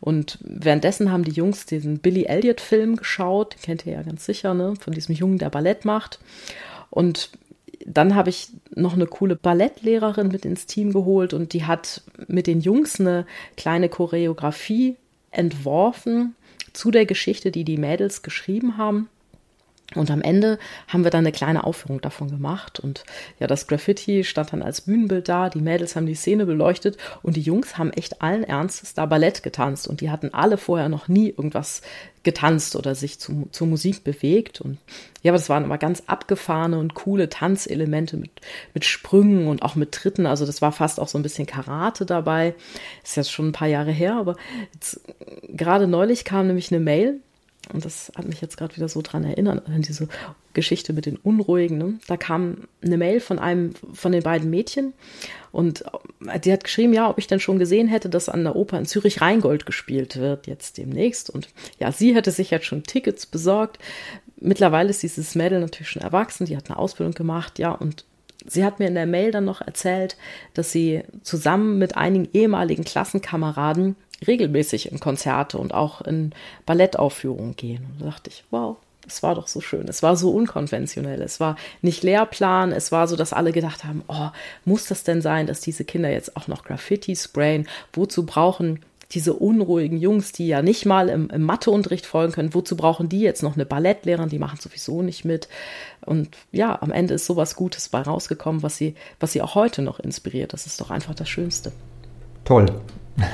Und 0.00 0.38
währenddessen 0.42 1.12
haben 1.12 1.24
die 1.24 1.30
Jungs 1.30 1.66
diesen 1.66 1.98
Billy 1.98 2.24
Elliot-Film 2.24 2.96
geschaut, 2.96 3.54
den 3.54 3.62
kennt 3.62 3.86
ihr 3.86 3.92
ja 3.92 4.02
ganz 4.02 4.26
sicher, 4.26 4.54
ne? 4.54 4.74
Von 4.80 4.92
diesem 4.92 5.14
Jungen, 5.14 5.38
der 5.38 5.50
Ballett 5.50 5.84
macht. 5.84 6.18
Und 6.90 7.30
dann 7.86 8.14
habe 8.14 8.30
ich 8.30 8.48
noch 8.74 8.94
eine 8.94 9.06
coole 9.06 9.36
Ballettlehrerin 9.36 10.28
mit 10.28 10.44
ins 10.44 10.66
Team 10.66 10.92
geholt 10.92 11.32
und 11.32 11.52
die 11.52 11.64
hat 11.64 12.02
mit 12.28 12.46
den 12.46 12.60
Jungs 12.60 13.00
eine 13.00 13.26
kleine 13.56 13.88
Choreografie 13.88 14.96
entworfen 15.30 16.34
zu 16.72 16.90
der 16.90 17.06
Geschichte, 17.06 17.50
die 17.50 17.64
die 17.64 17.78
Mädels 17.78 18.22
geschrieben 18.22 18.76
haben. 18.76 19.08
Und 19.96 20.10
am 20.10 20.22
Ende 20.22 20.58
haben 20.88 21.02
wir 21.04 21.10
dann 21.10 21.20
eine 21.20 21.32
kleine 21.32 21.64
Aufführung 21.64 22.00
davon 22.00 22.30
gemacht. 22.30 22.78
Und 22.78 23.04
ja, 23.38 23.46
das 23.46 23.66
Graffiti 23.66 24.22
stand 24.24 24.52
dann 24.52 24.62
als 24.62 24.82
Bühnenbild 24.82 25.28
da. 25.28 25.48
Die 25.48 25.60
Mädels 25.60 25.96
haben 25.96 26.06
die 26.06 26.14
Szene 26.14 26.46
beleuchtet 26.46 26.96
und 27.22 27.36
die 27.36 27.40
Jungs 27.40 27.76
haben 27.76 27.92
echt 27.92 28.22
allen 28.22 28.44
Ernstes 28.44 28.94
da 28.94 29.06
Ballett 29.06 29.42
getanzt. 29.42 29.88
Und 29.88 30.00
die 30.00 30.10
hatten 30.10 30.32
alle 30.32 30.58
vorher 30.58 30.88
noch 30.88 31.08
nie 31.08 31.30
irgendwas 31.30 31.82
getanzt 32.22 32.76
oder 32.76 32.94
sich 32.94 33.18
zu, 33.18 33.48
zur 33.50 33.66
Musik 33.66 34.04
bewegt. 34.04 34.60
Und 34.60 34.78
ja, 35.22 35.32
aber 35.32 35.38
das 35.38 35.48
waren 35.48 35.64
aber 35.64 35.78
ganz 35.78 36.04
abgefahrene 36.06 36.78
und 36.78 36.94
coole 36.94 37.28
Tanzelemente 37.28 38.16
mit, 38.16 38.30
mit 38.74 38.84
Sprüngen 38.84 39.48
und 39.48 39.62
auch 39.62 39.74
mit 39.74 39.92
Tritten. 39.92 40.26
Also 40.26 40.46
das 40.46 40.62
war 40.62 40.70
fast 40.70 41.00
auch 41.00 41.08
so 41.08 41.18
ein 41.18 41.22
bisschen 41.22 41.46
Karate 41.46 42.06
dabei. 42.06 42.54
Ist 43.02 43.16
jetzt 43.16 43.32
schon 43.32 43.48
ein 43.48 43.52
paar 43.52 43.68
Jahre 43.68 43.90
her, 43.90 44.14
aber 44.14 44.36
jetzt, 44.74 45.00
gerade 45.48 45.88
neulich 45.88 46.24
kam 46.24 46.46
nämlich 46.46 46.70
eine 46.70 46.80
Mail 46.80 47.20
und 47.72 47.84
das 47.84 48.12
hat 48.16 48.26
mich 48.26 48.40
jetzt 48.40 48.56
gerade 48.56 48.76
wieder 48.76 48.88
so 48.88 49.02
dran 49.02 49.24
erinnert, 49.24 49.66
an 49.66 49.82
diese 49.82 50.08
Geschichte 50.54 50.92
mit 50.92 51.06
den 51.06 51.16
Unruhigen. 51.16 51.78
Ne? 51.78 51.98
Da 52.06 52.16
kam 52.16 52.68
eine 52.82 52.96
Mail 52.96 53.20
von 53.20 53.38
einem 53.38 53.74
von 53.92 54.12
den 54.12 54.22
beiden 54.22 54.50
Mädchen 54.50 54.92
und 55.52 55.84
die 56.44 56.52
hat 56.52 56.64
geschrieben, 56.64 56.92
ja, 56.92 57.08
ob 57.08 57.18
ich 57.18 57.26
denn 57.26 57.40
schon 57.40 57.58
gesehen 57.58 57.88
hätte, 57.88 58.08
dass 58.08 58.28
an 58.28 58.44
der 58.44 58.56
Oper 58.56 58.78
in 58.78 58.86
Zürich 58.86 59.20
Rheingold 59.20 59.66
gespielt 59.66 60.16
wird, 60.16 60.46
jetzt 60.46 60.78
demnächst. 60.78 61.30
Und 61.30 61.48
ja, 61.78 61.92
sie 61.92 62.14
hätte 62.14 62.30
sich 62.30 62.50
jetzt 62.50 62.66
schon 62.66 62.84
Tickets 62.84 63.26
besorgt. 63.26 63.78
Mittlerweile 64.38 64.90
ist 64.90 65.02
dieses 65.02 65.34
Mädel 65.34 65.60
natürlich 65.60 65.90
schon 65.90 66.02
erwachsen, 66.02 66.46
die 66.46 66.56
hat 66.56 66.70
eine 66.70 66.78
Ausbildung 66.78 67.14
gemacht, 67.14 67.58
ja, 67.58 67.72
und 67.72 68.04
sie 68.46 68.64
hat 68.64 68.78
mir 68.78 68.88
in 68.88 68.94
der 68.94 69.06
Mail 69.06 69.32
dann 69.32 69.44
noch 69.44 69.60
erzählt, 69.60 70.16
dass 70.54 70.72
sie 70.72 71.02
zusammen 71.22 71.78
mit 71.78 71.96
einigen 71.96 72.28
ehemaligen 72.32 72.84
Klassenkameraden 72.84 73.96
regelmäßig 74.26 74.90
in 74.90 75.00
Konzerte 75.00 75.58
und 75.58 75.74
auch 75.74 76.00
in 76.00 76.32
Ballettaufführungen 76.66 77.56
gehen. 77.56 77.86
Und 77.92 78.02
da 78.02 78.06
dachte 78.06 78.30
ich, 78.30 78.44
wow, 78.50 78.76
das 79.04 79.22
war 79.22 79.34
doch 79.34 79.48
so 79.48 79.60
schön. 79.60 79.88
Es 79.88 80.02
war 80.02 80.16
so 80.16 80.30
unkonventionell. 80.30 81.22
Es 81.22 81.40
war 81.40 81.56
nicht 81.82 82.02
Lehrplan. 82.02 82.72
Es 82.72 82.92
war 82.92 83.08
so, 83.08 83.16
dass 83.16 83.32
alle 83.32 83.52
gedacht 83.52 83.84
haben, 83.84 84.02
oh, 84.08 84.28
muss 84.64 84.86
das 84.86 85.04
denn 85.04 85.22
sein, 85.22 85.46
dass 85.46 85.60
diese 85.60 85.84
Kinder 85.84 86.10
jetzt 86.10 86.36
auch 86.36 86.48
noch 86.48 86.64
Graffiti 86.64 87.16
sprayen? 87.16 87.66
Wozu 87.92 88.26
brauchen 88.26 88.80
diese 89.12 89.32
unruhigen 89.32 89.98
Jungs, 89.98 90.32
die 90.32 90.46
ja 90.46 90.62
nicht 90.62 90.86
mal 90.86 91.08
im, 91.08 91.30
im 91.30 91.42
Matheunterricht 91.42 92.06
folgen 92.06 92.32
können, 92.32 92.54
wozu 92.54 92.76
brauchen 92.76 93.08
die 93.08 93.20
jetzt 93.20 93.42
noch 93.42 93.54
eine 93.54 93.66
Ballettlehrerin? 93.66 94.28
Die 94.28 94.38
machen 94.38 94.60
sowieso 94.60 95.02
nicht 95.02 95.24
mit. 95.24 95.48
Und 96.02 96.28
ja, 96.52 96.80
am 96.80 96.92
Ende 96.92 97.14
ist 97.14 97.26
sowas 97.26 97.56
Gutes 97.56 97.88
bei 97.88 98.02
rausgekommen, 98.02 98.62
was 98.62 98.76
sie, 98.76 98.94
was 99.18 99.32
sie 99.32 99.42
auch 99.42 99.56
heute 99.56 99.82
noch 99.82 99.98
inspiriert. 99.98 100.52
Das 100.52 100.66
ist 100.66 100.80
doch 100.80 100.90
einfach 100.90 101.14
das 101.14 101.28
Schönste. 101.28 101.72
Toll. 102.44 102.66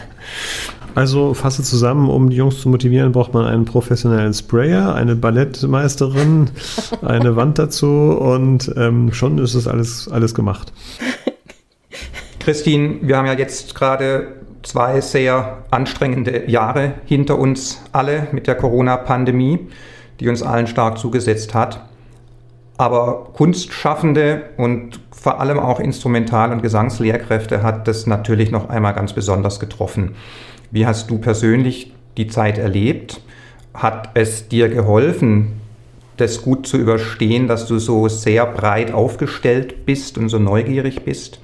Also 0.97 1.35
fasse 1.35 1.63
zusammen, 1.63 2.09
um 2.09 2.31
die 2.31 2.37
Jungs 2.37 2.63
zu 2.63 2.71
motivieren, 2.71 3.13
braucht 3.13 3.35
man 3.35 3.45
einen 3.45 3.67
professionellen 3.67 4.33
Sprayer, 4.33 4.95
eine 4.95 5.15
Ballettmeisterin, 5.15 6.49
eine 7.03 7.37
Wand 7.37 7.59
dazu 7.59 7.87
und 8.19 8.73
ähm, 8.79 9.13
schon 9.13 9.37
ist 9.37 9.53
es 9.53 9.69
alles, 9.69 10.09
alles 10.09 10.35
gemacht. 10.35 10.73
Christine, 12.41 12.97
wir 13.03 13.19
haben 13.19 13.27
ja 13.27 13.35
jetzt 13.35 13.75
gerade 13.75 14.37
zwei 14.63 15.03
sehr 15.03 15.65
anstrengende 15.71 16.49
Jahre 16.51 16.95
hinter 17.05 17.39
uns 17.39 17.83
alle 17.93 18.29
mit 18.33 18.47
der 18.47 18.55
Corona-Pandemie, 18.55 19.69
die 20.19 20.31
uns 20.31 20.43
allen 20.43 20.67
stark 20.67 20.97
zugesetzt 20.97 21.53
hat. 21.53 21.85
Aber 22.79 23.31
Kunstschaffende 23.35 24.45
und 24.57 25.01
vor 25.27 25.41
allem 25.41 25.59
auch 25.59 25.81
Instrumental- 25.81 26.53
und 26.53 26.63
Gesangslehrkräfte 26.63 27.65
hat 27.65 27.89
das 27.89 28.07
natürlich 28.07 28.53
noch 28.53 28.69
einmal 28.69 28.95
ganz 28.95 29.13
besonders 29.13 29.59
getroffen. 29.59 30.15
Wie 30.71 30.87
hast 30.87 31.11
du 31.11 31.19
persönlich 31.19 31.93
die 32.17 32.29
Zeit 32.29 32.59
erlebt? 32.59 33.21
Hat 33.75 34.11
es 34.15 34.47
dir 34.47 34.69
geholfen, 34.69 35.61
das 36.17 36.43
gut 36.43 36.69
zu 36.69 36.77
überstehen, 36.77 37.49
dass 37.49 37.67
du 37.67 37.81
so 37.81 38.07
sehr 38.07 38.47
breit 38.47 38.93
aufgestellt 38.93 39.85
bist 39.85 40.17
und 40.17 40.29
so 40.29 40.39
neugierig 40.39 41.05
bist? 41.05 41.41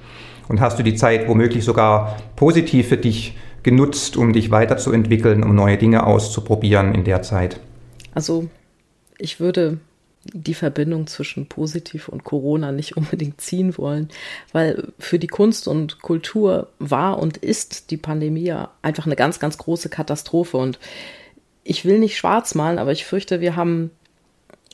Und 0.47 0.61
hast 0.61 0.79
du 0.79 0.83
die 0.83 0.95
Zeit 0.95 1.27
womöglich 1.27 1.65
sogar 1.65 2.15
positiv 2.37 2.87
für 2.87 2.95
dich 2.95 3.35
genutzt, 3.63 4.15
um 4.15 4.31
dich 4.31 4.49
weiterzuentwickeln, 4.49 5.43
um 5.43 5.55
neue 5.55 5.75
Dinge 5.75 6.07
auszuprobieren 6.07 6.95
in 6.95 7.03
der 7.03 7.21
Zeit? 7.21 7.59
Also 8.13 8.47
ich 9.17 9.41
würde 9.41 9.79
die 10.31 10.53
Verbindung 10.53 11.07
zwischen 11.07 11.47
positiv 11.47 12.07
und 12.07 12.23
Corona 12.23 12.71
nicht 12.71 12.95
unbedingt 12.97 13.41
ziehen 13.41 13.77
wollen, 13.77 14.09
weil 14.51 14.87
für 14.99 15.19
die 15.19 15.27
Kunst 15.27 15.67
und 15.67 16.01
Kultur 16.01 16.69
war 16.79 17.19
und 17.19 17.37
ist 17.37 17.91
die 17.91 17.97
Pandemie 17.97 18.45
ja 18.45 18.71
einfach 18.81 19.05
eine 19.05 19.15
ganz, 19.15 19.39
ganz 19.39 19.57
große 19.57 19.89
Katastrophe. 19.89 20.57
Und 20.57 20.79
ich 21.63 21.85
will 21.85 21.99
nicht 21.99 22.17
schwarz 22.17 22.55
malen, 22.55 22.79
aber 22.79 22.91
ich 22.91 23.05
fürchte, 23.05 23.41
wir 23.41 23.55
haben 23.55 23.91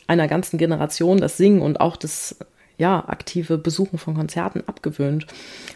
einer 0.08 0.28
ganzen 0.28 0.58
Generation 0.58 1.20
das 1.20 1.38
Singen 1.38 1.62
und 1.62 1.80
auch 1.80 1.96
das 1.96 2.38
ja, 2.78 3.04
aktive 3.08 3.58
Besuchen 3.58 4.00
von 4.00 4.16
Konzerten 4.16 4.64
abgewöhnt. 4.66 5.28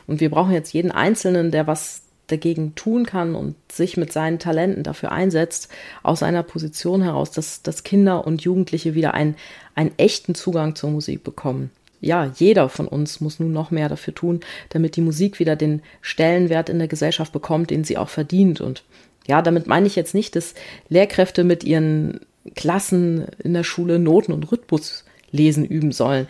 Und 0.07 0.21
wir 0.21 0.31
brauchen 0.31 0.53
jetzt 0.53 0.73
jeden 0.73 0.91
Einzelnen, 0.91 1.51
der 1.51 1.67
was 1.67 2.03
dagegen 2.33 2.73
tun 2.75 3.05
kann 3.05 3.35
und 3.35 3.55
sich 3.71 3.95
mit 3.95 4.11
seinen 4.11 4.39
Talenten 4.39 4.83
dafür 4.83 5.11
einsetzt, 5.11 5.69
aus 6.01 6.23
einer 6.23 6.43
Position 6.43 7.01
heraus, 7.01 7.31
dass, 7.31 7.61
dass 7.61 7.83
Kinder 7.83 8.25
und 8.25 8.41
Jugendliche 8.41 8.95
wieder 8.95 9.13
einen, 9.13 9.35
einen 9.75 9.91
echten 9.97 10.35
Zugang 10.35 10.75
zur 10.75 10.89
Musik 10.89 11.23
bekommen. 11.23 11.69
Ja, 12.01 12.33
jeder 12.35 12.67
von 12.67 12.87
uns 12.87 13.21
muss 13.21 13.39
nun 13.39 13.53
noch 13.53 13.71
mehr 13.71 13.87
dafür 13.87 14.13
tun, 14.13 14.41
damit 14.69 14.97
die 14.97 15.01
Musik 15.01 15.39
wieder 15.39 15.55
den 15.55 15.81
Stellenwert 16.01 16.67
in 16.67 16.79
der 16.79 16.89
Gesellschaft 16.89 17.31
bekommt, 17.31 17.69
den 17.69 17.85
sie 17.85 17.97
auch 17.97 18.09
verdient. 18.09 18.59
Und 18.59 18.83
ja, 19.25 19.41
damit 19.41 19.67
meine 19.67 19.87
ich 19.87 19.95
jetzt 19.95 20.13
nicht, 20.13 20.35
dass 20.35 20.53
Lehrkräfte 20.89 21.45
mit 21.45 21.63
ihren 21.63 22.19
Klassen 22.55 23.25
in 23.41 23.53
der 23.53 23.63
Schule 23.63 23.99
Noten 23.99 24.33
und 24.33 24.51
Rhythmus 24.51 25.05
lesen 25.31 25.63
üben 25.63 25.93
sollen. 25.93 26.27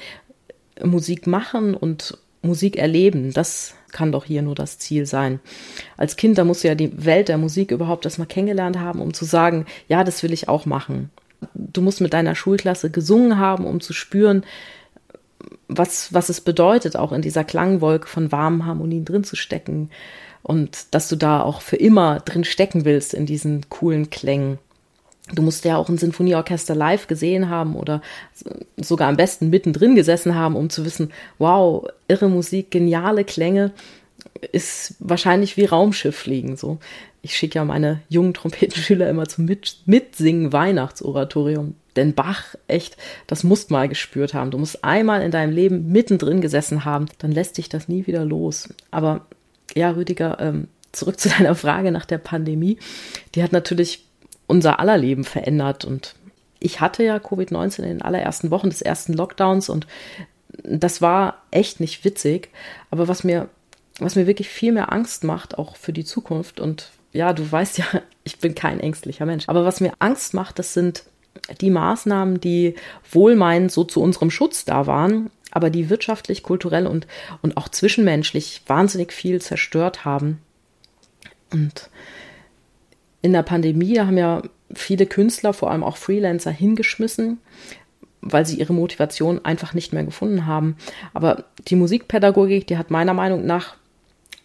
Musik 0.84 1.26
machen 1.26 1.74
und 1.74 2.20
Musik 2.44 2.78
erleben, 2.78 3.34
das 3.34 3.74
kann 3.94 4.12
doch 4.12 4.26
hier 4.26 4.42
nur 4.42 4.56
das 4.56 4.80
Ziel 4.80 5.06
sein. 5.06 5.40
Als 5.96 6.18
Kind, 6.18 6.38
da 6.38 6.44
musst 6.44 6.64
du 6.64 6.68
ja 6.68 6.76
die 6.76 7.06
Welt 7.06 7.30
der 7.30 7.38
Musik 7.38 7.72
überhaupt 7.72 8.06
erstmal 8.06 8.28
kennengelernt 8.28 8.80
haben, 8.80 9.02
um 9.02 9.14
zu 9.14 9.26
sagen, 9.26 9.66
ja, 9.88 10.04
das 10.04 10.24
will 10.24 10.34
ich 10.34 10.50
auch 10.50 10.66
machen. 10.66 11.10
Du 11.54 11.82
musst 11.82 12.02
mit 12.02 12.14
deiner 12.14 12.36
Schulklasse 12.36 12.90
gesungen 12.90 13.38
haben, 13.38 13.66
um 13.66 13.80
zu 13.80 13.94
spüren, 13.94 14.44
was, 15.68 16.14
was 16.14 16.30
es 16.30 16.42
bedeutet, 16.42 16.96
auch 16.96 17.12
in 17.12 17.22
dieser 17.22 17.44
Klangwolke 17.44 18.08
von 18.08 18.32
warmen 18.32 18.66
Harmonien 18.66 19.06
drin 19.06 19.24
zu 19.24 19.36
stecken 19.36 19.90
und 20.42 20.94
dass 20.94 21.08
du 21.08 21.16
da 21.16 21.42
auch 21.42 21.62
für 21.62 21.78
immer 21.78 22.20
drin 22.20 22.44
stecken 22.44 22.86
willst 22.86 23.14
in 23.14 23.26
diesen 23.26 23.70
coolen 23.70 24.10
Klängen. 24.10 24.60
Du 25.32 25.42
musst 25.42 25.64
ja 25.64 25.78
auch 25.78 25.88
ein 25.88 25.98
Sinfonieorchester 25.98 26.76
live 26.76 27.08
gesehen 27.08 27.50
haben 27.50 27.76
oder 27.76 28.02
sogar 28.76 29.08
am 29.08 29.16
besten 29.16 29.50
mittendrin 29.50 29.96
gesessen 29.96 30.36
haben, 30.36 30.56
um 30.56 30.70
zu 30.70 30.84
wissen, 30.84 31.12
wow, 31.38 31.88
irre 32.10 32.30
Musik, 32.30 32.72
geniale 32.72 33.24
Klänge, 33.24 33.72
ist 34.52 34.96
wahrscheinlich 35.00 35.56
wie 35.56 35.66
Raumschiff 35.66 36.16
fliegen. 36.16 36.58
So, 36.58 36.80
ich 37.22 37.38
schicke 37.38 37.60
ja 37.60 37.66
meine 37.66 38.02
jungen 38.10 38.34
Trompetenschüler 38.34 39.10
immer 39.10 39.28
zum 39.28 39.46
Mit 39.46 39.78
Mitsingen 39.86 40.52
Weihnachtsoratorium. 40.52 41.76
Denn 41.96 42.14
Bach, 42.14 42.56
echt, 42.68 42.98
das 43.28 43.44
musst 43.44 43.72
mal 43.72 43.88
gespürt 43.88 44.34
haben. 44.34 44.52
Du 44.52 44.58
musst 44.58 44.84
einmal 44.84 45.22
in 45.22 45.32
deinem 45.32 45.54
Leben 45.54 45.92
mittendrin 45.92 46.42
gesessen 46.42 46.86
haben, 46.86 47.06
dann 47.20 47.32
lässt 47.32 47.58
dich 47.58 47.70
das 47.70 47.88
nie 47.88 48.08
wieder 48.08 48.26
los. 48.26 48.70
Aber 48.92 49.26
ja, 49.76 49.92
Rüdiger, 49.92 50.38
ähm, 50.40 50.68
zurück 50.92 51.20
zu 51.20 51.30
deiner 51.30 51.56
Frage 51.56 51.92
nach 51.92 52.06
der 52.06 52.18
Pandemie. 52.18 52.78
Die 53.36 53.44
hat 53.44 53.52
natürlich 53.52 54.06
unser 54.54 54.80
aller 54.80 55.00
Leben 55.00 55.24
verändert. 55.24 55.84
Und 55.84 56.14
ich 56.60 56.80
hatte 56.80 57.04
ja 57.04 57.18
Covid-19 57.18 57.80
in 57.80 57.88
den 57.88 58.02
allerersten 58.04 58.52
Wochen 58.52 58.70
des 58.70 58.84
ersten 58.84 59.14
Lockdowns 59.14 59.68
und 59.68 59.88
das 60.64 61.02
war 61.02 61.42
echt 61.50 61.80
nicht 61.80 62.06
witzig. 62.06 62.50
Aber 62.92 63.08
was 63.08 63.24
mir, 63.24 63.50
was 63.98 64.16
mir 64.16 64.28
wirklich 64.28 64.50
viel 64.50 64.72
mehr 64.72 64.94
Angst 64.94 65.24
macht, 65.24 65.58
auch 65.58 65.76
für 65.76 65.92
die 65.92 66.06
Zukunft 66.06 66.60
und 66.60 66.92
ja, 67.14 67.34
du 67.34 67.52
weißt 67.52 67.80
ja, 67.80 67.86
ich 68.24 68.38
bin 68.38 68.54
kein 68.54 68.80
ängstlicher 68.80 69.26
Mensch. 69.26 69.46
Aber 69.48 69.66
was 69.66 69.82
mir 69.82 69.94
Angst 69.98 70.36
macht, 70.36 70.60
das 70.60 70.76
sind 70.76 71.04
die 71.60 71.72
Maßnahmen, 71.72 72.40
die 72.40 72.76
wohlmeinend 73.12 73.72
so 73.72 73.84
zu 73.84 74.04
unserem 74.04 74.30
Schutz 74.30 74.66
da 74.66 74.86
waren, 74.86 75.32
aber 75.50 75.72
die 75.72 75.90
wirtschaftlich, 75.90 76.44
kulturell 76.44 76.86
und, 76.86 77.08
und 77.42 77.58
auch 77.58 77.70
zwischenmenschlich 77.70 78.62
wahnsinnig 78.68 79.12
viel 79.12 79.42
zerstört 79.42 80.06
haben. 80.06 80.40
Und 81.52 81.90
in 83.24 83.34
der 83.34 83.42
Pandemie 83.42 84.00
haben 84.00 84.18
ja 84.18 84.44
viele 84.76 85.08
Künstler, 85.08 85.54
vor 85.54 85.72
allem 85.72 85.84
auch 85.84 85.98
Freelancer, 85.98 86.52
hingeschmissen, 86.52 87.40
weil 88.22 88.46
sie 88.46 88.60
ihre 88.60 88.74
Motivation 88.74 89.44
einfach 89.44 89.74
nicht 89.74 89.94
mehr 89.94 90.04
gefunden 90.04 90.46
haben. 90.46 90.78
Aber 91.14 91.46
die 91.68 91.76
Musikpädagogik, 91.76 92.68
die 92.68 92.78
hat 92.78 92.92
meiner 92.92 93.14
Meinung 93.14 93.46
nach 93.46 93.76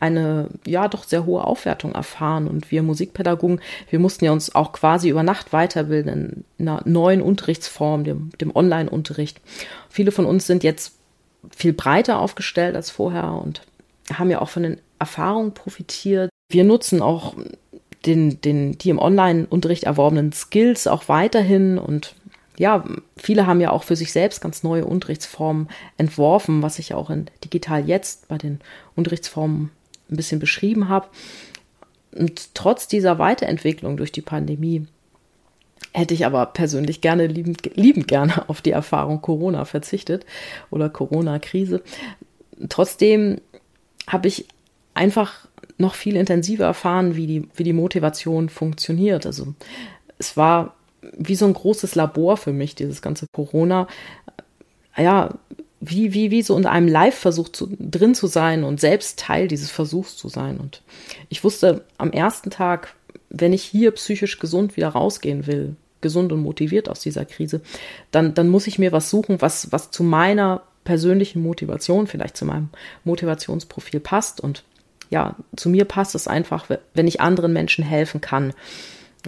eine 0.01 0.49
ja 0.65 0.87
doch 0.87 1.03
sehr 1.03 1.27
hohe 1.27 1.45
Aufwertung 1.45 1.93
erfahren. 1.93 2.47
Und 2.47 2.71
wir 2.71 2.85
Musikpädagogen, 2.85 3.61
wir 3.91 3.99
mussten 3.99 4.25
ja 4.25 4.33
uns 4.33 4.55
auch 4.55 4.73
quasi 4.73 5.09
über 5.09 5.25
Nacht 5.25 5.53
weiterbilden 5.53 6.45
in 6.57 6.69
einer 6.69 6.83
neuen 6.85 7.21
Unterrichtsform, 7.21 8.05
dem, 8.05 8.31
dem 8.41 8.55
Online-Unterricht. 8.55 9.41
Viele 9.89 10.13
von 10.13 10.25
uns 10.25 10.47
sind 10.47 10.63
jetzt 10.63 10.95
viel 11.51 11.73
breiter 11.73 12.21
aufgestellt 12.21 12.77
als 12.77 12.91
vorher 12.91 13.33
und 13.33 13.63
haben 14.15 14.31
ja 14.31 14.41
auch 14.41 14.51
von 14.51 14.63
den 14.63 14.81
Erfahrungen 15.01 15.53
profitiert. 15.53 16.31
Wir 16.49 16.65
nutzen 16.65 17.03
auch 17.03 17.35
den, 18.09 18.41
den, 18.41 18.79
die 18.79 18.91
im 18.91 18.99
Online-Unterricht 18.99 19.85
erworbenen 19.85 20.33
Skills 20.33 20.87
auch 20.87 21.09
weiterhin 21.09 21.79
und 21.79 22.15
ja, 22.59 22.85
viele 23.17 23.47
haben 23.47 23.61
ja 23.61 23.71
auch 23.71 23.85
für 23.85 23.95
sich 23.95 24.11
selbst 24.13 24.41
ganz 24.41 24.65
neue 24.65 24.85
Unterrichtsformen 24.85 25.69
entworfen, 25.97 26.61
was 26.61 26.81
ich 26.81 26.93
auch 26.93 27.09
in 27.09 27.27
Digital 27.45 27.89
jetzt 27.89 28.27
bei 28.27 28.37
den 28.37 28.61
Unterrichtsformen 28.97 29.71
ein 30.11 30.17
bisschen 30.17 30.41
beschrieben 30.41 30.89
habe. 30.89 31.07
Und 32.17 32.55
trotz 32.55 32.89
dieser 32.89 33.21
Weiterentwicklung 33.21 33.97
durch 33.97 34.11
die 34.11 34.23
Pandemie 34.23 34.89
hätte 35.93 36.15
ich 36.15 36.27
aber 36.27 36.47
persönlich 36.47 37.01
gerne 37.01 37.29
liebend, 37.29 37.77
liebend 37.77 38.09
gerne 38.09 38.49
auf 38.49 38.61
die 38.61 38.73
Erfahrung 38.73 39.23
Corona 39.23 39.65
verzichtet 39.65 40.27
oder 40.71 40.89
Corona-Krise. 40.89 41.83
Trotzdem 42.69 43.41
habe 44.09 44.27
ich 44.27 44.47
einfach 44.95 45.48
noch 45.79 45.95
viel 45.95 46.17
intensiver 46.17 46.65
erfahren, 46.65 47.17
wie 47.17 47.27
die, 47.27 47.49
wie 47.55 47.65
die 47.65 47.73
Motivation 47.73 48.49
funktioniert. 48.49 49.27
Also 49.27 49.55
es 50.19 50.37
war 50.37 50.75
wie 51.17 51.37
so 51.37 51.47
ein 51.47 51.55
großes 51.55 51.95
Labor 51.95 52.37
für 52.37 52.53
mich, 52.53 52.75
dieses 52.75 53.03
ganze 53.03 53.27
Corona. 53.33 53.87
Ja, 54.97 55.31
wie, 55.81 56.13
wie, 56.13 56.31
wie 56.33 56.43
so 56.43 56.57
in 56.57 56.67
einem 56.67 56.89
Live-Versuch 56.89 57.51
drin 57.79 58.15
zu 58.15 58.27
sein 58.27 58.65
und 58.65 58.81
selbst 58.81 59.19
Teil 59.21 59.47
dieses 59.47 59.71
Versuchs 59.71 60.17
zu 60.17 60.29
sein. 60.29 60.59
Und 60.59 60.83
ich 61.29 61.45
wusste 61.45 61.85
am 61.99 62.11
ersten 62.11 62.51
Tag, 62.51 62.95
wenn 63.31 63.53
ich 63.53 63.63
hier 63.63 63.93
psychisch 63.93 64.41
gesund 64.41 64.77
wieder 64.77 64.89
rausgehen 64.89 65.47
will, 65.47 65.77
gesund 66.01 66.33
und 66.33 66.43
motiviert 66.43 66.89
aus 66.89 67.01
dieser 67.01 67.25
Krise, 67.25 67.61
dann, 68.11 68.35
dann 68.35 68.49
muss 68.49 68.67
ich 68.67 68.79
mir 68.79 68.93
was 68.93 69.11
suchen, 69.11 69.41
was, 69.41 69.71
was 69.71 69.91
zu 69.91 70.03
meiner 70.03 70.63
persönlichen 70.85 71.43
Motivation, 71.43 72.07
vielleicht 72.07 72.37
zu 72.37 72.45
meinem 72.45 72.71
Motivationsprofil 73.05 74.01
passt. 74.01 74.41
Und 74.41 74.65
ja, 75.11 75.37
zu 75.57 75.69
mir 75.69 75.85
passt 75.85 76.15
es 76.15 76.29
einfach, 76.29 76.69
wenn 76.95 77.07
ich 77.07 77.21
anderen 77.21 77.53
Menschen 77.53 77.85
helfen 77.85 78.21
kann. 78.21 78.53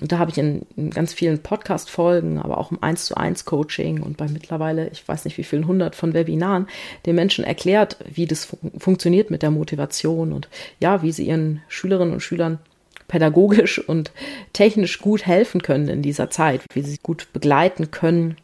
Und 0.01 0.13
da 0.13 0.19
habe 0.19 0.31
ich 0.31 0.39
in, 0.39 0.63
in 0.77 0.91
ganz 0.91 1.13
vielen 1.13 1.41
Podcast-Folgen, 1.41 2.39
aber 2.39 2.59
auch 2.59 2.71
im 2.71 2.83
1 2.83 3.07
zu 3.07 3.17
1 3.17 3.45
Coaching 3.45 4.03
und 4.03 4.17
bei 4.17 4.29
mittlerweile, 4.29 4.89
ich 4.91 5.07
weiß 5.07 5.25
nicht 5.25 5.37
wie 5.37 5.45
vielen 5.45 5.67
hundert 5.67 5.97
von 5.97 6.15
Webinaren, 6.15 6.69
den 7.07 7.17
Menschen 7.17 7.45
erklärt, 7.45 7.97
wie 8.09 8.27
das 8.27 8.45
fun 8.45 8.59
funktioniert 8.79 9.31
mit 9.31 9.43
der 9.43 9.51
Motivation 9.51 10.33
und 10.33 10.49
ja, 10.79 11.03
wie 11.03 11.13
sie 11.13 11.27
ihren 11.27 11.63
Schülerinnen 11.69 12.15
und 12.15 12.21
Schülern 12.21 12.61
pädagogisch 13.09 13.81
und 13.81 14.13
technisch 14.53 15.01
gut 15.01 15.27
helfen 15.27 15.61
können 15.61 15.89
in 15.89 16.03
dieser 16.03 16.31
Zeit, 16.31 16.63
wie 16.73 16.83
sie 16.83 16.99
gut 17.03 17.27
begleiten 17.33 17.91
können, 17.91 18.37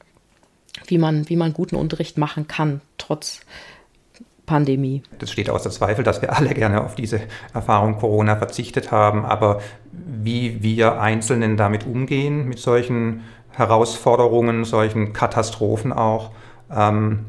wie 0.89 0.99
man, 0.99 1.29
wie 1.29 1.37
man 1.37 1.53
guten 1.53 1.77
Unterricht 1.77 2.19
machen 2.19 2.49
kann, 2.49 2.81
trotz 2.99 3.41
Pandemie. 4.47 5.03
Das 5.19 5.31
steht 5.31 5.51
außer 5.51 5.71
Zweifel, 5.71 6.05
dass 6.05 6.23
wir 6.23 6.37
alle 6.37 6.55
gerne 6.55 6.83
auf 6.85 6.95
diese 6.95 7.21
Erfahrung 7.53 7.99
Corona 7.99 8.37
verzichtet 8.37 8.91
haben, 8.91 9.25
aber 9.25 9.61
wie 9.93 10.63
wir 10.63 11.01
Einzelnen 11.01 11.57
damit 11.57 11.87
umgehen, 11.87 12.49
mit 12.49 12.59
solchen 12.59 13.25
Herausforderungen, 13.51 14.65
solchen 14.65 15.13
Katastrophen 15.13 15.93
auch, 15.93 16.31
ähm, 16.75 17.27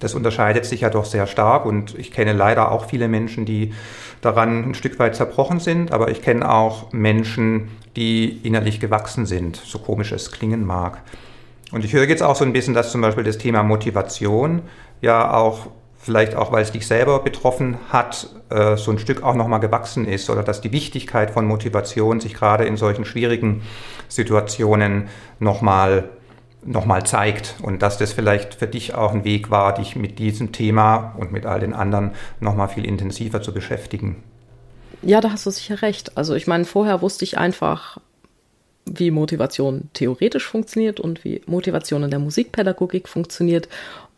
das 0.00 0.14
unterscheidet 0.14 0.64
sich 0.64 0.82
ja 0.82 0.90
doch 0.90 1.04
sehr 1.04 1.26
stark 1.26 1.66
und 1.66 1.98
ich 1.98 2.12
kenne 2.12 2.32
leider 2.32 2.70
auch 2.70 2.86
viele 2.86 3.08
Menschen, 3.08 3.44
die 3.44 3.72
daran 4.20 4.70
ein 4.70 4.74
Stück 4.74 4.98
weit 4.98 5.16
zerbrochen 5.16 5.60
sind, 5.60 5.92
aber 5.92 6.10
ich 6.10 6.22
kenne 6.22 6.48
auch 6.48 6.92
Menschen, 6.92 7.68
die 7.96 8.38
innerlich 8.46 8.80
gewachsen 8.80 9.26
sind, 9.26 9.56
so 9.56 9.78
komisch 9.78 10.12
es 10.12 10.30
klingen 10.30 10.64
mag. 10.64 11.02
Und 11.72 11.84
ich 11.84 11.92
höre 11.92 12.08
jetzt 12.08 12.22
auch 12.22 12.36
so 12.36 12.44
ein 12.44 12.52
bisschen, 12.52 12.74
dass 12.74 12.92
zum 12.92 13.00
Beispiel 13.00 13.24
das 13.24 13.38
Thema 13.38 13.62
Motivation 13.62 14.62
ja 15.00 15.34
auch 15.34 15.68
vielleicht 16.02 16.34
auch, 16.34 16.52
weil 16.52 16.62
es 16.62 16.72
dich 16.72 16.86
selber 16.86 17.20
betroffen 17.20 17.78
hat, 17.88 18.26
äh, 18.50 18.76
so 18.76 18.90
ein 18.90 18.98
Stück 18.98 19.22
auch 19.22 19.34
nochmal 19.34 19.60
gewachsen 19.60 20.06
ist 20.06 20.28
oder 20.28 20.42
dass 20.42 20.60
die 20.60 20.72
Wichtigkeit 20.72 21.30
von 21.30 21.46
Motivation 21.46 22.20
sich 22.20 22.34
gerade 22.34 22.64
in 22.64 22.76
solchen 22.76 23.04
schwierigen 23.04 23.62
Situationen 24.08 25.08
nochmal 25.38 26.10
noch 26.64 26.86
mal 26.86 27.04
zeigt 27.04 27.56
und 27.60 27.82
dass 27.82 27.98
das 27.98 28.12
vielleicht 28.12 28.54
für 28.54 28.68
dich 28.68 28.94
auch 28.94 29.12
ein 29.12 29.24
Weg 29.24 29.50
war, 29.50 29.74
dich 29.74 29.96
mit 29.96 30.20
diesem 30.20 30.52
Thema 30.52 31.12
und 31.18 31.32
mit 31.32 31.44
all 31.44 31.58
den 31.58 31.74
anderen 31.74 32.12
nochmal 32.38 32.68
viel 32.68 32.84
intensiver 32.84 33.42
zu 33.42 33.52
beschäftigen. 33.52 34.22
Ja, 35.02 35.20
da 35.20 35.32
hast 35.32 35.44
du 35.44 35.50
sicher 35.50 35.82
recht. 35.82 36.16
Also 36.16 36.36
ich 36.36 36.46
meine, 36.46 36.64
vorher 36.64 37.02
wusste 37.02 37.24
ich 37.24 37.36
einfach, 37.36 37.98
wie 38.84 39.10
Motivation 39.10 39.88
theoretisch 39.92 40.46
funktioniert 40.46 41.00
und 41.00 41.24
wie 41.24 41.42
Motivation 41.46 42.04
in 42.04 42.10
der 42.10 42.20
Musikpädagogik 42.20 43.08
funktioniert. 43.08 43.68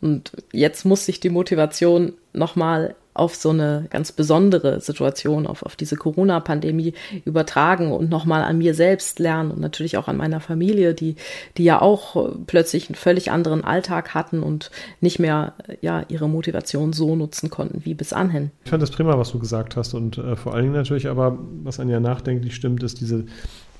Und 0.04 0.32
jetzt 0.52 0.84
muss 0.84 1.06
sich 1.06 1.18
die 1.18 1.30
Motivation 1.30 2.12
nochmal 2.34 2.94
auf 3.14 3.36
so 3.36 3.48
eine 3.48 3.86
ganz 3.88 4.12
besondere 4.12 4.82
Situation, 4.82 5.46
auf, 5.46 5.62
auf 5.62 5.76
diese 5.76 5.96
Corona-Pandemie 5.96 6.92
übertragen 7.24 7.90
und 7.90 8.10
nochmal 8.10 8.42
an 8.42 8.58
mir 8.58 8.74
selbst 8.74 9.18
lernen 9.18 9.50
und 9.50 9.60
natürlich 9.60 9.96
auch 9.96 10.06
an 10.06 10.18
meiner 10.18 10.40
Familie, 10.40 10.92
die, 10.92 11.16
die 11.56 11.64
ja 11.64 11.80
auch 11.80 12.34
plötzlich 12.46 12.90
einen 12.90 12.96
völlig 12.96 13.30
anderen 13.30 13.64
Alltag 13.64 14.12
hatten 14.12 14.42
und 14.42 14.70
nicht 15.00 15.20
mehr 15.20 15.54
ja, 15.80 16.04
ihre 16.08 16.28
Motivation 16.28 16.92
so 16.92 17.16
nutzen 17.16 17.48
konnten 17.48 17.86
wie 17.86 17.94
bis 17.94 18.12
anhin. 18.12 18.50
Ich 18.64 18.70
fand 18.70 18.82
das 18.82 18.90
prima, 18.90 19.16
was 19.16 19.32
du 19.32 19.38
gesagt 19.38 19.74
hast 19.74 19.94
und 19.94 20.18
äh, 20.18 20.36
vor 20.36 20.52
allen 20.52 20.64
Dingen 20.64 20.74
natürlich 20.74 21.08
aber, 21.08 21.38
was 21.62 21.80
an 21.80 21.88
ja 21.88 21.98
nachdenklich 21.98 22.54
stimmt, 22.54 22.82
ist 22.82 23.00
diese, 23.00 23.24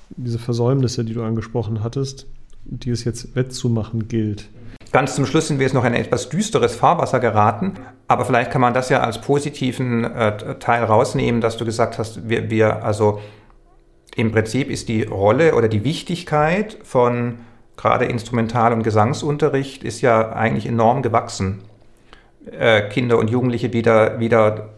diese 0.09 0.39
Versäumnisse, 0.39 1.05
die 1.05 1.13
du 1.13 1.21
angesprochen 1.21 1.83
hattest, 1.83 2.25
die 2.63 2.89
es 2.89 3.03
jetzt 3.03 3.35
wettzumachen 3.35 4.07
gilt. 4.07 4.49
Ganz 4.95 5.13
zum 5.13 5.25
Schluss 5.25 5.49
sind 5.49 5.59
wir 5.59 5.65
jetzt 5.65 5.73
noch 5.73 5.83
in 5.83 5.93
etwas 5.93 6.29
düsteres 6.29 6.73
Fahrwasser 6.73 7.19
geraten, 7.19 7.73
aber 8.07 8.23
vielleicht 8.23 8.49
kann 8.49 8.61
man 8.61 8.73
das 8.73 8.87
ja 8.87 9.01
als 9.01 9.19
positiven 9.19 10.05
äh, 10.05 10.57
Teil 10.59 10.85
rausnehmen, 10.85 11.41
dass 11.41 11.57
du 11.57 11.65
gesagt 11.65 11.97
hast, 11.97 12.29
wir, 12.29 12.49
wir, 12.49 12.81
also 12.81 13.19
im 14.15 14.31
Prinzip 14.31 14.69
ist 14.69 14.87
die 14.87 15.03
Rolle 15.03 15.55
oder 15.55 15.67
die 15.67 15.83
Wichtigkeit 15.83 16.77
von 16.83 17.39
gerade 17.75 18.05
Instrumental- 18.05 18.71
und 18.71 18.83
Gesangsunterricht 18.83 19.83
ist 19.83 19.99
ja 19.99 20.31
eigentlich 20.31 20.65
enorm 20.65 21.01
gewachsen. 21.01 21.63
Äh, 22.57 22.83
Kinder 22.87 23.17
und 23.17 23.29
Jugendliche 23.29 23.73
wieder, 23.73 24.21
wieder 24.21 24.69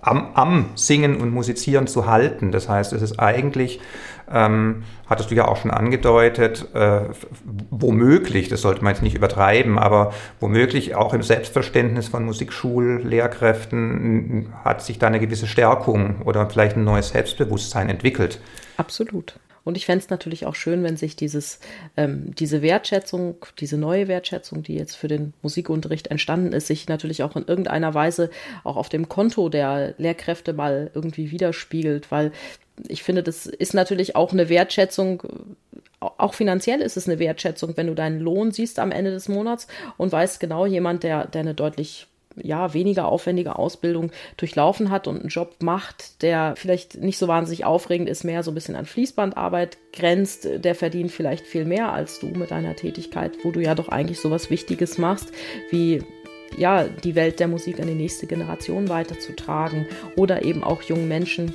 am, 0.00 0.28
am 0.34 0.70
Singen 0.74 1.20
und 1.20 1.30
Musizieren 1.30 1.86
zu 1.86 2.06
halten. 2.06 2.52
Das 2.52 2.68
heißt, 2.68 2.92
es 2.92 3.02
ist 3.02 3.18
eigentlich 3.18 3.80
ähm, 4.30 4.84
hattest 5.06 5.30
du 5.30 5.34
ja 5.36 5.46
auch 5.46 5.56
schon 5.56 5.70
angedeutet, 5.70 6.66
äh, 6.74 7.02
womöglich, 7.70 8.48
das 8.48 8.60
sollte 8.60 8.82
man 8.82 8.92
jetzt 8.92 9.02
nicht 9.02 9.14
übertreiben, 9.14 9.78
aber 9.78 10.12
womöglich 10.40 10.96
auch 10.96 11.14
im 11.14 11.22
Selbstverständnis 11.22 12.08
von 12.08 12.24
Musikschullehrkräften 12.24 14.52
hat 14.64 14.82
sich 14.82 14.98
da 14.98 15.06
eine 15.06 15.20
gewisse 15.20 15.46
Stärkung 15.46 16.22
oder 16.24 16.50
vielleicht 16.50 16.76
ein 16.76 16.82
neues 16.84 17.10
Selbstbewusstsein 17.10 17.88
entwickelt. 17.88 18.40
Absolut. 18.76 19.38
Und 19.66 19.76
ich 19.76 19.84
fände 19.84 20.04
es 20.04 20.10
natürlich 20.10 20.46
auch 20.46 20.54
schön, 20.54 20.84
wenn 20.84 20.96
sich 20.96 21.16
dieses, 21.16 21.58
ähm, 21.96 22.32
diese 22.36 22.62
Wertschätzung, 22.62 23.44
diese 23.58 23.76
neue 23.76 24.06
Wertschätzung, 24.06 24.62
die 24.62 24.76
jetzt 24.76 24.94
für 24.94 25.08
den 25.08 25.32
Musikunterricht 25.42 26.06
entstanden 26.06 26.52
ist, 26.52 26.68
sich 26.68 26.86
natürlich 26.86 27.24
auch 27.24 27.34
in 27.34 27.44
irgendeiner 27.44 27.92
Weise 27.92 28.30
auch 28.62 28.76
auf 28.76 28.88
dem 28.88 29.08
Konto 29.08 29.48
der 29.48 29.94
Lehrkräfte 29.98 30.52
mal 30.52 30.92
irgendwie 30.94 31.32
widerspiegelt, 31.32 32.12
weil 32.12 32.30
ich 32.86 33.02
finde, 33.02 33.24
das 33.24 33.46
ist 33.46 33.74
natürlich 33.74 34.14
auch 34.14 34.32
eine 34.32 34.48
Wertschätzung, 34.48 35.24
auch 35.98 36.34
finanziell 36.34 36.80
ist 36.80 36.96
es 36.96 37.08
eine 37.08 37.18
Wertschätzung, 37.18 37.76
wenn 37.76 37.88
du 37.88 37.94
deinen 37.94 38.20
Lohn 38.20 38.52
siehst 38.52 38.78
am 38.78 38.92
Ende 38.92 39.10
des 39.10 39.28
Monats 39.28 39.66
und 39.96 40.12
weißt 40.12 40.38
genau, 40.38 40.66
jemand, 40.66 41.02
der, 41.02 41.26
der 41.26 41.40
eine 41.40 41.54
deutlich 41.54 42.06
ja, 42.42 42.74
weniger 42.74 43.08
aufwendige 43.08 43.56
Ausbildung 43.56 44.10
durchlaufen 44.36 44.90
hat 44.90 45.06
und 45.06 45.20
einen 45.20 45.28
Job 45.28 45.56
macht, 45.62 46.22
der 46.22 46.54
vielleicht 46.56 46.96
nicht 46.96 47.18
so 47.18 47.28
wahnsinnig 47.28 47.64
aufregend 47.64 48.08
ist, 48.08 48.24
mehr 48.24 48.42
so 48.42 48.50
ein 48.50 48.54
bisschen 48.54 48.76
an 48.76 48.86
Fließbandarbeit 48.86 49.78
grenzt, 49.92 50.48
der 50.56 50.74
verdient 50.74 51.10
vielleicht 51.10 51.46
viel 51.46 51.64
mehr 51.64 51.92
als 51.92 52.20
du 52.20 52.26
mit 52.26 52.50
deiner 52.50 52.76
Tätigkeit, 52.76 53.32
wo 53.42 53.50
du 53.50 53.60
ja 53.60 53.74
doch 53.74 53.88
eigentlich 53.88 54.20
so 54.20 54.30
was 54.30 54.50
Wichtiges 54.50 54.98
machst, 54.98 55.32
wie 55.70 56.02
ja, 56.56 56.84
die 56.84 57.14
Welt 57.14 57.40
der 57.40 57.48
Musik 57.48 57.80
an 57.80 57.88
die 57.88 57.94
nächste 57.94 58.26
Generation 58.26 58.88
weiterzutragen 58.88 59.86
oder 60.16 60.44
eben 60.44 60.62
auch 60.62 60.82
jungen 60.82 61.08
Menschen 61.08 61.52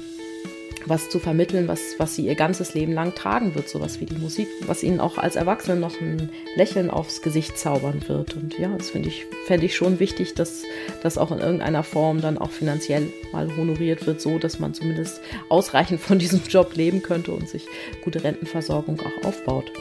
was 0.87 1.09
zu 1.09 1.19
vermitteln, 1.19 1.67
was, 1.67 1.79
was 1.97 2.15
sie 2.15 2.25
ihr 2.25 2.35
ganzes 2.35 2.73
Leben 2.73 2.93
lang 2.93 3.15
tragen 3.15 3.55
wird, 3.55 3.69
sowas 3.69 3.99
wie 3.99 4.05
die 4.05 4.17
Musik, 4.17 4.47
was 4.65 4.83
ihnen 4.83 4.99
auch 4.99 5.17
als 5.17 5.35
Erwachsene 5.35 5.79
noch 5.79 5.99
ein 6.01 6.29
Lächeln 6.55 6.89
aufs 6.89 7.21
Gesicht 7.21 7.57
zaubern 7.57 8.01
wird. 8.07 8.35
Und 8.35 8.57
ja, 8.57 8.75
das 8.77 8.91
finde 8.91 9.09
ich, 9.09 9.25
fände 9.45 9.65
ich 9.65 9.75
schon 9.75 9.99
wichtig, 9.99 10.33
dass 10.33 10.63
das 11.03 11.17
auch 11.17 11.31
in 11.31 11.39
irgendeiner 11.39 11.83
Form 11.83 12.21
dann 12.21 12.37
auch 12.37 12.51
finanziell 12.51 13.07
mal 13.31 13.55
honoriert 13.55 14.05
wird, 14.05 14.21
so 14.21 14.39
dass 14.39 14.59
man 14.59 14.73
zumindest 14.73 15.21
ausreichend 15.49 15.99
von 16.01 16.19
diesem 16.19 16.41
Job 16.47 16.75
leben 16.75 17.01
könnte 17.01 17.31
und 17.31 17.47
sich 17.47 17.65
gute 18.03 18.23
Rentenversorgung 18.23 18.99
auch 18.99 19.27
aufbaut. 19.27 19.71